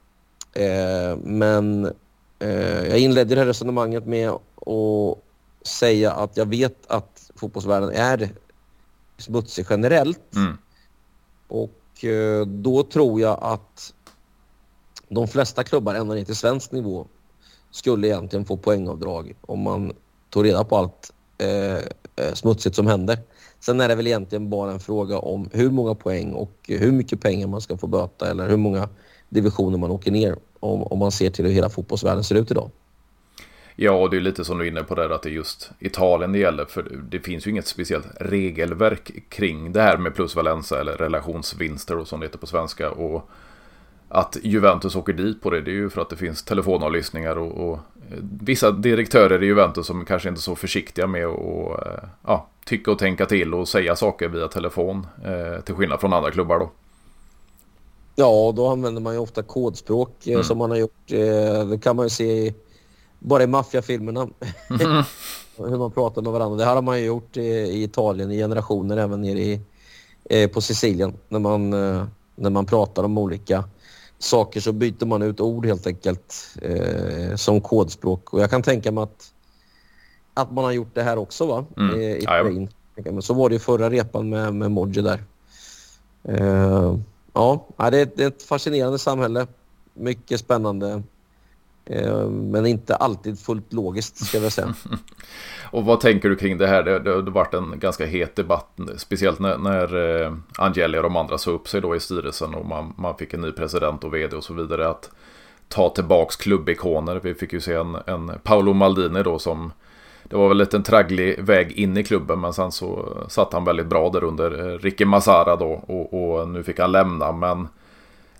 Eh, 0.53 1.17
men 1.23 1.93
eh, 2.39 2.87
jag 2.89 2.99
inledde 2.99 3.35
det 3.35 3.41
här 3.41 3.47
resonemanget 3.47 4.07
med 4.07 4.31
att 4.31 5.19
säga 5.63 6.13
att 6.13 6.37
jag 6.37 6.47
vet 6.47 6.87
att 6.87 7.31
fotbollsvärlden 7.37 7.91
är 7.91 8.31
smutsig 9.19 9.67
generellt. 9.71 10.35
Mm. 10.37 10.59
Och 11.49 12.05
eh, 12.05 12.47
då 12.47 12.83
tror 12.83 13.21
jag 13.21 13.39
att 13.43 13.95
de 15.11 15.29
flesta 15.29 15.65
klubbar 15.65 15.95
ända 15.95 16.15
ner 16.15 16.25
till 16.25 16.37
svensk 16.37 16.73
nivå 16.73 17.07
skulle 17.71 18.07
egentligen 18.07 18.45
få 18.45 18.57
poängavdrag 18.57 19.35
om 19.41 19.61
man 19.61 19.93
tog 20.31 20.45
reda 20.45 20.65
på 20.65 20.77
allt 20.77 21.13
eh, 21.39 21.77
eh, 21.77 22.35
smutsigt 22.35 22.77
som 22.77 22.87
händer. 22.87 23.19
Sen 23.61 23.81
är 23.81 23.89
det 23.89 23.95
väl 23.95 24.07
egentligen 24.07 24.51
bara 24.51 24.73
en 24.73 24.81
fråga 24.81 25.19
om 25.19 25.49
hur 25.53 25.71
många 25.71 25.95
poäng 25.95 26.33
och 26.33 26.53
hur 26.69 26.93
mycket 26.93 27.21
pengar 27.21 27.47
man 27.47 27.61
ska 27.61 27.77
få 27.77 27.87
böta 27.87 28.31
eller 28.31 28.49
hur 28.49 28.57
många 28.57 28.89
divisioner 29.29 29.79
man 29.79 29.91
åker 29.91 30.11
ner 30.11 30.37
om, 30.61 30.83
om 30.83 30.99
man 30.99 31.13
ser 31.13 31.31
till 31.31 31.45
hur 31.45 31.53
hela 31.53 31.69
fotbollsvärlden 31.69 32.25
ser 32.25 32.35
ut 32.35 32.51
idag. 32.51 32.71
Ja, 33.77 33.93
och 33.93 34.11
det 34.11 34.17
är 34.17 34.21
lite 34.21 34.45
som 34.45 34.59
du 34.59 34.65
är 34.65 34.69
inne 34.69 34.83
på 34.83 34.95
där 34.95 35.11
att 35.11 35.23
det 35.23 35.29
är 35.29 35.33
just 35.33 35.71
Italien 35.79 36.33
det 36.33 36.39
gäller. 36.39 36.65
För 36.65 36.83
det 37.11 37.21
finns 37.21 37.47
ju 37.47 37.51
inget 37.51 37.67
speciellt 37.67 38.07
regelverk 38.21 39.13
kring 39.29 39.73
det 39.73 39.83
här 39.83 39.97
med 39.97 40.15
plusvalensa 40.15 40.81
eller 40.81 40.93
relationsvinster 40.93 41.99
och 41.99 42.09
som 42.09 42.21
det 42.21 42.27
heter 42.27 42.39
på 42.39 42.47
svenska. 42.47 42.91
Och 42.91 43.31
att 44.13 44.37
Juventus 44.43 44.97
åker 44.97 45.13
dit 45.13 45.43
på 45.43 45.51
det, 45.51 45.61
det 45.61 45.71
är 45.71 45.75
ju 45.75 45.91
för 45.91 46.01
att 46.01 46.11
det 46.11 46.17
finns 46.17 46.43
telefonavlyssningar 46.43 47.39
och, 47.39 47.69
och 47.69 47.75
eh, 48.11 48.19
vissa 48.41 48.71
direktörer 48.71 49.43
i 49.43 49.47
Juventus 49.47 49.87
som 49.87 50.05
kanske 50.05 50.29
inte 50.29 50.39
är 50.39 50.43
så 50.43 50.57
försiktiga 50.57 51.07
med 51.07 51.27
att 51.27 51.87
eh, 51.87 52.09
ja, 52.27 52.49
tycka 52.67 52.91
och 52.91 52.99
tänka 52.99 53.27
till 53.27 53.55
och 53.55 53.69
säga 53.69 53.97
saker 53.97 54.29
via 54.29 54.49
telefon. 54.49 55.07
Eh, 55.25 55.65
till 55.65 55.75
skillnad 55.75 56.01
från 56.01 56.13
andra 56.13 56.31
klubbar 56.31 56.59
då. 56.59 56.71
Ja, 58.17 58.53
då 58.57 58.69
använder 58.69 59.01
man 59.01 59.13
ju 59.13 59.19
ofta 59.19 59.43
kodspråk 59.43 60.27
eh, 60.27 60.33
mm. 60.33 60.45
som 60.45 60.59
man 60.59 60.71
har 60.71 60.79
gjort. 60.79 61.13
Eh, 61.13 61.67
det 61.67 61.79
kan 61.83 61.97
man 61.97 62.07
ju 62.07 62.11
se 62.11 62.25
i, 62.25 62.55
bara 63.19 63.43
i 63.43 63.47
maffiafilmerna. 63.47 64.21
Mm. 64.21 65.03
Hur 65.71 65.79
man 65.79 65.91
pratar 65.91 66.23
med 66.23 66.33
varandra. 66.33 66.57
Det 66.57 66.65
här 66.65 66.75
har 66.75 66.83
man 66.83 66.99
ju 66.99 67.07
gjort 67.07 67.37
i, 67.37 67.41
i 67.51 67.83
Italien 67.83 68.31
i 68.31 68.39
generationer, 68.39 68.97
även 68.97 69.21
nere 69.23 69.41
i, 69.41 70.49
på 70.49 70.61
Sicilien. 70.61 71.13
När 71.29 71.39
man, 71.39 71.71
när 72.35 72.51
man 72.51 72.67
pratar 72.67 73.03
om 73.03 73.19
olika 73.19 73.65
saker 74.21 74.61
så 74.61 74.73
byter 74.73 75.07
man 75.07 75.23
ut 75.23 75.41
ord 75.41 75.67
helt 75.67 75.87
enkelt 75.87 76.57
eh, 76.63 77.35
som 77.37 77.61
kodspråk. 77.61 78.35
Och 78.35 78.41
jag 78.41 78.51
kan 78.51 78.63
tänka 78.63 78.93
mig 78.93 79.03
att, 79.03 79.33
att 80.35 80.53
man 80.53 80.65
har 80.65 80.73
gjort 80.73 80.95
det 80.95 81.03
här 81.03 81.19
också 81.19 81.47
va? 81.47 81.65
Mm. 81.77 82.01
I, 82.01 82.05
i 82.05 82.69
Men 82.95 83.23
så 83.23 83.35
var 83.35 83.49
det 83.49 83.55
ju 83.55 83.59
förra 83.59 83.91
repan 83.91 84.29
med, 84.29 84.55
med 84.55 84.71
Modji 84.71 85.03
där. 85.03 85.25
Eh, 86.25 86.97
ja, 87.33 87.67
det 87.77 87.99
är, 87.99 88.11
det 88.17 88.23
är 88.23 88.29
ett 88.29 88.43
fascinerande 88.43 88.99
samhälle. 88.99 89.47
Mycket 89.95 90.41
spännande 90.41 90.87
Eh, 90.87 91.01
Eh, 91.93 92.29
men 92.29 92.67
inte 92.67 92.97
alltid 92.97 93.39
fullt 93.39 93.73
logiskt 93.73 94.27
ska 94.27 94.39
jag 94.39 94.53
säga. 94.53 94.75
och 95.71 95.85
vad 95.85 96.01
tänker 96.01 96.29
du 96.29 96.37
kring 96.37 96.59
det 96.59 96.67
här? 96.67 96.83
Det, 96.83 96.99
det 96.99 97.11
har 97.11 97.23
varit 97.23 97.55
en 97.55 97.79
ganska 97.79 98.07
het 98.07 98.37
debatt, 98.37 98.79
speciellt 98.97 99.39
när, 99.39 99.59
när 99.59 100.23
eh, 100.23 100.33
Angeli 100.59 100.99
och 100.99 101.03
de 101.03 101.17
andra 101.17 101.39
sa 101.39 101.51
upp 101.51 101.69
sig 101.69 101.81
då 101.81 101.97
i 101.97 102.01
styrelsen 102.01 102.55
och 102.55 102.67
man, 102.67 102.95
man 102.99 103.17
fick 103.17 103.35
en 103.35 103.41
ny 103.41 103.53
president 103.53 104.05
och 104.05 104.15
vd 104.15 104.37
och 104.37 104.45
så 104.45 104.55
vidare. 104.55 104.89
Att 104.89 105.11
ta 105.69 105.89
tillbaks 105.89 106.37
klubbikoner. 106.37 107.21
Vi 107.23 107.35
fick 107.35 107.53
ju 107.53 107.61
se 107.61 107.75
en, 107.75 107.97
en 108.07 108.33
Paolo 108.43 108.73
Maldini 108.73 109.23
då 109.23 109.39
som 109.39 109.73
det 110.25 110.37
var 110.37 110.49
väl 110.49 110.67
en 110.73 110.83
tragglig 110.83 111.45
väg 111.45 111.73
in 111.73 111.97
i 111.97 112.05
klubben 112.05 112.41
men 112.41 112.53
sen 112.53 112.73
så 112.73 113.17
satt 113.29 113.53
han 113.53 113.65
väldigt 113.65 113.87
bra 113.87 114.11
där 114.11 114.25
under 114.25 114.69
eh, 114.69 114.79
Ricky 114.79 115.05
Massara 115.05 115.57
då 115.57 115.85
och, 115.87 116.15
och 116.15 116.49
nu 116.49 116.63
fick 116.63 116.79
han 116.79 116.93
lämna 116.93 117.33
men 117.33 117.69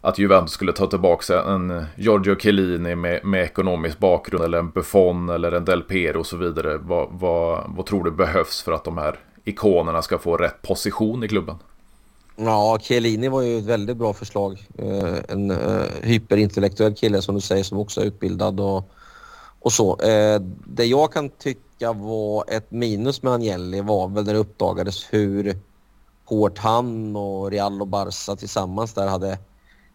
att 0.01 0.19
Juventus 0.19 0.55
skulle 0.55 0.73
ta 0.73 0.87
tillbaka 0.87 1.43
en 1.43 1.85
Giorgio 1.97 2.37
Chiellini 2.37 2.95
med, 2.95 3.25
med 3.25 3.45
ekonomisk 3.45 3.99
bakgrund 3.99 4.45
eller 4.45 4.59
en 4.59 4.71
Buffon 4.71 5.29
eller 5.29 5.53
en 5.53 5.65
Del 5.65 5.83
Piero 5.83 6.21
och 6.21 6.27
så 6.27 6.37
vidare. 6.37 6.79
Vad, 6.79 7.09
vad, 7.11 7.65
vad 7.69 7.87
tror 7.87 8.05
du 8.05 8.11
behövs 8.11 8.63
för 8.63 8.73
att 8.73 8.85
de 8.85 8.99
här 8.99 9.19
ikonerna 9.45 10.03
ska 10.03 10.19
få 10.19 10.37
rätt 10.37 10.63
position 10.63 11.25
i 11.25 11.29
klubben? 11.29 11.57
Ja, 12.37 12.79
Chiellini 12.83 13.29
var 13.29 13.43
ju 13.43 13.59
ett 13.59 13.65
väldigt 13.65 13.97
bra 13.97 14.13
förslag. 14.13 14.67
Eh, 14.79 15.15
en 15.29 15.51
eh, 15.51 15.83
hyperintellektuell 16.03 16.95
kille 16.95 17.23
som 17.23 17.35
du 17.35 17.41
säger 17.41 17.65
som 17.65 17.79
också 17.79 18.01
är 18.01 18.05
utbildad 18.05 18.61
och, 18.61 18.91
och 19.61 19.73
så. 19.73 20.01
Eh, 20.01 20.41
det 20.67 20.85
jag 20.85 21.13
kan 21.13 21.29
tycka 21.29 21.93
var 21.93 22.45
ett 22.49 22.71
minus 22.71 23.23
med 23.23 23.33
Agnelli 23.33 23.81
var 23.81 24.09
väl 24.09 24.25
när 24.25 24.33
det 24.33 24.39
uppdagades 24.39 25.07
hur 25.11 25.57
hårt 26.25 26.59
han 26.59 27.17
och 27.17 27.51
Real 27.51 27.81
och 27.81 27.87
Barca 27.87 28.37
tillsammans 28.37 28.95
där 28.95 29.07
hade 29.07 29.39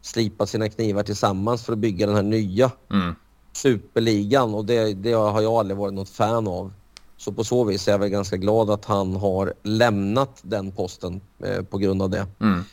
slipat 0.06 0.50
sina 0.50 0.70
knivar 0.70 1.04
tillsammans 1.04 1.64
för 1.64 1.74
att 1.74 1.80
bygga 1.80 2.08
den 2.08 2.16
här 2.16 2.24
nya 2.24 2.72
mm. 2.92 3.16
superligan 3.54 4.54
och 4.54 4.66
det, 4.66 4.94
det 4.94 5.12
har 5.12 5.42
jag 5.42 5.54
aldrig 5.54 5.78
varit 5.78 5.94
något 5.94 6.10
fan 6.10 6.48
av. 6.48 6.74
Så 7.18 7.32
på 7.32 7.44
så 7.44 7.64
vis 7.64 7.88
är 7.88 7.92
jag 7.92 8.00
väl 8.00 8.10
ganska 8.10 8.38
glad 8.38 8.70
att 8.70 8.86
han 8.86 9.16
har 9.16 9.54
lämnat 9.64 10.40
den 10.42 10.72
posten 10.72 11.22
eh, 11.44 11.62
på 11.62 11.78
grund 11.78 12.02
av 12.02 12.10
det. 12.10 12.28
Mm. 12.40 12.64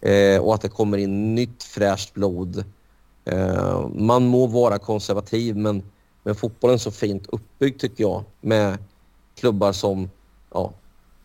Eh, 0.00 0.42
och 0.42 0.54
att 0.54 0.60
det 0.60 0.68
kommer 0.68 0.98
in 0.98 1.34
nytt 1.34 1.62
fräscht 1.62 2.14
blod. 2.14 2.64
Eh, 3.24 3.88
man 3.88 4.26
må 4.26 4.46
vara 4.46 4.78
konservativ 4.78 5.56
men, 5.56 5.82
men 6.22 6.34
fotbollen 6.34 6.74
är 6.74 6.78
så 6.78 6.90
fint 6.90 7.26
uppbyggd 7.26 7.80
tycker 7.80 8.04
jag 8.04 8.24
med 8.40 8.78
klubbar 9.34 9.72
som 9.72 10.10
ja, 10.52 10.72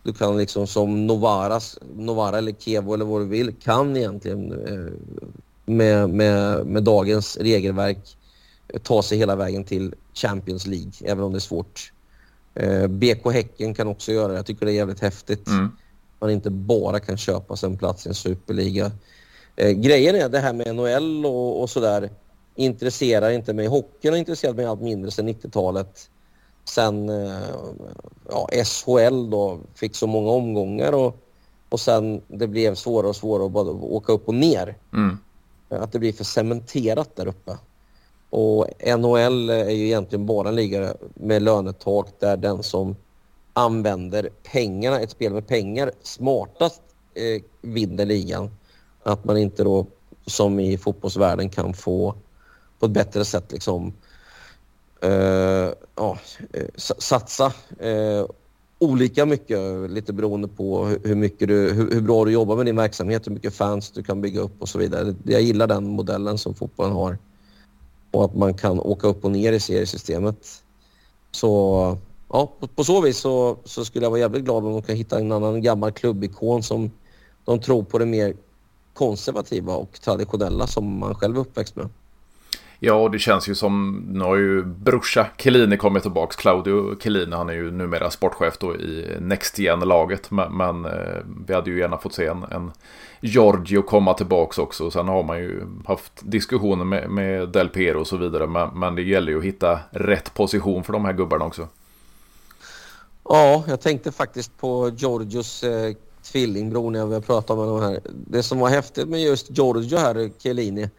du 0.03 0.14
kan 0.14 0.38
liksom 0.38 0.68
som 0.68 1.07
Novaras, 1.07 1.80
Novara 1.95 2.38
eller 2.38 2.51
Kevo 2.51 2.93
eller 2.93 3.05
vad 3.05 3.22
du 3.22 3.26
vill 3.26 3.55
kan 3.55 3.97
egentligen 3.97 4.51
eh, 4.51 4.93
med, 5.66 6.09
med, 6.09 6.66
med 6.66 6.84
dagens 6.84 7.38
regelverk 7.38 8.18
ta 8.84 9.01
sig 9.01 9.18
hela 9.18 9.36
vägen 9.36 9.64
till 9.64 9.95
Champions 10.14 10.68
League, 10.68 10.91
även 11.05 11.24
om 11.24 11.32
det 11.32 11.38
är 11.38 11.39
svårt. 11.39 11.93
Eh, 12.55 12.88
BK 12.88 13.32
Häcken 13.34 13.74
kan 13.74 13.88
också 13.88 14.11
göra 14.11 14.28
det. 14.28 14.36
Jag 14.36 14.45
tycker 14.45 14.66
det 14.66 14.72
är 14.72 14.76
jävligt 14.76 14.99
häftigt. 14.99 15.47
Mm. 15.47 15.72
Man 16.20 16.30
inte 16.30 16.49
bara 16.49 16.99
kan 16.99 17.18
köpa 17.18 17.55
sig 17.55 17.70
en 17.70 17.78
plats 17.78 18.05
i 18.05 18.09
en 18.09 18.16
superliga. 18.16 18.91
Eh, 19.55 19.72
grejen 19.72 20.16
är 20.16 20.30
det 20.30 20.39
här 20.39 20.53
med 20.53 20.76
NHL 20.76 21.26
och, 21.26 21.61
och 21.61 21.70
sådär 21.70 22.09
intresserar 22.55 23.30
inte 23.30 23.53
mig. 23.53 23.68
Hockeyn 23.68 24.14
har 24.14 24.20
intresserat 24.20 24.55
mig 24.55 24.66
allt 24.66 24.82
mindre 24.82 25.11
sedan 25.11 25.30
90-talet. 25.30 26.09
Sen 26.66 27.09
eh, 27.09 27.39
ja, 28.30 28.49
SHL 28.64 29.30
då 29.30 29.59
fick 29.76 29.95
så 29.95 30.07
många 30.07 30.30
omgångar 30.30 30.93
och, 30.93 31.18
och 31.70 31.80
sen 31.80 32.22
det 32.28 32.47
blev 32.47 32.76
svårare 32.76 33.09
och 33.09 33.16
svårare 33.16 33.45
att 33.45 33.51
bara 33.51 33.70
åka 33.70 34.14
upp 34.14 34.28
och 34.28 34.34
ner. 34.34 34.76
Mm. 34.93 35.18
Att 35.80 35.91
det 35.91 35.99
blir 35.99 36.13
för 36.13 36.24
cementerat 36.24 37.15
där 37.15 37.28
uppe. 37.28 37.57
Och 38.30 38.67
NHL 38.97 39.49
är 39.49 39.69
ju 39.69 39.86
egentligen 39.86 40.26
bara 40.26 40.49
en 40.49 40.55
liga 40.55 40.93
med 41.13 41.41
lönetak 41.41 42.07
där 42.19 42.38
den 42.38 42.63
som 42.63 42.95
använder 43.53 44.30
pengarna, 44.43 44.99
ett 44.99 45.11
spel 45.11 45.34
med 45.34 45.47
pengar, 45.47 45.91
smartast 46.01 46.82
eh, 47.13 47.41
vinner 47.61 48.05
ligan. 48.05 48.51
Att 49.03 49.26
man 49.26 49.38
inte 49.38 49.63
då, 49.63 49.86
som 50.26 50.59
i 50.59 50.78
fotbollsvärlden, 50.78 51.49
kan 51.49 51.74
få 51.74 52.15
på 52.80 52.86
ett 52.86 52.91
bättre 52.91 53.26
sätt 53.26 53.51
liksom 53.51 53.93
eh, 55.01 55.69
ja, 55.95 56.17
eh, 56.53 56.67
satsa 56.78 57.53
eh, 57.80 58.26
olika 58.84 59.25
mycket, 59.25 59.91
lite 59.91 60.13
beroende 60.13 60.47
på 60.47 60.86
hur, 61.03 61.15
mycket 61.15 61.47
du, 61.47 61.73
hur, 61.73 61.91
hur, 61.91 62.01
bra 62.01 62.25
du 62.25 62.31
jobbar 62.31 62.55
med 62.55 62.65
din 62.65 62.75
verksamhet, 62.75 63.27
hur 63.27 63.31
mycket 63.31 63.53
fans 63.53 63.91
du 63.91 64.03
kan 64.03 64.21
bygga 64.21 64.41
upp 64.41 64.61
och 64.61 64.69
så 64.69 64.77
vidare. 64.79 65.15
Jag 65.23 65.41
gillar 65.41 65.67
den 65.67 65.89
modellen 65.89 66.38
som 66.38 66.53
fotbollen 66.53 66.93
har 66.93 67.17
och 68.11 68.25
att 68.25 68.36
man 68.36 68.53
kan 68.53 68.79
åka 68.79 69.07
upp 69.07 69.25
och 69.25 69.31
ner 69.31 69.53
i 69.53 69.59
seriesystemet. 69.59 70.63
Så 71.31 71.97
ja, 72.29 72.51
på, 72.59 72.67
på 72.67 72.84
så 72.84 73.01
vis 73.01 73.17
så, 73.17 73.57
så, 73.65 73.86
skulle 73.86 74.05
jag 74.05 74.09
vara 74.09 74.19
jävligt 74.19 74.43
glad 74.43 74.65
om 74.65 74.73
de 74.73 74.81
kan 74.81 74.95
hitta 74.95 75.19
en 75.19 75.31
annan 75.31 75.61
gammal 75.61 75.91
klubbikon 75.91 76.63
som 76.63 76.91
de 77.45 77.59
tror 77.59 77.84
på 77.84 77.97
det 77.97 78.05
mer 78.05 78.36
konservativa 78.93 79.75
och 79.75 80.01
traditionella 80.01 80.67
som 80.67 80.99
man 80.99 81.15
själv 81.15 81.36
är 81.36 81.41
uppväxt 81.41 81.75
med. 81.75 81.89
Ja, 82.86 82.93
och 82.93 83.11
det 83.11 83.19
känns 83.19 83.47
ju 83.47 83.55
som, 83.55 84.05
nu 84.09 84.23
har 84.23 84.36
ju 84.36 84.63
brorsa 84.63 85.27
Chiellini 85.38 85.77
kommit 85.77 86.03
tillbaka. 86.03 86.36
Claudio 86.38 86.99
Chiellini, 86.99 87.36
han 87.36 87.49
är 87.49 87.53
ju 87.53 87.71
numera 87.71 88.11
sportchef 88.11 88.57
då 88.57 88.75
i 88.75 89.17
Next 89.19 89.59
Gen-laget. 89.59 90.31
Men, 90.31 90.57
men 90.57 90.86
eh, 90.86 91.21
vi 91.47 91.53
hade 91.53 91.69
ju 91.69 91.79
gärna 91.79 91.97
fått 91.97 92.13
se 92.13 92.25
en, 92.25 92.43
en 92.43 92.71
Giorgio 93.21 93.81
komma 93.81 94.13
tillbaka 94.13 94.61
också. 94.61 94.91
Sen 94.91 95.07
har 95.07 95.23
man 95.23 95.38
ju 95.38 95.61
haft 95.86 96.11
diskussioner 96.21 96.86
med, 96.86 97.09
med 97.09 97.49
Del 97.49 97.69
Piero 97.69 97.99
och 97.99 98.07
så 98.07 98.17
vidare. 98.17 98.47
Men, 98.47 98.69
men 98.79 98.95
det 98.95 99.01
gäller 99.01 99.31
ju 99.31 99.38
att 99.38 99.45
hitta 99.45 99.79
rätt 99.91 100.34
position 100.34 100.84
för 100.84 100.93
de 100.93 101.05
här 101.05 101.13
gubbarna 101.13 101.45
också. 101.45 101.67
Ja, 103.23 103.63
jag 103.67 103.81
tänkte 103.81 104.11
faktiskt 104.11 104.57
på 104.57 104.91
Giorgios 104.97 105.63
eh, 105.63 105.95
tvillingbror 106.31 106.91
när 106.91 106.99
jag 106.99 107.25
pratade 107.25 107.59
med 107.59 107.69
de 107.69 107.81
här. 107.81 107.99
Det 108.27 108.43
som 108.43 108.59
var 108.59 108.69
häftigt 108.69 109.07
med 109.07 109.21
just 109.21 109.57
Giorgio 109.57 109.97
här, 109.97 110.31
Chiellini, 110.39 110.89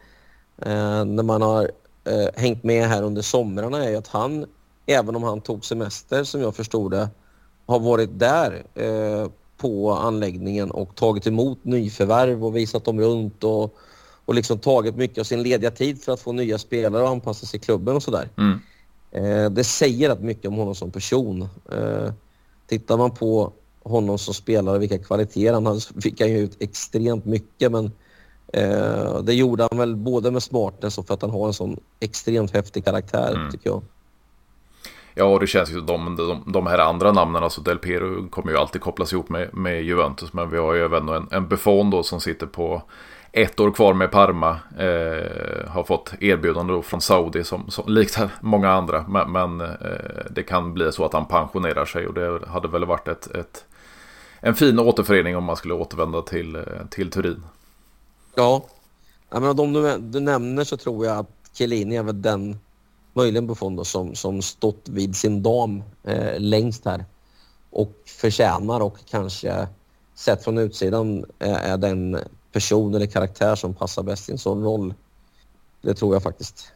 eh, 0.57 1.05
när 1.05 1.23
man 1.23 1.41
har 1.41 1.71
eh, 2.03 2.41
hängt 2.41 2.63
med 2.63 2.87
här 2.87 3.03
under 3.03 3.21
somrarna 3.21 3.85
är 3.85 3.89
ju 3.89 3.95
att 3.95 4.07
han, 4.07 4.45
även 4.85 5.15
om 5.15 5.23
han 5.23 5.41
tog 5.41 5.65
semester 5.65 6.23
som 6.23 6.41
jag 6.41 6.55
förstod 6.55 6.91
det, 6.91 7.09
har 7.65 7.79
varit 7.79 8.19
där 8.19 8.63
eh, 8.75 9.29
på 9.57 9.91
anläggningen 9.91 10.71
och 10.71 10.95
tagit 10.95 11.27
emot 11.27 11.65
nyförvärv 11.65 12.45
och 12.45 12.55
visat 12.55 12.85
dem 12.85 12.99
runt 12.99 13.43
och, 13.43 13.75
och 14.25 14.35
liksom 14.35 14.59
tagit 14.59 14.95
mycket 14.95 15.17
av 15.17 15.23
sin 15.23 15.43
lediga 15.43 15.71
tid 15.71 16.03
för 16.03 16.11
att 16.11 16.19
få 16.19 16.31
nya 16.31 16.57
spelare 16.57 17.03
och 17.03 17.09
anpassa 17.09 17.45
sig 17.45 17.59
i 17.59 17.63
klubben 17.63 17.95
och 17.95 18.03
sådär. 18.03 18.29
Mm. 18.37 18.59
Eh, 19.11 19.49
det 19.49 19.63
säger 19.63 20.09
rätt 20.09 20.21
mycket 20.21 20.45
om 20.45 20.53
honom 20.53 20.75
som 20.75 20.91
person. 20.91 21.47
Eh, 21.71 22.13
tittar 22.67 22.97
man 22.97 23.11
på 23.11 23.53
honom 23.83 24.17
som 24.17 24.33
spelare, 24.33 24.79
vilka 24.79 24.97
kvaliteter 24.97 25.53
han 25.53 25.65
hade, 25.65 25.81
så 25.81 26.01
fick 26.01 26.21
han 26.21 26.29
ju 26.29 26.37
ut 26.37 26.57
extremt 26.59 27.25
mycket 27.25 27.71
men 27.71 27.91
Eh, 28.53 29.19
det 29.23 29.33
gjorde 29.33 29.67
han 29.71 29.79
väl 29.79 29.95
både 29.95 30.31
med 30.31 30.43
smartness 30.43 30.97
och 30.97 31.07
för 31.07 31.13
att 31.13 31.21
han 31.21 31.31
har 31.31 31.47
en 31.47 31.53
sån 31.53 31.79
extremt 31.99 32.53
häftig 32.53 32.85
karaktär, 32.85 33.35
mm. 33.35 33.51
tycker 33.51 33.69
jag. 33.69 33.81
Ja, 35.17 35.25
och 35.25 35.39
det 35.39 35.47
känns 35.47 35.71
ju 35.71 35.81
de, 35.81 36.15
de, 36.15 36.51
de 36.51 36.67
här 36.67 36.79
andra 36.79 37.11
namnen, 37.11 37.43
alltså 37.43 37.61
Del 37.61 37.77
Piero 37.77 38.29
kommer 38.29 38.51
ju 38.51 38.57
alltid 38.57 38.81
kopplas 38.81 39.13
ihop 39.13 39.29
med, 39.29 39.53
med 39.53 39.83
Juventus. 39.83 40.33
Men 40.33 40.49
vi 40.49 40.57
har 40.57 40.73
ju 40.73 40.85
även 40.85 41.09
en, 41.09 41.27
en 41.31 41.47
Buffon 41.47 41.89
då 41.89 42.03
som 42.03 42.21
sitter 42.21 42.47
på 42.47 42.81
ett 43.31 43.59
år 43.59 43.71
kvar 43.71 43.93
med 43.93 44.11
Parma. 44.11 44.49
Eh, 44.77 45.69
har 45.69 45.83
fått 45.83 46.13
erbjudande 46.19 46.73
då 46.73 46.81
från 46.81 47.01
Saudi 47.01 47.43
som, 47.43 47.69
som 47.69 47.93
likt 47.93 48.19
många 48.41 48.69
andra. 48.69 49.05
Men, 49.07 49.31
men 49.31 49.61
eh, 49.61 50.25
det 50.29 50.43
kan 50.43 50.73
bli 50.73 50.91
så 50.91 51.05
att 51.05 51.13
han 51.13 51.25
pensionerar 51.25 51.85
sig 51.85 52.07
och 52.07 52.13
det 52.13 52.39
hade 52.47 52.67
väl 52.67 52.85
varit 52.85 53.07
ett, 53.07 53.35
ett, 53.35 53.65
en 54.39 54.55
fin 54.55 54.79
återförening 54.79 55.37
om 55.37 55.43
man 55.43 55.55
skulle 55.55 55.73
återvända 55.73 56.21
till, 56.21 56.55
eh, 56.55 56.61
till 56.89 57.11
Turin. 57.11 57.43
Ja. 58.35 58.65
ja 59.29 59.39
men 59.39 59.49
av 59.49 59.55
de 59.55 59.73
du, 59.73 59.97
du 59.97 60.19
nämner 60.19 60.63
så 60.63 60.77
tror 60.77 61.05
jag 61.05 61.17
att 61.17 61.29
Chiellini 61.53 61.95
är 61.95 62.03
väl 62.03 62.21
den, 62.21 62.59
möjligen 63.13 63.47
Buffon 63.47 63.75
då, 63.75 63.85
som, 63.85 64.15
som 64.15 64.41
stått 64.41 64.89
vid 64.89 65.15
sin 65.15 65.43
dam 65.43 65.83
eh, 66.03 66.39
längst 66.39 66.85
här. 66.85 67.05
Och 67.69 67.93
förtjänar 68.05 68.79
och 68.79 68.97
kanske 69.09 69.67
sett 70.15 70.43
från 70.43 70.57
utsidan 70.57 71.25
är, 71.39 71.55
är 71.55 71.77
den 71.77 72.17
person 72.51 72.95
eller 72.95 73.05
karaktär 73.05 73.55
som 73.55 73.73
passar 73.73 74.03
bäst 74.03 74.29
i 74.29 74.31
en 74.31 74.37
sån 74.37 74.63
roll. 74.63 74.93
Det 75.81 75.93
tror 75.93 76.15
jag 76.15 76.23
faktiskt. 76.23 76.71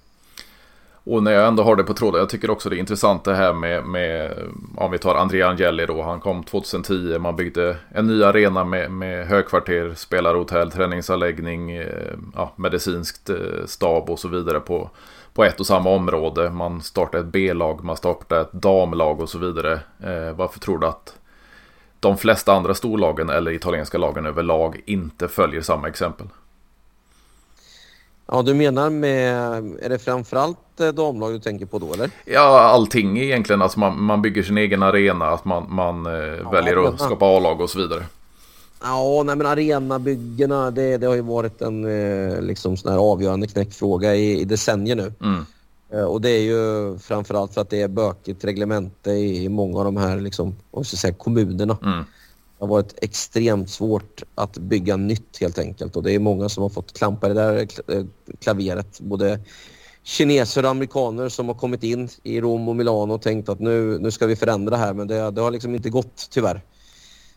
Och 1.09 1.23
när 1.23 1.31
jag 1.31 1.47
ändå 1.47 1.63
har 1.63 1.75
det 1.75 1.83
på 1.83 1.93
tråden, 1.93 2.19
jag 2.19 2.29
tycker 2.29 2.49
också 2.49 2.69
det 2.69 2.75
är 2.75 2.79
intressant 2.79 3.23
det 3.23 3.35
här 3.35 3.53
med, 3.53 3.85
med 3.85 4.37
om 4.77 4.91
vi 4.91 4.97
tar 4.97 5.15
Andrea 5.15 5.47
Angeli 5.47 5.85
då, 5.85 6.01
han 6.01 6.19
kom 6.19 6.43
2010, 6.43 7.19
man 7.19 7.35
byggde 7.35 7.77
en 7.91 8.07
ny 8.07 8.23
arena 8.23 8.63
med, 8.63 8.91
med 8.91 9.27
högkvarter, 9.27 9.93
spelarhotell, 9.95 10.71
träningsanläggning, 10.71 11.71
eh, 11.71 12.13
ja, 12.35 12.53
medicinskt 12.55 13.29
eh, 13.29 13.65
stab 13.65 14.09
och 14.09 14.19
så 14.19 14.27
vidare 14.27 14.59
på, 14.59 14.89
på 15.33 15.43
ett 15.43 15.59
och 15.59 15.65
samma 15.65 15.89
område. 15.89 16.49
Man 16.49 16.81
startade 16.81 17.23
ett 17.23 17.31
B-lag, 17.31 17.83
man 17.83 17.97
startade 17.97 18.41
ett 18.41 18.53
damlag 18.53 19.21
och 19.21 19.29
så 19.29 19.37
vidare. 19.37 19.73
Eh, 20.03 20.35
varför 20.35 20.59
tror 20.59 20.79
du 20.79 20.87
att 20.87 21.17
de 21.99 22.17
flesta 22.17 22.53
andra 22.53 22.73
storlagen 22.73 23.29
eller 23.29 23.51
italienska 23.51 23.97
lagen 23.97 24.25
överlag 24.25 24.81
inte 24.85 25.27
följer 25.27 25.61
samma 25.61 25.87
exempel? 25.87 26.27
Ja, 28.31 28.41
du 28.41 28.53
menar 28.53 28.89
med, 28.89 29.35
är 29.81 29.89
det 29.89 29.99
framförallt 29.99 30.57
damlag 30.79 31.33
du 31.33 31.39
tänker 31.39 31.65
på 31.65 31.79
då 31.79 31.93
eller? 31.93 32.09
Ja, 32.25 32.59
allting 32.59 33.19
egentligen. 33.19 33.61
Alltså 33.61 33.79
man, 33.79 34.03
man 34.03 34.21
bygger 34.21 34.43
sin 34.43 34.57
egen 34.57 34.83
arena, 34.83 35.25
att 35.25 35.45
man, 35.45 35.73
man 35.73 36.05
eh, 36.05 36.11
ja, 36.13 36.49
väljer 36.49 36.87
att 36.87 36.99
skapa 36.99 37.25
A-lag 37.25 37.61
och 37.61 37.69
så 37.69 37.79
vidare. 37.79 38.03
Ja, 38.81 39.23
nej 39.25 39.35
men 39.35 39.47
arenabyggena 39.47 40.71
det, 40.71 40.97
det 40.97 41.07
har 41.07 41.15
ju 41.15 41.21
varit 41.21 41.61
en 41.61 41.85
eh, 41.85 42.41
liksom 42.41 42.77
sån 42.77 42.91
här 42.91 42.99
avgörande 42.99 43.47
knäckfråga 43.47 44.15
i, 44.15 44.39
i 44.39 44.45
decennier 44.45 44.95
nu. 44.95 45.13
Mm. 45.21 45.45
Eh, 45.93 46.03
och 46.03 46.21
det 46.21 46.29
är 46.29 46.41
ju 46.41 46.97
framförallt 46.99 47.53
för 47.53 47.61
att 47.61 47.69
det 47.69 47.81
är 47.81 47.87
bökigt 47.87 48.45
reglemente 48.45 49.11
i, 49.11 49.43
i 49.43 49.49
många 49.49 49.79
av 49.79 49.85
de 49.85 49.97
här 49.97 50.19
liksom, 50.19 50.55
vad 50.71 50.87
ska 50.87 50.97
säga, 50.97 51.13
kommunerna. 51.13 51.77
Mm. 51.83 52.03
Det 52.57 52.65
har 52.65 52.67
varit 52.67 52.93
extremt 53.01 53.69
svårt 53.69 54.23
att 54.35 54.57
bygga 54.57 54.95
nytt 54.95 55.37
helt 55.39 55.59
enkelt 55.59 55.95
och 55.95 56.03
det 56.03 56.11
är 56.11 56.19
många 56.19 56.49
som 56.49 56.63
har 56.63 56.69
fått 56.69 56.97
klampa 56.97 57.29
i 57.29 57.33
det 57.33 57.41
där 57.41 57.67
eh, 57.87 58.05
klaveret. 58.39 58.99
Både 58.99 59.39
kineser 60.09 60.63
och 60.63 60.69
amerikaner 60.69 61.29
som 61.29 61.47
har 61.47 61.55
kommit 61.55 61.83
in 61.83 62.09
i 62.23 62.41
Rom 62.41 62.69
och 62.69 62.75
Milano 62.75 63.13
och 63.13 63.21
tänkt 63.21 63.49
att 63.49 63.59
nu, 63.59 63.99
nu 63.99 64.11
ska 64.11 64.27
vi 64.27 64.35
förändra 64.35 64.77
här 64.77 64.93
men 64.93 65.07
det, 65.07 65.31
det 65.31 65.41
har 65.41 65.51
liksom 65.51 65.75
inte 65.75 65.89
gått 65.89 66.27
tyvärr. 66.29 66.61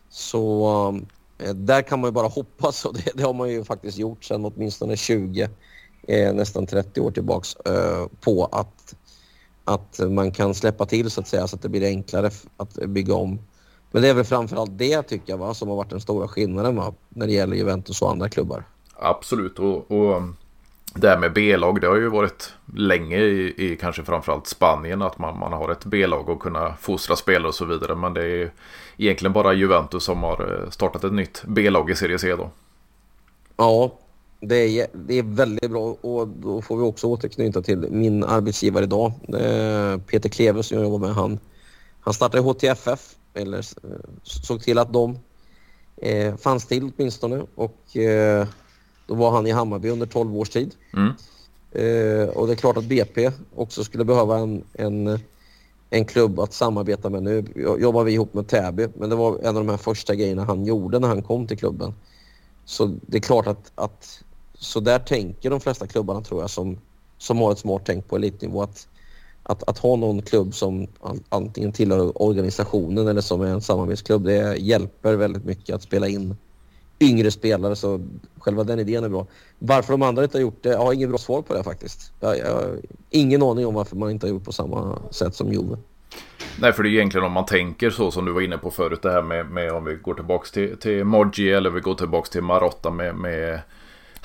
Så 0.09 1.01
eh, 1.37 1.53
där 1.53 1.81
kan 1.81 1.99
man 1.99 2.07
ju 2.07 2.11
bara 2.11 2.27
hoppas 2.27 2.85
och 2.85 2.93
det, 2.93 3.11
det, 3.15 3.23
har 3.23 3.33
man 3.33 3.49
ju 3.49 3.63
faktiskt 3.63 3.97
gjort 3.97 4.23
sedan 4.23 4.45
åtminstone 4.45 4.97
20, 4.97 5.49
eh, 6.07 6.33
nästan 6.33 6.67
30 6.67 7.01
år 7.01 7.11
tillbaks 7.11 7.55
eh, 7.55 8.07
på 8.21 8.45
att, 8.45 8.95
att 9.63 9.99
man 10.09 10.31
kan 10.31 10.53
släppa 10.53 10.85
till 10.85 11.11
så 11.11 11.21
att 11.21 11.27
säga 11.27 11.47
så 11.47 11.55
att 11.55 11.61
det 11.61 11.69
blir 11.69 11.87
enklare 11.87 12.29
att 12.57 12.73
bygga 12.73 13.13
om 13.13 13.39
men 13.91 14.01
det 14.01 14.07
är 14.07 14.13
väl 14.13 14.25
framförallt 14.25 14.77
det 14.77 15.01
tycker 15.01 15.33
jag 15.33 15.37
va, 15.37 15.53
som 15.53 15.69
har 15.69 15.75
varit 15.75 15.89
den 15.89 16.01
stora 16.01 16.27
skillnaden 16.27 16.75
va, 16.75 16.93
när 17.09 17.27
det 17.27 17.33
gäller 17.33 17.55
Juventus 17.55 18.01
och 18.01 18.11
andra 18.11 18.29
klubbar. 18.29 18.63
Absolut 18.95 19.59
och, 19.59 19.91
och 19.91 20.21
det 20.95 21.09
här 21.09 21.17
med 21.17 21.33
B-lag 21.33 21.81
det 21.81 21.87
har 21.87 21.95
ju 21.95 22.09
varit 22.09 22.53
länge 22.75 23.17
i, 23.17 23.53
i 23.57 23.77
kanske 23.81 24.03
framförallt 24.03 24.47
Spanien 24.47 25.01
att 25.01 25.19
man, 25.19 25.39
man 25.39 25.53
har 25.53 25.71
ett 25.71 25.85
B-lag 25.85 26.29
och 26.29 26.41
kunna 26.41 26.75
fostra 26.75 27.15
spelare 27.15 27.47
och 27.47 27.55
så 27.55 27.65
vidare. 27.65 27.95
Men 27.95 28.13
det 28.13 28.25
är 28.25 28.51
egentligen 28.97 29.33
bara 29.33 29.53
Juventus 29.53 30.03
som 30.03 30.23
har 30.23 30.61
eh, 30.63 30.69
startat 30.69 31.03
ett 31.03 31.13
nytt 31.13 31.43
B-lag 31.47 31.89
i 31.89 31.95
Serie 31.95 32.19
C 32.19 32.35
då. 32.35 32.49
Ja, 33.57 33.99
det 34.39 34.55
är, 34.55 34.87
det 34.93 35.19
är 35.19 35.23
väldigt 35.23 35.71
bra 35.71 35.97
och 36.01 36.27
då 36.27 36.61
får 36.61 36.77
vi 36.77 36.83
också 36.83 37.07
återknyta 37.07 37.61
till 37.61 37.87
min 37.91 38.23
arbetsgivare 38.23 38.83
idag. 38.83 39.11
Eh, 39.27 39.97
Peter 39.97 40.29
Kleve 40.29 40.63
som 40.63 40.77
jag 40.77 40.85
jobbar 40.85 41.07
med. 41.07 41.15
Han, 41.15 41.39
han 41.99 42.13
startade 42.13 42.43
HTFF 42.43 43.15
eller 43.33 43.57
eh, 43.59 44.09
såg 44.23 44.61
till 44.61 44.77
att 44.77 44.93
de 44.93 45.19
eh, 45.97 46.35
fanns 46.35 46.65
till 46.65 46.91
åtminstone. 46.95 47.43
Och 47.55 47.97
eh, 47.97 48.47
då 49.07 49.15
var 49.15 49.31
han 49.31 49.47
i 49.47 49.51
Hammarby 49.51 49.89
under 49.89 50.05
12 50.05 50.37
års 50.37 50.49
tid. 50.49 50.75
Mm. 50.93 51.13
Eh, 51.71 52.27
och 52.29 52.47
det 52.47 52.53
är 52.53 52.55
klart 52.55 52.77
att 52.77 52.83
BP 52.83 53.31
också 53.55 53.83
skulle 53.83 54.05
behöva 54.05 54.37
en, 54.37 54.63
en, 54.73 55.19
en 55.89 56.05
klubb 56.05 56.39
att 56.39 56.53
samarbeta 56.53 57.09
med. 57.09 57.23
Nu 57.23 57.45
jobbar 57.79 58.03
vi 58.03 58.11
ihop 58.11 58.33
med 58.33 58.47
Täby, 58.47 58.87
men 58.95 59.09
det 59.09 59.15
var 59.15 59.39
en 59.39 59.57
av 59.57 59.65
de 59.65 59.69
här 59.69 59.77
första 59.77 60.15
grejerna 60.15 60.43
han 60.43 60.65
gjorde 60.65 60.99
när 60.99 61.07
han 61.07 61.21
kom 61.21 61.47
till 61.47 61.57
klubben. 61.57 61.93
Så 62.65 62.95
det 63.01 63.17
är 63.17 63.21
klart 63.21 63.47
att, 63.47 63.71
att 63.75 64.23
så 64.53 64.79
där 64.79 64.99
tänker 64.99 65.49
de 65.49 65.59
flesta 65.59 65.87
klubbarna 65.87 66.21
tror 66.21 66.41
jag 66.41 66.49
som, 66.49 66.77
som 67.17 67.37
har 67.37 67.51
ett 67.51 67.59
smart 67.59 67.81
tänk 67.85 68.07
på 68.07 68.15
elitnivå. 68.15 68.61
Att 68.61 68.87
att, 69.43 69.69
att 69.69 69.77
ha 69.77 69.95
någon 69.95 70.21
klubb 70.21 70.55
som 70.55 70.87
antingen 71.29 71.71
tillhör 71.71 72.21
organisationen 72.21 73.07
eller 73.07 73.21
som 73.21 73.41
är 73.41 73.47
en 73.47 73.61
samarbetsklubb, 73.61 74.23
det 74.23 74.57
hjälper 74.57 75.13
väldigt 75.15 75.45
mycket 75.45 75.75
att 75.75 75.83
spela 75.83 76.07
in 76.07 76.35
yngre 76.99 77.31
spelare. 77.31 77.75
Så 77.75 78.01
själva 78.37 78.63
den 78.63 78.79
idén 78.79 79.03
är 79.03 79.09
bra. 79.09 79.27
Varför 79.59 79.93
de 79.93 80.01
andra 80.01 80.23
inte 80.23 80.37
har 80.37 80.41
gjort 80.41 80.63
det, 80.63 80.69
jag 80.69 80.79
har 80.79 80.93
inget 80.93 81.09
bra 81.09 81.17
svar 81.17 81.41
på 81.41 81.53
det 81.53 81.63
faktiskt. 81.63 82.13
Jag, 82.19 82.37
jag 82.37 82.53
har 82.53 82.77
ingen 83.09 83.43
aning 83.43 83.65
om 83.65 83.73
varför 83.73 83.95
man 83.95 84.11
inte 84.11 84.27
har 84.27 84.31
gjort 84.31 84.43
på 84.43 84.51
samma 84.51 84.99
sätt 85.11 85.35
som 85.35 85.53
Juve. 85.53 85.77
Nej, 86.59 86.73
för 86.73 86.83
det 86.83 86.89
är 86.89 86.91
egentligen 86.91 87.25
om 87.25 87.31
man 87.31 87.45
tänker 87.45 87.89
så 87.89 88.11
som 88.11 88.25
du 88.25 88.31
var 88.31 88.41
inne 88.41 88.57
på 88.57 88.71
förut, 88.71 89.01
det 89.01 89.11
här 89.11 89.21
med, 89.21 89.45
med 89.45 89.71
om 89.71 89.85
vi 89.85 89.95
går 89.95 90.13
tillbaka 90.13 90.45
till, 90.53 90.77
till 90.77 91.03
Moggi 91.03 91.51
eller 91.51 91.69
vi 91.69 91.79
går 91.79 91.95
tillbaka 91.95 92.27
till 92.31 92.41
Marotta 92.41 92.91
med, 92.91 93.15
med 93.15 93.59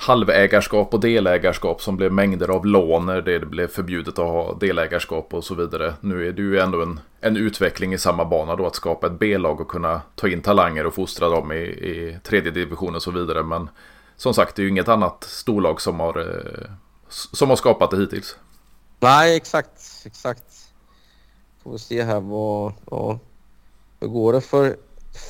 halvägarskap 0.01 0.93
och 0.93 0.99
delägarskap 0.99 1.81
som 1.81 1.97
blev 1.97 2.11
mängder 2.11 2.47
av 2.47 2.65
lån 2.65 3.05
när 3.05 3.21
det 3.21 3.39
blev 3.39 3.67
förbjudet 3.67 4.19
att 4.19 4.25
ha 4.25 4.53
delägarskap 4.53 5.33
och 5.33 5.43
så 5.43 5.55
vidare. 5.55 5.93
Nu 6.01 6.27
är 6.27 6.31
det 6.31 6.41
ju 6.41 6.59
ändå 6.59 6.81
en, 6.81 6.99
en 7.21 7.37
utveckling 7.37 7.93
i 7.93 7.97
samma 7.97 8.25
bana 8.25 8.55
då 8.55 8.67
att 8.67 8.75
skapa 8.75 9.07
ett 9.07 9.19
B-lag 9.19 9.61
och 9.61 9.67
kunna 9.67 10.01
ta 10.15 10.27
in 10.27 10.41
talanger 10.41 10.85
och 10.85 10.93
fostra 10.93 11.29
dem 11.29 11.51
i, 11.51 11.55
i 11.65 12.19
tredje 12.23 12.51
division 12.51 12.95
och 12.95 13.01
så 13.01 13.11
vidare. 13.11 13.43
Men 13.43 13.69
som 14.17 14.33
sagt, 14.33 14.55
det 14.55 14.61
är 14.61 14.63
ju 14.63 14.69
inget 14.69 14.87
annat 14.87 15.23
storlag 15.23 15.81
som 15.81 15.99
har, 15.99 16.19
eh, 16.19 16.71
som 17.09 17.49
har 17.49 17.55
skapat 17.55 17.91
det 17.91 17.97
hittills. 17.97 18.37
Nej, 18.99 19.35
exakt, 19.35 19.81
exakt. 20.05 20.43
Får 21.63 21.71
vi 21.71 21.79
se 21.79 22.03
här 22.03 22.19
vad, 22.19 22.73
ja, 22.91 23.19
hur 23.99 24.07
går 24.07 24.33
det 24.33 24.41
för 24.41 24.77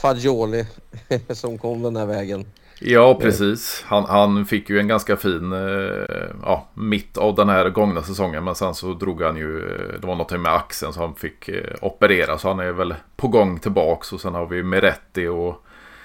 Fagioli 0.01 0.67
som 1.29 1.57
kom 1.57 1.81
den 1.81 1.95
här 1.95 2.05
vägen? 2.05 2.45
Ja, 2.81 3.15
precis. 3.21 3.83
Han, 3.85 4.05
han 4.05 4.45
fick 4.45 4.69
ju 4.69 4.79
en 4.79 4.87
ganska 4.87 5.17
fin 5.17 5.53
eh, 5.53 6.29
ja, 6.43 6.67
mitt 6.73 7.17
av 7.17 7.35
den 7.35 7.49
här 7.49 7.69
gångna 7.69 8.03
säsongen. 8.03 8.43
Men 8.43 8.55
sen 8.55 8.75
så 8.75 8.93
drog 8.93 9.21
han 9.21 9.37
ju, 9.37 9.59
eh, 9.59 9.99
det 10.01 10.07
var 10.07 10.15
något 10.15 10.31
med 10.31 10.53
axeln 10.53 10.93
så 10.93 11.01
han 11.01 11.15
fick 11.15 11.49
eh, 11.49 11.75
operera. 11.81 12.37
Så 12.37 12.47
han 12.47 12.59
är 12.59 12.71
väl 12.71 12.95
på 13.15 13.27
gång 13.27 13.59
tillbaks. 13.59 14.13
Och 14.13 14.21
sen 14.21 14.33
har 14.33 14.45
vi 14.45 14.63
Meretti 14.63 15.27
och, 15.27 15.55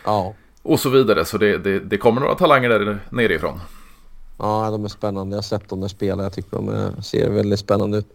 ja. 0.05 0.35
och 0.63 0.81
så 0.81 0.89
vidare. 0.89 1.25
Så 1.25 1.39
det, 1.39 1.59
det, 1.59 1.81
det 1.81 1.99
kommer 1.99 2.21
några 2.21 2.35
talanger 2.35 2.69
där 2.69 2.99
nerifrån. 3.11 3.61
Ja, 4.39 4.71
de 4.71 4.85
är 4.85 4.89
spännande. 4.89 5.35
Jag 5.35 5.39
har 5.39 5.43
sett 5.43 5.69
dem 5.69 5.81
där 5.81 5.89
spela. 5.89 6.23
Jag 6.23 6.33
tycker 6.33 6.57
de 6.57 7.03
ser 7.03 7.31
väldigt 7.31 7.61
spännande 7.61 7.99
ut. 7.99 8.07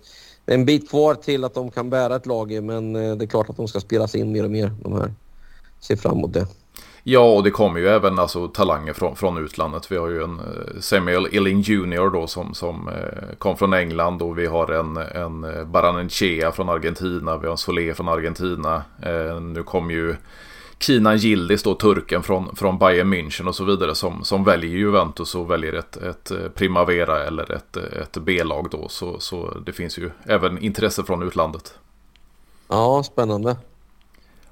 Det 0.46 0.54
är 0.54 0.58
en 0.58 0.66
bit 0.66 0.90
kvar 0.90 1.16
till 1.16 1.44
att 1.44 1.54
de 1.54 1.72
kan 1.72 1.90
bära 1.90 2.16
ett 2.16 2.26
lag 2.26 2.64
men 2.64 2.94
det 2.94 3.26
är 3.26 3.28
klart 3.28 3.50
att 3.50 3.58
de 3.58 3.68
ska 3.68 3.80
spelas 3.80 4.16
in 4.16 4.32
mer 4.32 4.44
och 4.44 4.52
mer. 4.52 4.72
De 4.82 4.94
här. 4.94 5.14
Ser 5.80 5.96
fram 5.96 6.18
emot 6.18 6.34
det. 6.34 6.48
Ja, 7.04 7.34
och 7.34 7.44
det 7.44 7.52
kommer 7.52 7.80
ju 7.80 7.88
även 7.88 8.20
alltså, 8.20 8.48
talanger 8.48 8.94
från, 8.94 9.16
från 9.16 9.38
utlandet. 9.38 9.92
Vi 9.92 9.98
har 9.98 10.08
ju 10.08 10.24
en 10.24 10.40
uh, 10.40 10.80
Samuel 10.80 11.28
Illing 11.32 11.62
Jr. 11.62 12.10
då 12.10 12.28
som, 12.28 12.54
som 12.54 12.88
uh, 12.88 13.36
kom 13.38 13.58
från 13.58 13.74
England 13.74 14.22
och 14.22 14.38
vi 14.38 14.46
har 14.46 14.72
en, 14.72 14.98
en 14.98 15.44
uh, 15.44 15.66
Baranechea 15.66 16.52
från 16.52 16.70
Argentina. 16.70 17.38
Vi 17.38 17.46
har 17.46 17.52
en 17.52 17.58
Solé 17.58 17.94
från 17.94 18.08
Argentina. 18.10 18.84
Nu 19.42 19.64
kom 19.64 19.92
ju 19.92 20.16
Kinan 20.80 21.18
Yildiz 21.18 21.64
då, 21.64 21.76
turken 21.76 22.24
från, 22.24 22.56
från 22.56 22.78
Bayern 22.78 23.14
München 23.14 23.48
och 23.48 23.56
så 23.56 23.64
vidare 23.64 23.96
som, 23.96 24.24
som 24.24 24.44
väljer 24.44 24.72
Juventus 24.72 25.36
och 25.36 25.52
väljer 25.52 25.74
ett, 25.74 25.98
ett 25.98 26.32
Primavera 26.56 27.24
eller 27.24 27.52
ett, 27.52 27.78
ett 27.78 28.18
B-lag 28.18 28.68
då. 28.72 28.88
Så, 28.88 29.20
så 29.20 29.58
det 29.66 29.74
finns 29.74 29.98
ju 29.98 30.12
även 30.24 30.58
intresse 30.58 31.04
från 31.04 31.24
utlandet. 31.24 31.74
Ja, 32.68 33.04
spännande. 33.04 33.58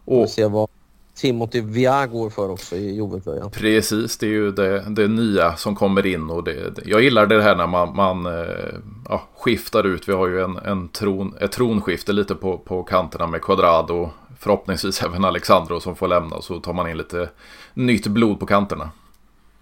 Och, 0.06 0.30
se 0.30 0.46
vad 0.46 0.70
Timothy 1.18 1.62
Viagor 1.62 2.30
för 2.30 2.50
också 2.52 2.76
i 2.76 2.96
Juve-tröjan. 2.96 3.52
Precis, 3.52 4.18
det 4.18 4.26
är 4.26 4.32
ju 4.32 4.52
det, 4.52 4.80
det 4.90 5.08
nya 5.08 5.56
som 5.56 5.76
kommer 5.76 6.06
in. 6.06 6.30
Och 6.30 6.44
det, 6.44 6.74
jag 6.86 7.02
gillar 7.02 7.26
det 7.26 7.42
här 7.42 7.56
när 7.56 7.68
man, 7.68 7.96
man 7.96 8.26
eh, 8.26 8.76
ja, 9.10 9.28
skiftar 9.38 9.84
ut. 9.84 10.10
Vi 10.10 10.14
har 10.14 10.28
ju 10.28 10.42
en, 10.42 10.58
en 10.58 10.90
tron, 10.90 11.36
ett 11.40 11.52
tronskifte 11.52 12.14
lite 12.14 12.36
på, 12.36 12.58
på 12.58 12.84
kanterna 12.84 13.28
med 13.28 13.42
Quadrado. 13.42 14.10
Förhoppningsvis 14.40 15.04
även 15.04 15.26
Alexandro 15.26 15.80
som 15.80 15.96
får 15.96 16.08
lämna. 16.08 16.42
Så 16.42 16.60
tar 16.60 16.74
man 16.74 16.90
in 16.90 16.98
lite 16.98 17.30
nytt 17.74 18.08
blod 18.08 18.40
på 18.40 18.46
kanterna. 18.46 18.92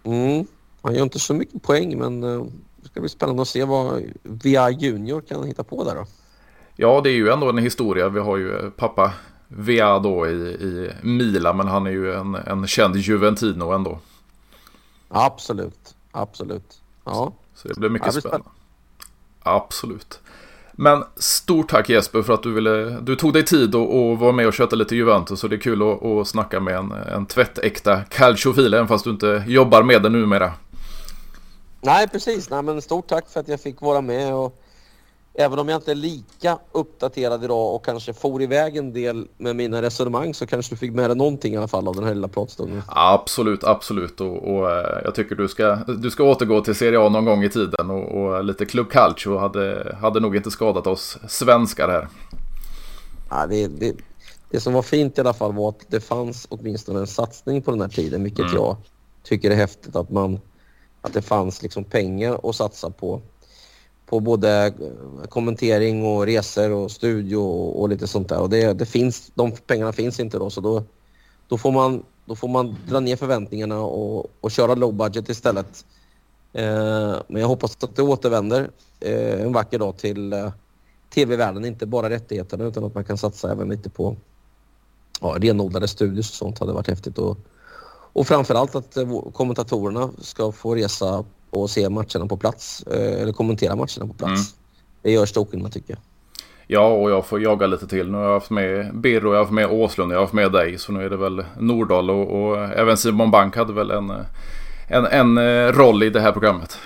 Mm. 0.04 0.46
Han 0.82 0.96
gör 0.96 1.04
inte 1.04 1.20
så 1.20 1.34
mycket 1.34 1.64
poäng 1.64 1.98
men 1.98 2.24
eh, 2.24 2.46
det 2.76 2.88
ska 2.88 3.00
bli 3.00 3.10
spännande 3.10 3.42
att 3.42 3.48
se 3.48 3.64
vad 3.64 4.04
Via 4.24 4.70
Junior 4.70 5.22
kan 5.22 5.44
hitta 5.44 5.64
på 5.64 5.84
där 5.84 5.96
då. 5.96 6.06
Ja, 6.76 7.02
det 7.04 7.10
är 7.10 7.16
ju 7.16 7.30
ändå 7.30 7.50
en 7.50 7.58
historia. 7.58 8.10
Vi 8.10 8.20
har 8.20 8.38
ju 8.38 8.72
pappa 8.72 9.14
Via 9.58 10.00
då 10.00 10.28
i, 10.28 10.32
i 10.32 10.92
Mila, 11.02 11.54
men 11.54 11.68
han 11.68 11.88
är 11.88 11.92
ju 11.92 12.14
en, 12.14 12.36
en 12.36 12.68
känd 12.68 12.96
Juventino 12.96 13.72
ändå. 13.72 14.00
Absolut, 15.08 15.96
absolut. 16.12 16.82
Ja. 17.06 17.34
Så 17.56 17.68
det 17.68 17.76
blir 17.76 17.90
mycket 17.90 18.16
ja, 18.16 18.22
spännande. 18.22 18.50
Absolut. 19.44 20.20
Men 20.72 21.04
stort 21.16 21.70
tack 21.70 21.90
Jesper 21.90 22.22
för 22.22 22.34
att 22.34 22.44
du, 22.44 22.54
ville, 22.54 23.00
du 23.02 23.16
tog 23.16 23.34
dig 23.34 23.46
tid 23.46 23.76
och, 23.76 24.00
och 24.00 24.20
var 24.20 24.32
med 24.32 24.48
och 24.48 24.54
köta 24.54 24.76
lite 24.76 24.96
Juventus. 24.96 25.44
Och 25.44 25.50
det 25.50 25.56
är 25.56 25.60
kul 25.60 25.82
att, 25.82 26.04
att 26.04 26.28
snacka 26.28 26.60
med 26.60 26.76
en, 26.76 26.92
en 26.92 27.26
tvättäkta 27.26 28.02
calciofil, 28.04 28.74
även 28.74 28.88
fast 28.88 29.04
du 29.04 29.10
inte 29.10 29.44
jobbar 29.48 29.84
med 29.84 30.04
det 30.04 30.10
numera. 30.10 30.54
Nej, 31.82 32.08
precis. 32.08 32.50
Nej, 32.50 32.62
men 32.62 32.82
stort 32.82 33.08
tack 33.08 33.30
för 33.30 33.40
att 33.40 33.48
jag 33.48 33.62
fick 33.62 33.82
vara 33.82 34.02
med. 34.02 34.34
Och 34.34 34.62
även 35.38 35.60
om 35.60 35.70
jag 35.70 35.78
inte 35.78 35.92
är 35.92 35.96
lika 35.96 36.60
uppdaterad 36.72 37.44
idag 37.44 37.76
och 37.76 37.86
kanske 37.86 38.14
for 38.14 38.42
iväg 38.42 38.78
en 38.78 38.94
del 38.94 39.28
med 39.38 39.56
mina 39.56 39.82
resonemang 39.82 40.34
så 40.34 40.48
kanske 40.48 40.74
du 40.74 40.78
fick 40.78 40.94
med 40.94 41.10
dig 41.10 41.18
någonting 41.18 41.54
i 41.54 41.58
alla 41.58 41.68
fall 41.68 41.88
av 41.88 41.96
den 41.96 42.04
här 42.04 42.14
lilla 42.14 42.28
pratstunden. 42.28 42.82
Absolut, 42.88 43.64
absolut. 43.64 44.22
Och, 44.22 44.56
och 44.56 44.72
eh, 44.72 45.02
jag 45.04 45.16
tycker 45.16 45.36
du 45.36 45.48
ska, 45.48 45.76
du 45.76 46.12
ska 46.12 46.24
återgå 46.24 46.62
till 46.62 46.76
Serie 46.76 47.00
A 47.00 47.10
någon 47.10 47.26
gång 47.26 47.44
i 47.44 47.50
tiden 47.50 47.90
och, 47.90 48.22
och 48.22 48.44
lite 48.44 48.66
Club 48.66 48.90
Calcio 48.92 49.38
hade, 49.38 49.98
hade 50.02 50.20
nog 50.20 50.36
inte 50.36 50.52
skadat 50.52 50.88
oss 50.88 51.18
svenskar 51.28 51.90
här. 51.90 52.08
Ja, 53.30 53.48
det, 53.48 53.68
det, 53.68 53.96
det 54.50 54.60
som 54.60 54.74
var 54.74 54.82
fint 54.82 55.18
i 55.18 55.22
alla 55.22 55.34
fall 55.34 55.54
var 55.54 55.70
att 55.70 55.86
det 55.88 56.00
fanns 56.00 56.48
åtminstone 56.50 57.00
en 57.00 57.08
satsning 57.08 57.62
på 57.62 57.72
den 57.72 57.82
här 57.82 57.90
tiden, 57.90 58.24
vilket 58.24 58.46
mm. 58.46 58.56
jag 58.56 58.78
tycker 59.24 59.52
är 59.52 59.56
häftigt 59.56 59.96
att 59.96 60.10
man 60.10 60.40
att 61.02 61.14
det 61.14 61.22
fanns 61.22 61.62
liksom 61.62 61.84
pengar 61.84 62.50
att 62.50 62.56
satsa 62.56 62.90
på 62.90 63.22
på 64.06 64.20
både 64.20 64.66
eh, 64.66 65.28
kommentering 65.30 66.06
och 66.06 66.26
resor 66.26 66.72
och 66.72 66.92
studio 66.92 67.38
och, 67.38 67.82
och 67.82 67.90
lite 67.90 68.08
sånt 68.08 68.30
där. 68.30 68.40
Och 68.40 68.50
det, 68.50 68.74
det, 68.74 68.86
finns, 68.86 69.32
de 69.36 69.52
pengarna 69.52 69.94
finns 69.94 70.20
inte 70.20 70.40
då 70.40 70.50
så 70.50 70.62
då, 70.62 70.84
då, 71.48 71.58
får, 71.58 71.72
man, 71.72 72.04
då 72.26 72.36
får 72.36 72.48
man 72.48 72.76
dra 72.88 73.00
ner 73.00 73.16
förväntningarna 73.16 73.80
och, 73.80 74.28
och 74.42 74.52
köra 74.52 74.76
low 74.76 74.94
budget 74.94 75.30
istället. 75.30 75.86
Eh, 76.54 77.16
men 77.28 77.42
jag 77.42 77.48
hoppas 77.48 77.78
att 77.84 77.96
det 77.96 78.02
återvänder 78.02 78.70
eh, 79.00 79.42
en 79.42 79.54
vacker 79.54 79.80
dag 79.80 79.98
till 79.98 80.34
eh, 80.34 80.52
tv-världen, 81.14 81.66
inte 81.66 81.86
bara 81.86 82.10
rättigheterna 82.10 82.64
utan 82.64 82.84
att 82.84 82.96
man 82.96 83.04
kan 83.04 83.18
satsa 83.18 83.52
även 83.52 83.70
lite 83.70 83.90
på 83.90 84.16
ja, 85.22 85.36
renodlade 85.40 85.88
studios 85.88 86.30
och 86.30 86.36
sånt 86.36 86.60
hade 86.60 86.74
varit 86.74 86.88
häftigt. 86.88 87.18
Och, 87.18 87.38
och 88.14 88.28
framförallt 88.28 88.76
att 88.76 88.98
eh, 88.98 89.22
kommentatorerna 89.34 90.10
ska 90.22 90.52
få 90.52 90.76
resa 90.76 91.26
och 91.56 91.70
se 91.70 91.90
matcherna 91.90 92.28
på 92.28 92.38
plats. 92.38 92.84
Eh, 92.84 93.22
eller 93.22 93.34
kommentera 93.34 93.76
matcherna 93.76 94.08
på 94.08 94.14
plats. 94.14 94.54
Mm. 94.54 94.66
Det 95.02 95.12
gör 95.12 95.26
stor 95.26 95.46
skillnad 95.46 95.72
tycker 95.72 95.94
jag. 95.94 96.00
Ja, 96.68 96.88
och 96.88 97.12
jag 97.12 97.26
får 97.26 97.42
jaga 97.42 97.68
lite 97.68 97.88
till. 97.88 98.12
Nu 98.12 98.18
har 98.18 98.24
jag 98.24 98.34
haft 98.34 98.50
med 98.50 98.96
Birro, 98.96 99.30
jag 99.30 99.34
har 99.34 99.40
haft 99.40 99.52
med 99.52 99.72
Åslund, 99.72 100.12
jag 100.12 100.18
har 100.18 100.24
haft 100.24 100.34
med 100.34 100.52
dig. 100.52 100.78
Så 100.78 100.92
nu 100.92 101.06
är 101.06 101.10
det 101.10 101.18
väl 101.18 101.46
Nordahl 101.60 102.10
och, 102.10 102.42
och 102.42 102.58
även 102.58 102.98
Simon 102.98 103.32
Bank 103.32 103.56
hade 103.56 103.74
väl 103.74 103.92
en, 103.92 104.14
en, 104.88 105.06
en 105.06 105.38
eh, 105.38 105.72
roll 105.72 106.04
i 106.04 106.10
det 106.10 106.22
här 106.22 106.32
programmet. 106.32 106.78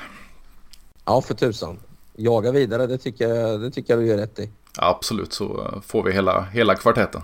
Ja, 1.05 1.21
för 1.21 1.33
tusan. 1.33 1.79
Jaga 2.15 2.51
vidare, 2.51 2.87
det 2.87 2.97
tycker 2.97 3.27
jag, 3.27 3.61
det 3.61 3.71
tycker 3.71 3.93
jag 3.93 4.03
du 4.03 4.07
gör 4.07 4.17
rätt 4.17 4.39
i. 4.39 4.49
absolut, 4.77 5.33
så 5.33 5.73
får 5.85 6.03
vi 6.03 6.11
hela, 6.11 6.41
hela 6.41 6.75
kvartetten. 6.75 7.21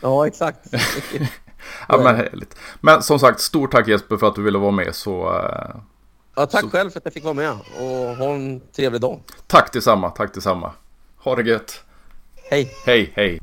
Ja, 0.00 0.26
exakt. 0.26 0.58
ja, 1.88 1.98
men 1.98 2.16
härligt. 2.16 2.56
Men 2.80 3.02
som 3.02 3.18
sagt, 3.18 3.40
stort 3.40 3.72
tack 3.72 3.88
Jesper 3.88 4.16
för 4.16 4.28
att 4.28 4.34
du 4.34 4.42
ville 4.42 4.58
vara 4.58 4.70
med. 4.70 4.94
Så, 4.94 5.32
uh, 5.32 5.76
ja, 6.36 6.46
tack 6.46 6.60
så... 6.60 6.70
själv 6.70 6.90
för 6.90 6.98
att 6.98 7.04
jag 7.04 7.14
fick 7.14 7.24
vara 7.24 7.34
med 7.34 7.50
och 7.80 8.16
ha 8.16 8.34
en 8.34 8.60
trevlig 8.60 9.00
dag. 9.00 9.20
Tack 9.46 9.72
detsamma, 9.72 10.10
tack 10.10 10.34
detsamma. 10.34 10.72
Ha 11.18 11.36
det 11.36 11.42
gött. 11.42 11.84
Hej. 12.50 12.72
Hej, 12.86 13.12
hej. 13.14 13.40